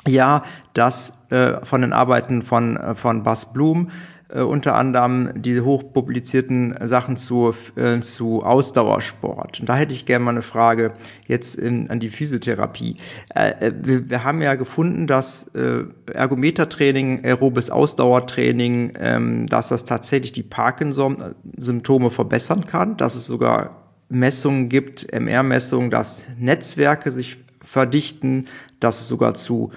ja, 0.08 0.42
dass 0.72 1.18
äh, 1.30 1.64
von 1.64 1.82
den 1.82 1.92
Arbeiten 1.92 2.42
von, 2.42 2.76
äh, 2.76 2.94
von 2.94 3.22
Bas 3.22 3.52
Blum 3.52 3.90
äh, 4.28 4.40
unter 4.40 4.74
anderem 4.74 5.30
die 5.40 5.60
hochpublizierten 5.60 6.76
Sachen 6.86 7.16
zu, 7.16 7.54
äh, 7.76 8.00
zu 8.00 8.42
Ausdauersport. 8.42 9.60
Und 9.60 9.68
da 9.68 9.76
hätte 9.76 9.92
ich 9.92 10.06
gerne 10.06 10.24
mal 10.24 10.32
eine 10.32 10.42
Frage 10.42 10.94
jetzt 11.26 11.54
in, 11.54 11.90
an 11.90 12.00
die 12.00 12.10
Physiotherapie. 12.10 12.96
Äh, 13.34 13.50
äh, 13.66 13.72
wir, 13.82 14.10
wir, 14.10 14.24
haben 14.24 14.42
ja 14.42 14.54
gefunden, 14.54 15.06
dass 15.06 15.48
äh, 15.54 15.84
Ergometertraining, 16.12 17.24
aerobes 17.24 17.70
Ausdauertraining, 17.70 18.94
ähm, 18.98 19.46
dass 19.46 19.68
das 19.68 19.84
tatsächlich 19.84 20.32
die 20.32 20.42
Parkinson-Symptome 20.42 22.10
verbessern 22.10 22.66
kann, 22.66 22.96
dass 22.96 23.14
es 23.14 23.26
sogar 23.26 23.82
Messungen 24.08 24.68
gibt, 24.68 25.12
MR-Messungen, 25.12 25.90
dass 25.90 26.26
Netzwerke 26.38 27.10
sich 27.10 27.38
verdichten, 27.60 28.46
dass 28.80 29.00
es 29.00 29.08
sogar 29.08 29.34
zu 29.34 29.72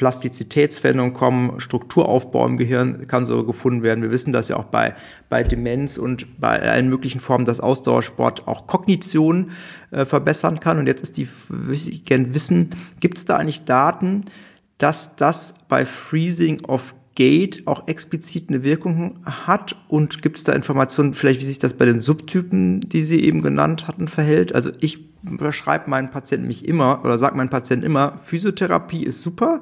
Plastizitätsveränderungen 0.00 1.12
kommen, 1.12 1.60
Strukturaufbau 1.60 2.46
im 2.46 2.56
Gehirn 2.56 3.06
kann 3.06 3.26
so 3.26 3.44
gefunden 3.44 3.82
werden. 3.82 4.02
Wir 4.02 4.10
wissen 4.10 4.32
das 4.32 4.48
ja 4.48 4.56
auch 4.56 4.64
bei, 4.64 4.94
bei 5.28 5.42
Demenz 5.42 5.98
und 5.98 6.40
bei 6.40 6.58
allen 6.58 6.88
möglichen 6.88 7.20
Formen, 7.20 7.44
dass 7.44 7.60
Ausdauersport 7.60 8.48
auch 8.48 8.66
Kognition 8.66 9.50
äh, 9.90 10.06
verbessern 10.06 10.58
kann. 10.58 10.78
Und 10.78 10.86
jetzt 10.86 11.02
ist 11.02 11.18
die, 11.18 11.28
würde 11.50 11.74
ich 11.74 12.06
gerne 12.06 12.32
wissen, 12.32 12.70
gibt 13.00 13.18
es 13.18 13.26
da 13.26 13.36
eigentlich 13.36 13.64
Daten, 13.64 14.22
dass 14.78 15.16
das 15.16 15.56
bei 15.68 15.84
Freezing 15.84 16.64
of 16.64 16.94
Gate 17.14 17.66
auch 17.66 17.86
explizit 17.86 18.48
eine 18.48 18.64
Wirkung 18.64 19.18
hat? 19.26 19.76
Und 19.88 20.22
gibt 20.22 20.38
es 20.38 20.44
da 20.44 20.54
Informationen, 20.54 21.12
vielleicht 21.12 21.40
wie 21.40 21.44
sich 21.44 21.58
das 21.58 21.74
bei 21.74 21.84
den 21.84 22.00
Subtypen, 22.00 22.80
die 22.80 23.04
Sie 23.04 23.22
eben 23.22 23.42
genannt 23.42 23.86
hatten, 23.86 24.08
verhält? 24.08 24.54
Also 24.54 24.70
ich 24.80 25.10
beschreibe 25.22 25.90
meinen 25.90 26.10
Patienten 26.10 26.46
mich 26.46 26.66
immer 26.66 27.04
oder 27.04 27.18
sage 27.18 27.36
meinen 27.36 27.50
Patienten 27.50 27.84
immer, 27.84 28.18
Physiotherapie 28.22 29.02
ist 29.02 29.22
super, 29.22 29.60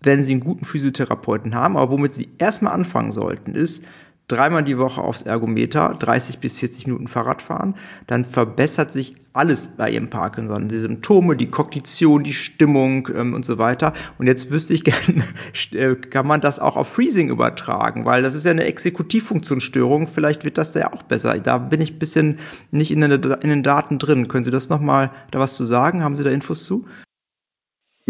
wenn 0.00 0.24
sie 0.24 0.32
einen 0.32 0.40
guten 0.40 0.64
Physiotherapeuten 0.64 1.54
haben. 1.54 1.76
Aber 1.76 1.90
womit 1.90 2.14
sie 2.14 2.28
erstmal 2.38 2.72
anfangen 2.72 3.12
sollten, 3.12 3.54
ist 3.54 3.84
dreimal 4.28 4.62
die 4.62 4.78
Woche 4.78 5.00
aufs 5.00 5.22
Ergometer, 5.22 5.96
30 5.98 6.38
bis 6.38 6.58
40 6.58 6.86
Minuten 6.86 7.08
Fahrrad 7.08 7.40
fahren, 7.40 7.74
dann 8.06 8.26
verbessert 8.26 8.92
sich 8.92 9.16
alles 9.32 9.66
bei 9.66 9.90
ihrem 9.90 10.10
Parkinson. 10.10 10.68
Die 10.68 10.78
Symptome, 10.78 11.34
die 11.34 11.50
Kognition, 11.50 12.24
die 12.24 12.34
Stimmung 12.34 13.08
ähm, 13.14 13.32
und 13.32 13.44
so 13.44 13.56
weiter. 13.56 13.94
Und 14.18 14.26
jetzt 14.26 14.50
wüsste 14.50 14.74
ich 14.74 14.84
gerne, 14.84 15.24
äh, 15.72 15.94
kann 15.94 16.26
man 16.26 16.40
das 16.40 16.58
auch 16.58 16.76
auf 16.76 16.88
Freezing 16.88 17.30
übertragen, 17.30 18.04
weil 18.04 18.22
das 18.22 18.34
ist 18.34 18.44
ja 18.44 18.50
eine 18.50 18.64
Exekutivfunktionsstörung. 18.64 20.06
Vielleicht 20.06 20.44
wird 20.44 20.58
das 20.58 20.72
da 20.72 20.80
ja 20.80 20.92
auch 20.92 21.02
besser. 21.02 21.38
Da 21.38 21.58
bin 21.58 21.80
ich 21.80 21.94
ein 21.94 21.98
bisschen 21.98 22.38
nicht 22.70 22.90
in, 22.90 23.00
den, 23.00 23.12
in 23.12 23.48
den 23.48 23.62
Daten 23.62 23.98
drin. 23.98 24.28
Können 24.28 24.44
Sie 24.44 24.50
das 24.50 24.68
nochmal 24.68 25.10
da 25.30 25.38
was 25.38 25.54
zu 25.54 25.64
sagen? 25.64 26.02
Haben 26.02 26.16
Sie 26.16 26.24
da 26.24 26.30
Infos 26.30 26.64
zu? 26.64 26.84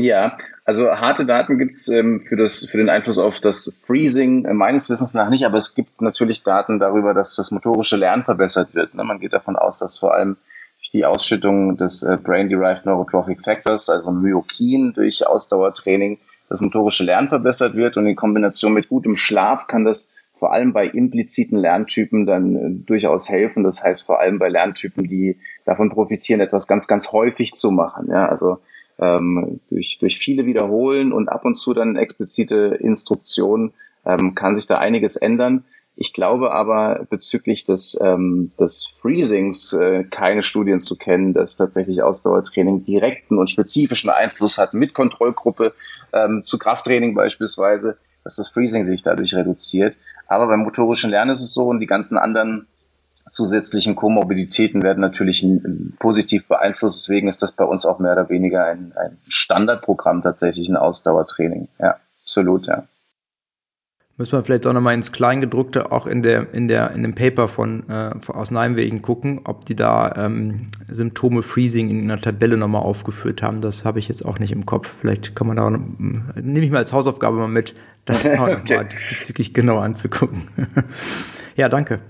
Ja, 0.00 0.38
also 0.64 0.92
harte 0.92 1.26
Daten 1.26 1.58
gibt 1.58 1.72
es 1.72 1.88
ähm, 1.88 2.20
für, 2.20 2.46
für 2.46 2.78
den 2.78 2.88
Einfluss 2.88 3.18
auf 3.18 3.40
das 3.40 3.82
Freezing 3.84 4.44
äh, 4.44 4.54
meines 4.54 4.88
Wissens 4.90 5.12
nach 5.12 5.28
nicht, 5.28 5.44
aber 5.44 5.56
es 5.56 5.74
gibt 5.74 6.00
natürlich 6.00 6.44
Daten 6.44 6.78
darüber, 6.78 7.14
dass 7.14 7.34
das 7.34 7.50
motorische 7.50 7.96
Lernen 7.96 8.22
verbessert 8.22 8.76
wird. 8.76 8.94
Ne? 8.94 9.02
Man 9.02 9.18
geht 9.18 9.32
davon 9.32 9.56
aus, 9.56 9.80
dass 9.80 9.98
vor 9.98 10.14
allem 10.14 10.36
durch 10.78 10.92
die 10.92 11.04
Ausschüttung 11.04 11.76
des 11.76 12.04
äh, 12.04 12.16
Brain-Derived 12.16 12.86
Neurotrophic 12.86 13.40
Factors, 13.42 13.88
also 13.88 14.12
Myokin, 14.12 14.92
durch 14.94 15.26
Ausdauertraining 15.26 16.18
das 16.48 16.60
motorische 16.60 17.02
Lernen 17.02 17.28
verbessert 17.28 17.74
wird 17.74 17.96
und 17.96 18.06
in 18.06 18.14
Kombination 18.14 18.74
mit 18.74 18.88
gutem 18.88 19.16
Schlaf 19.16 19.66
kann 19.66 19.84
das 19.84 20.14
vor 20.38 20.52
allem 20.52 20.72
bei 20.72 20.86
impliziten 20.86 21.58
Lerntypen 21.58 22.24
dann 22.24 22.54
äh, 22.54 22.84
durchaus 22.86 23.28
helfen. 23.28 23.64
Das 23.64 23.82
heißt 23.82 24.04
vor 24.04 24.20
allem 24.20 24.38
bei 24.38 24.48
Lerntypen, 24.48 25.08
die 25.08 25.40
davon 25.64 25.90
profitieren, 25.90 26.40
etwas 26.40 26.68
ganz, 26.68 26.86
ganz 26.86 27.10
häufig 27.10 27.54
zu 27.54 27.72
machen. 27.72 28.06
Ja, 28.08 28.28
also 28.28 28.58
ähm, 28.98 29.60
durch, 29.70 29.98
durch 29.98 30.18
viele 30.18 30.46
Wiederholen 30.46 31.12
und 31.12 31.28
ab 31.28 31.44
und 31.44 31.56
zu 31.56 31.74
dann 31.74 31.96
explizite 31.96 32.78
Instruktionen 32.80 33.72
ähm, 34.04 34.34
kann 34.34 34.56
sich 34.56 34.66
da 34.66 34.78
einiges 34.78 35.16
ändern. 35.16 35.64
Ich 36.00 36.12
glaube 36.12 36.52
aber 36.52 37.06
bezüglich 37.10 37.64
des, 37.64 38.00
ähm, 38.00 38.52
des 38.58 38.86
Freezings 38.86 39.72
äh, 39.72 40.04
keine 40.04 40.42
Studien 40.42 40.78
zu 40.78 40.96
kennen, 40.96 41.34
dass 41.34 41.56
tatsächlich 41.56 42.02
Ausdauertraining 42.02 42.84
direkten 42.84 43.36
und 43.36 43.50
spezifischen 43.50 44.08
Einfluss 44.08 44.58
hat 44.58 44.74
mit 44.74 44.94
Kontrollgruppe 44.94 45.74
ähm, 46.12 46.42
zu 46.44 46.56
Krafttraining 46.56 47.14
beispielsweise, 47.14 47.98
dass 48.22 48.36
das 48.36 48.48
Freezing 48.48 48.86
sich 48.86 49.02
dadurch 49.02 49.34
reduziert. 49.34 49.96
Aber 50.28 50.46
beim 50.46 50.60
motorischen 50.60 51.10
Lernen 51.10 51.32
ist 51.32 51.42
es 51.42 51.52
so 51.52 51.64
und 51.64 51.80
die 51.80 51.86
ganzen 51.86 52.16
anderen 52.16 52.68
zusätzlichen 53.30 53.96
Komorbiditäten 53.96 54.82
werden 54.82 55.00
natürlich 55.00 55.46
positiv 55.98 56.46
beeinflusst. 56.48 57.06
Deswegen 57.06 57.28
ist 57.28 57.42
das 57.42 57.52
bei 57.52 57.64
uns 57.64 57.86
auch 57.86 57.98
mehr 57.98 58.12
oder 58.12 58.28
weniger 58.28 58.64
ein, 58.64 58.92
ein 58.96 59.18
Standardprogramm 59.28 60.22
tatsächlich, 60.22 60.68
ein 60.68 60.76
Ausdauertraining. 60.76 61.68
Ja, 61.78 61.96
absolut, 62.22 62.66
ja. 62.66 62.84
Müssen 64.18 64.32
wir 64.32 64.42
vielleicht 64.42 64.66
auch 64.66 64.72
nochmal 64.72 64.94
ins 64.94 65.12
Kleingedruckte 65.12 65.92
auch 65.92 66.08
in 66.08 66.24
der, 66.24 66.52
in 66.52 66.66
der, 66.66 66.90
in 66.90 67.02
dem 67.02 67.14
Paper 67.14 67.46
von, 67.46 67.88
äh, 67.88 68.10
aus 68.26 68.50
Nijmegen 68.50 69.00
gucken, 69.00 69.42
ob 69.44 69.64
die 69.64 69.76
da 69.76 70.12
ähm, 70.16 70.72
Symptome 70.88 71.44
Freezing 71.44 71.88
in 71.88 72.02
einer 72.02 72.20
Tabelle 72.20 72.56
nochmal 72.56 72.82
aufgeführt 72.82 73.42
haben. 73.42 73.60
Das 73.60 73.84
habe 73.84 74.00
ich 74.00 74.08
jetzt 74.08 74.24
auch 74.24 74.40
nicht 74.40 74.50
im 74.50 74.66
Kopf. 74.66 74.92
Vielleicht 75.00 75.36
kann 75.36 75.46
man 75.46 75.56
da, 75.56 75.70
nehme 75.70 76.66
ich 76.66 76.72
mal 76.72 76.78
als 76.78 76.92
Hausaufgabe 76.92 77.36
mal 77.36 77.46
mit, 77.46 77.76
das 78.06 78.26
auch 78.26 78.32
okay. 78.48 78.56
nochmal 78.56 78.88
diesbezüglich 78.88 79.54
genau 79.54 79.78
anzugucken. 79.78 80.48
ja, 81.54 81.68
danke. 81.68 82.00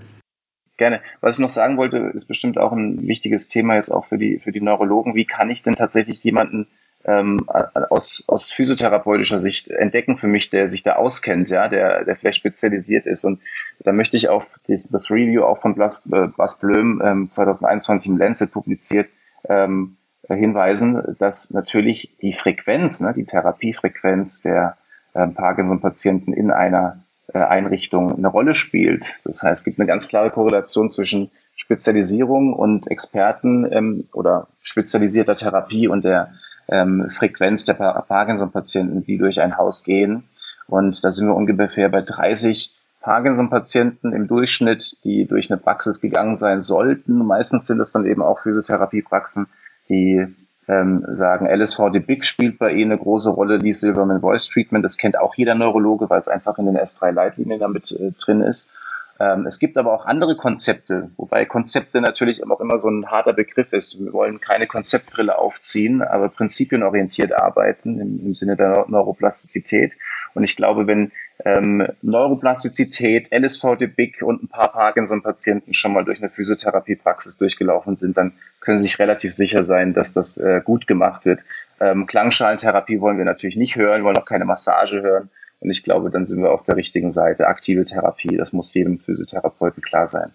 Gerne. 0.79 1.01
Was 1.19 1.35
ich 1.35 1.41
noch 1.41 1.49
sagen 1.49 1.75
wollte, 1.75 1.97
ist 2.13 2.27
bestimmt 2.27 2.57
auch 2.57 2.71
ein 2.71 3.05
wichtiges 3.05 3.49
Thema 3.49 3.75
jetzt 3.75 3.91
auch 3.91 4.05
für 4.05 4.17
die, 4.17 4.39
für 4.39 4.53
die 4.53 4.61
Neurologen. 4.61 5.13
Wie 5.13 5.25
kann 5.25 5.49
ich 5.49 5.61
denn 5.61 5.75
tatsächlich 5.75 6.23
jemanden 6.23 6.67
ähm, 7.03 7.49
aus, 7.49 8.23
aus 8.27 8.53
physiotherapeutischer 8.53 9.41
Sicht 9.41 9.67
entdecken 9.67 10.15
für 10.15 10.27
mich, 10.27 10.49
der 10.49 10.67
sich 10.67 10.81
da 10.81 10.95
auskennt, 10.95 11.49
ja, 11.49 11.67
der, 11.67 12.05
der 12.05 12.15
vielleicht 12.15 12.37
spezialisiert 12.37 13.07
ist. 13.07 13.25
Und 13.25 13.41
da 13.79 13.91
möchte 13.91 14.15
ich 14.15 14.29
auf 14.29 14.57
das, 14.69 14.87
das 14.87 15.11
Review 15.11 15.43
auch 15.43 15.57
von 15.57 15.75
Blas, 15.75 16.07
äh, 16.13 16.27
Blas 16.27 16.59
Blöm 16.59 17.01
ähm, 17.03 17.29
2021 17.29 18.11
im 18.11 18.17
Lancet 18.17 18.49
publiziert 18.49 19.09
ähm, 19.49 19.97
hinweisen, 20.29 21.17
dass 21.19 21.51
natürlich 21.51 22.15
die 22.21 22.31
Frequenz, 22.31 23.01
ne, 23.01 23.13
die 23.13 23.25
Therapiefrequenz 23.25 24.39
der 24.43 24.77
ähm, 25.13 25.33
Parkinson-Patienten 25.33 26.31
in 26.31 26.51
einer 26.51 27.03
Einrichtung 27.33 28.17
eine 28.17 28.27
Rolle 28.27 28.53
spielt. 28.53 29.21
Das 29.23 29.43
heißt, 29.43 29.61
es 29.61 29.65
gibt 29.65 29.79
eine 29.79 29.87
ganz 29.87 30.07
klare 30.07 30.31
Korrelation 30.31 30.89
zwischen 30.89 31.31
Spezialisierung 31.55 32.53
und 32.53 32.89
Experten 32.89 33.67
ähm, 33.71 34.07
oder 34.13 34.47
spezialisierter 34.61 35.35
Therapie 35.35 35.87
und 35.87 36.05
der 36.05 36.33
ähm, 36.67 37.09
Frequenz 37.09 37.65
der 37.65 37.73
Parkinson-Patienten, 37.73 39.03
die 39.03 39.17
durch 39.17 39.41
ein 39.41 39.57
Haus 39.57 39.83
gehen. 39.83 40.23
Und 40.67 41.03
da 41.03 41.11
sind 41.11 41.27
wir 41.27 41.35
ungefähr 41.35 41.89
bei 41.89 42.01
30 42.01 42.73
Parkinson-Patienten 43.01 44.13
im 44.13 44.27
Durchschnitt, 44.27 45.03
die 45.03 45.25
durch 45.25 45.51
eine 45.51 45.59
Praxis 45.59 46.01
gegangen 46.01 46.35
sein 46.35 46.61
sollten. 46.61 47.25
Meistens 47.25 47.65
sind 47.65 47.79
es 47.79 47.91
dann 47.91 48.05
eben 48.05 48.21
auch 48.21 48.41
Physiotherapiepraxen, 48.41 49.47
die 49.89 50.27
ähm, 50.69 51.03
sagen, 51.07 51.47
LSVD 51.47 51.99
Big 51.99 52.25
spielt 52.25 52.59
bei 52.59 52.71
ihnen 52.71 52.91
eine 52.91 53.01
große 53.01 53.31
Rolle, 53.31 53.57
Lee 53.57 53.71
Silverman 53.71 54.21
Voice 54.21 54.47
Treatment, 54.47 54.85
das 54.85 54.97
kennt 54.97 55.19
auch 55.19 55.33
jeder 55.35 55.55
Neurologe, 55.55 56.09
weil 56.09 56.19
es 56.19 56.27
einfach 56.27 56.59
in 56.59 56.67
den 56.67 56.77
S3-Leitlinien 56.77 57.59
damit 57.59 57.91
äh, 57.91 58.11
drin 58.11 58.41
ist. 58.41 58.78
Ähm, 59.21 59.45
es 59.45 59.59
gibt 59.59 59.77
aber 59.77 59.93
auch 59.93 60.05
andere 60.05 60.37
Konzepte, 60.37 61.11
wobei 61.17 61.43
Konzepte 61.43 61.99
natürlich 61.99 62.45
auch 62.45 62.61
immer 62.61 62.77
so 62.77 62.89
ein 62.89 63.11
harter 63.11 63.33
Begriff 63.33 63.73
ist. 63.73 64.01
Wir 64.03 64.13
wollen 64.13 64.39
keine 64.39 64.65
Konzeptbrille 64.65 65.37
aufziehen, 65.37 66.01
aber 66.01 66.29
prinzipienorientiert 66.29 67.33
arbeiten 67.33 67.99
im, 67.99 68.25
im 68.25 68.33
Sinne 68.33 68.55
der 68.55 68.85
Neuroplastizität. 68.87 69.97
Und 70.33 70.45
ich 70.45 70.55
glaube, 70.55 70.87
wenn 70.87 71.11
ähm, 71.43 71.85
Neuroplastizität, 72.01 73.29
LSVD-Big 73.33 74.21
und 74.21 74.43
ein 74.43 74.47
paar 74.47 74.71
Parkinson-Patienten 74.71 75.73
schon 75.73 75.91
mal 75.93 76.05
durch 76.05 76.21
eine 76.21 76.29
Physiotherapiepraxis 76.29 77.37
durchgelaufen 77.37 77.97
sind, 77.97 78.15
dann 78.17 78.33
können 78.61 78.77
Sie 78.77 78.87
sich 78.87 78.99
relativ 78.99 79.33
sicher 79.33 79.63
sein, 79.63 79.93
dass 79.93 80.13
das 80.13 80.37
äh, 80.37 80.61
gut 80.63 80.87
gemacht 80.87 81.25
wird. 81.25 81.43
Ähm, 81.81 82.05
Klangschalentherapie 82.05 83.01
wollen 83.01 83.17
wir 83.17 83.25
natürlich 83.25 83.57
nicht 83.57 83.75
hören, 83.75 84.05
wollen 84.05 84.17
auch 84.17 84.25
keine 84.25 84.45
Massage 84.45 85.01
hören. 85.01 85.29
Und 85.59 85.69
ich 85.69 85.83
glaube, 85.83 86.09
dann 86.09 86.25
sind 86.25 86.41
wir 86.41 86.51
auf 86.51 86.63
der 86.63 86.77
richtigen 86.77 87.11
Seite. 87.11 87.47
Aktive 87.47 87.85
Therapie, 87.85 88.37
das 88.37 88.53
muss 88.53 88.73
jedem 88.73 88.99
Physiotherapeuten 88.99 89.83
klar 89.83 90.07
sein. 90.07 90.31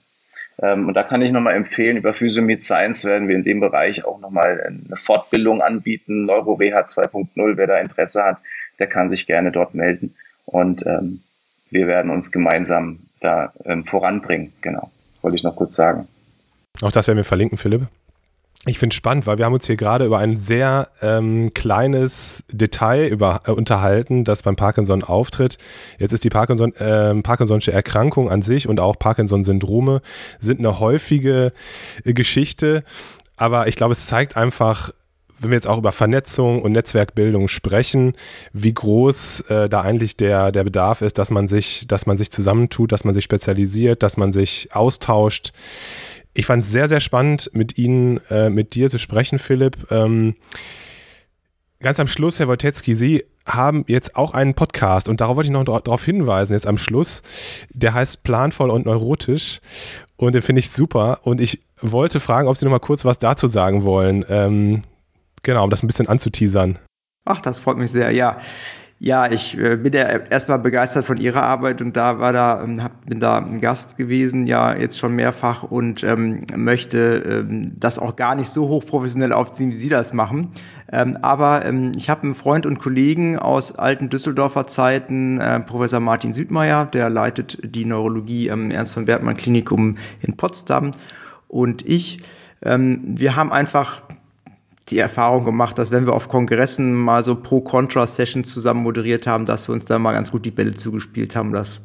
Ähm, 0.60 0.88
und 0.88 0.94
da 0.94 1.02
kann 1.02 1.22
ich 1.22 1.32
nochmal 1.32 1.54
empfehlen, 1.54 1.96
über 1.96 2.14
Physiomed 2.14 2.62
Science 2.62 3.04
werden 3.04 3.28
wir 3.28 3.34
in 3.34 3.42
dem 3.42 3.60
Bereich 3.60 4.04
auch 4.04 4.20
nochmal 4.20 4.60
eine 4.60 4.96
Fortbildung 4.96 5.62
anbieten. 5.62 6.26
NeuroWH 6.26 6.84
2.0, 6.84 7.56
wer 7.56 7.66
da 7.66 7.78
Interesse 7.78 8.22
hat, 8.22 8.38
der 8.78 8.86
kann 8.86 9.08
sich 9.08 9.26
gerne 9.26 9.50
dort 9.50 9.74
melden. 9.74 10.14
Und 10.44 10.86
ähm, 10.86 11.22
wir 11.70 11.86
werden 11.86 12.10
uns 12.10 12.30
gemeinsam 12.30 13.00
da 13.20 13.52
ähm, 13.64 13.84
voranbringen. 13.84 14.52
Genau, 14.60 14.90
wollte 15.22 15.36
ich 15.36 15.42
noch 15.42 15.56
kurz 15.56 15.74
sagen. 15.74 16.06
Auch 16.82 16.92
das 16.92 17.06
werden 17.06 17.16
wir 17.16 17.24
verlinken, 17.24 17.58
Philipp. 17.58 17.88
Ich 18.66 18.78
finde 18.78 18.94
es 18.94 18.96
spannend, 18.96 19.26
weil 19.26 19.36
wir 19.36 19.44
haben 19.44 19.52
uns 19.52 19.66
hier 19.66 19.76
gerade 19.76 20.06
über 20.06 20.18
ein 20.18 20.38
sehr 20.38 20.88
ähm, 21.02 21.52
kleines 21.52 22.44
Detail 22.50 23.08
über, 23.08 23.42
äh, 23.46 23.50
unterhalten, 23.50 24.24
das 24.24 24.42
beim 24.42 24.56
Parkinson 24.56 25.02
auftritt. 25.02 25.58
Jetzt 25.98 26.12
ist 26.12 26.24
die 26.24 26.30
Parkinson, 26.30 26.74
äh, 26.76 27.12
Parkinson'sche 27.22 27.72
Erkrankung 27.72 28.30
an 28.30 28.40
sich 28.40 28.66
und 28.66 28.80
auch 28.80 28.98
Parkinson-Syndrome 28.98 30.00
sind 30.40 30.60
eine 30.60 30.80
häufige 30.80 31.52
äh, 32.04 32.14
Geschichte, 32.14 32.84
aber 33.36 33.66
ich 33.66 33.76
glaube, 33.76 33.92
es 33.92 34.06
zeigt 34.06 34.36
einfach, 34.36 34.92
wenn 35.38 35.50
wir 35.50 35.56
jetzt 35.56 35.66
auch 35.66 35.78
über 35.78 35.92
Vernetzung 35.92 36.62
und 36.62 36.72
Netzwerkbildung 36.72 37.48
sprechen, 37.48 38.14
wie 38.52 38.72
groß 38.72 39.40
äh, 39.50 39.68
da 39.68 39.82
eigentlich 39.82 40.16
der, 40.16 40.52
der 40.52 40.64
Bedarf 40.64 41.02
ist, 41.02 41.18
dass 41.18 41.30
man 41.30 41.48
sich, 41.48 41.86
dass 41.86 42.06
man 42.06 42.16
sich 42.16 42.30
zusammentut, 42.30 42.92
dass 42.92 43.04
man 43.04 43.12
sich 43.12 43.24
spezialisiert, 43.24 44.02
dass 44.02 44.16
man 44.16 44.32
sich 44.32 44.68
austauscht. 44.72 45.52
Ich 46.34 46.46
fand 46.46 46.64
es 46.64 46.72
sehr, 46.72 46.88
sehr 46.88 47.00
spannend, 47.00 47.50
mit 47.54 47.78
Ihnen, 47.78 48.18
äh, 48.28 48.50
mit 48.50 48.74
dir 48.74 48.90
zu 48.90 48.98
sprechen, 48.98 49.38
Philipp. 49.38 49.90
Ähm, 49.92 50.34
ganz 51.78 52.00
am 52.00 52.08
Schluss, 52.08 52.40
Herr 52.40 52.48
Wojtecki, 52.48 52.96
Sie 52.96 53.24
haben 53.46 53.84
jetzt 53.86 54.16
auch 54.16 54.34
einen 54.34 54.54
Podcast 54.54 55.08
und 55.08 55.20
darauf 55.20 55.36
wollte 55.36 55.46
ich 55.48 55.52
noch 55.52 55.64
darauf 55.64 56.04
hinweisen, 56.04 56.54
jetzt 56.54 56.66
am 56.66 56.78
Schluss. 56.78 57.22
Der 57.70 57.94
heißt 57.94 58.24
Planvoll 58.24 58.70
und 58.70 58.86
Neurotisch 58.86 59.60
und 60.16 60.34
den 60.34 60.42
finde 60.42 60.58
ich 60.58 60.70
super 60.70 61.20
und 61.22 61.40
ich 61.40 61.60
wollte 61.80 62.18
fragen, 62.18 62.48
ob 62.48 62.56
Sie 62.56 62.64
noch 62.64 62.72
mal 62.72 62.78
kurz 62.80 63.04
was 63.04 63.18
dazu 63.18 63.46
sagen 63.46 63.84
wollen. 63.84 64.24
Ähm, 64.28 64.82
genau, 65.42 65.62
um 65.62 65.70
das 65.70 65.82
ein 65.82 65.86
bisschen 65.86 66.08
anzuteasern. 66.08 66.78
Ach, 67.24 67.40
das 67.40 67.58
freut 67.58 67.76
mich 67.76 67.90
sehr, 67.90 68.10
ja. 68.10 68.38
Ja, 69.06 69.30
ich 69.30 69.58
äh, 69.58 69.76
bin 69.76 69.92
ja 69.92 70.04
erstmal 70.04 70.58
begeistert 70.58 71.04
von 71.04 71.18
Ihrer 71.18 71.42
Arbeit 71.42 71.82
und 71.82 71.94
da 71.94 72.20
war 72.20 72.32
da, 72.32 72.64
ähm, 72.64 72.80
bin 73.04 73.20
da 73.20 73.36
ein 73.36 73.60
Gast 73.60 73.98
gewesen, 73.98 74.46
ja, 74.46 74.74
jetzt 74.74 74.98
schon 74.98 75.14
mehrfach 75.14 75.62
und 75.62 76.02
ähm, 76.02 76.46
möchte 76.56 77.44
ähm, 77.46 77.72
das 77.78 77.98
auch 77.98 78.16
gar 78.16 78.34
nicht 78.34 78.48
so 78.48 78.66
hochprofessionell 78.66 79.34
aufziehen, 79.34 79.72
wie 79.72 79.74
Sie 79.74 79.90
das 79.90 80.14
machen. 80.14 80.52
Ähm, 80.90 81.18
aber 81.20 81.66
ähm, 81.66 81.92
ich 81.96 82.08
habe 82.08 82.22
einen 82.22 82.32
Freund 82.32 82.64
und 82.64 82.78
Kollegen 82.78 83.38
aus 83.38 83.74
alten 83.74 84.08
Düsseldorfer 84.08 84.66
Zeiten, 84.66 85.38
äh, 85.38 85.60
Professor 85.60 86.00
Martin 86.00 86.32
Südmeier, 86.32 86.86
der 86.86 87.10
leitet 87.10 87.58
die 87.62 87.84
Neurologie 87.84 88.50
am 88.50 88.70
Ernst 88.70 88.94
von 88.94 89.04
Bergmann 89.04 89.36
Klinikum 89.36 89.98
in 90.22 90.38
Potsdam 90.38 90.92
und 91.46 91.86
ich. 91.86 92.22
Ähm, 92.62 93.02
wir 93.04 93.36
haben 93.36 93.52
einfach 93.52 94.00
die 94.88 94.98
Erfahrung 94.98 95.44
gemacht, 95.44 95.78
dass 95.78 95.90
wenn 95.90 96.06
wir 96.06 96.12
auf 96.12 96.28
Kongressen 96.28 96.94
mal 96.94 97.24
so 97.24 97.36
Pro-Contra-Sessions 97.36 98.52
zusammen 98.52 98.82
moderiert 98.82 99.26
haben, 99.26 99.46
dass 99.46 99.68
wir 99.68 99.72
uns 99.72 99.86
da 99.86 99.98
mal 99.98 100.12
ganz 100.12 100.30
gut 100.30 100.44
die 100.44 100.50
Bälle 100.50 100.74
zugespielt 100.74 101.36
haben. 101.36 101.52
Das 101.52 101.80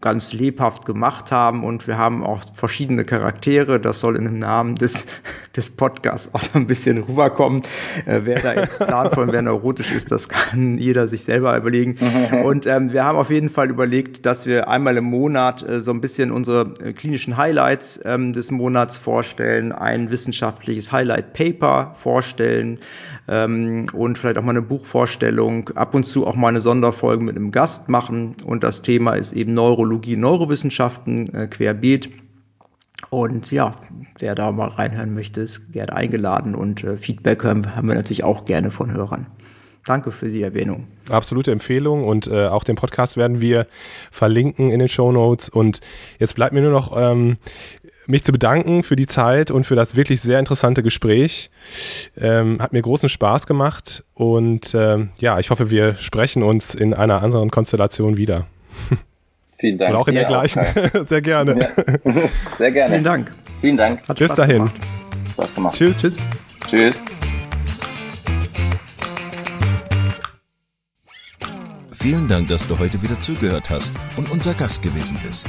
ganz 0.00 0.32
lebhaft 0.32 0.86
gemacht 0.86 1.30
haben 1.30 1.62
und 1.62 1.86
wir 1.86 1.98
haben 1.98 2.24
auch 2.24 2.40
verschiedene 2.54 3.04
Charaktere. 3.04 3.80
Das 3.80 4.00
soll 4.00 4.16
in 4.16 4.24
dem 4.24 4.38
Namen 4.38 4.76
des, 4.76 5.06
des 5.56 5.70
Podcasts 5.70 6.34
auch 6.34 6.40
so 6.40 6.58
ein 6.58 6.66
bisschen 6.66 7.02
rüberkommen. 7.02 7.62
Äh, 8.06 8.22
wer 8.24 8.40
da 8.40 8.54
jetzt 8.54 8.78
planvoll 8.78 9.24
und 9.24 9.32
wer 9.32 9.42
neurotisch 9.42 9.92
ist, 9.92 10.10
das 10.10 10.28
kann 10.28 10.78
jeder 10.78 11.06
sich 11.06 11.24
selber 11.24 11.56
überlegen. 11.56 11.98
Und 12.44 12.66
ähm, 12.66 12.92
wir 12.92 13.04
haben 13.04 13.18
auf 13.18 13.30
jeden 13.30 13.48
Fall 13.48 13.70
überlegt, 13.70 14.24
dass 14.24 14.46
wir 14.46 14.68
einmal 14.68 14.96
im 14.96 15.04
Monat 15.04 15.66
äh, 15.68 15.80
so 15.80 15.90
ein 15.90 16.00
bisschen 16.00 16.30
unsere 16.30 16.74
äh, 16.82 16.92
klinischen 16.92 17.36
Highlights 17.36 18.00
ähm, 18.04 18.32
des 18.32 18.50
Monats 18.50 18.96
vorstellen, 18.96 19.72
ein 19.72 20.10
wissenschaftliches 20.10 20.92
Highlight-Paper 20.92 21.94
vorstellen 21.96 22.78
ähm, 23.28 23.86
und 23.92 24.18
vielleicht 24.18 24.38
auch 24.38 24.42
mal 24.42 24.50
eine 24.50 24.62
Buchvorstellung, 24.62 25.70
ab 25.70 25.94
und 25.94 26.04
zu 26.04 26.26
auch 26.26 26.36
mal 26.36 26.48
eine 26.48 26.60
Sonderfolge 26.60 27.22
mit 27.22 27.36
einem 27.36 27.50
Gast 27.50 27.88
machen. 27.88 28.34
Und 28.44 28.62
das 28.62 28.82
Thema 28.82 29.14
ist 29.14 29.32
eben 29.32 29.54
Neurologie 29.54 30.16
Neurowissenschaften 30.16 31.34
äh, 31.34 31.46
querbeet. 31.46 32.10
Und 33.08 33.50
ja, 33.50 33.72
wer 34.18 34.34
da 34.34 34.52
mal 34.52 34.68
reinhören 34.68 35.14
möchte, 35.14 35.40
ist 35.40 35.72
gerne 35.72 35.94
eingeladen 35.94 36.54
und 36.54 36.84
äh, 36.84 36.96
Feedback 36.96 37.44
haben, 37.44 37.74
haben 37.74 37.88
wir 37.88 37.94
natürlich 37.94 38.24
auch 38.24 38.44
gerne 38.44 38.70
von 38.70 38.92
Hörern. 38.92 39.26
Danke 39.86 40.12
für 40.12 40.28
die 40.28 40.42
Erwähnung. 40.42 40.88
Absolute 41.08 41.52
Empfehlung 41.52 42.04
und 42.04 42.26
äh, 42.26 42.46
auch 42.46 42.64
den 42.64 42.76
Podcast 42.76 43.16
werden 43.16 43.40
wir 43.40 43.66
verlinken 44.10 44.70
in 44.70 44.78
den 44.78 44.88
Show 44.88 45.10
Notes. 45.10 45.48
Und 45.48 45.80
jetzt 46.18 46.34
bleibt 46.34 46.52
mir 46.52 46.60
nur 46.60 46.70
noch 46.70 46.94
ähm, 46.96 47.38
mich 48.06 48.24
zu 48.24 48.32
bedanken 48.32 48.82
für 48.82 48.96
die 48.96 49.06
Zeit 49.06 49.50
und 49.50 49.64
für 49.64 49.76
das 49.76 49.96
wirklich 49.96 50.20
sehr 50.20 50.38
interessante 50.38 50.82
Gespräch. 50.82 51.50
Ähm, 52.16 52.60
hat 52.60 52.72
mir 52.72 52.82
großen 52.82 53.08
Spaß 53.08 53.46
gemacht 53.46 54.04
und 54.14 54.74
ähm, 54.74 55.10
ja, 55.18 55.38
ich 55.38 55.50
hoffe, 55.50 55.70
wir 55.70 55.94
sprechen 55.94 56.42
uns 56.42 56.74
in 56.74 56.94
einer 56.94 57.22
anderen 57.22 57.50
Konstellation 57.50 58.16
wieder. 58.16 58.46
Vielen 59.58 59.78
Dank. 59.78 59.90
Und 59.90 59.96
auch 59.96 60.08
in 60.08 60.14
der 60.14 60.24
gleichen. 60.24 60.62
Sehr 61.06 61.20
gerne. 61.20 61.60
Ja. 61.60 62.22
Sehr 62.54 62.72
gerne. 62.72 62.94
Vielen 62.94 63.04
Dank. 63.04 63.32
Vielen 63.60 63.76
Dank. 63.76 64.08
Hat 64.08 64.18
Bis 64.18 64.28
Spaß 64.28 64.36
dahin. 64.38 64.56
Gemacht. 64.56 64.80
Spaß 65.32 65.54
gemacht. 65.54 65.76
Tschüss. 65.76 65.98
Tschüss. 66.00 66.18
Tschüss. 66.70 67.02
Vielen 71.92 72.28
Dank, 72.28 72.48
dass 72.48 72.66
du 72.66 72.78
heute 72.78 73.02
wieder 73.02 73.20
zugehört 73.20 73.68
hast 73.68 73.92
und 74.16 74.30
unser 74.30 74.54
Gast 74.54 74.80
gewesen 74.80 75.18
bist. 75.22 75.48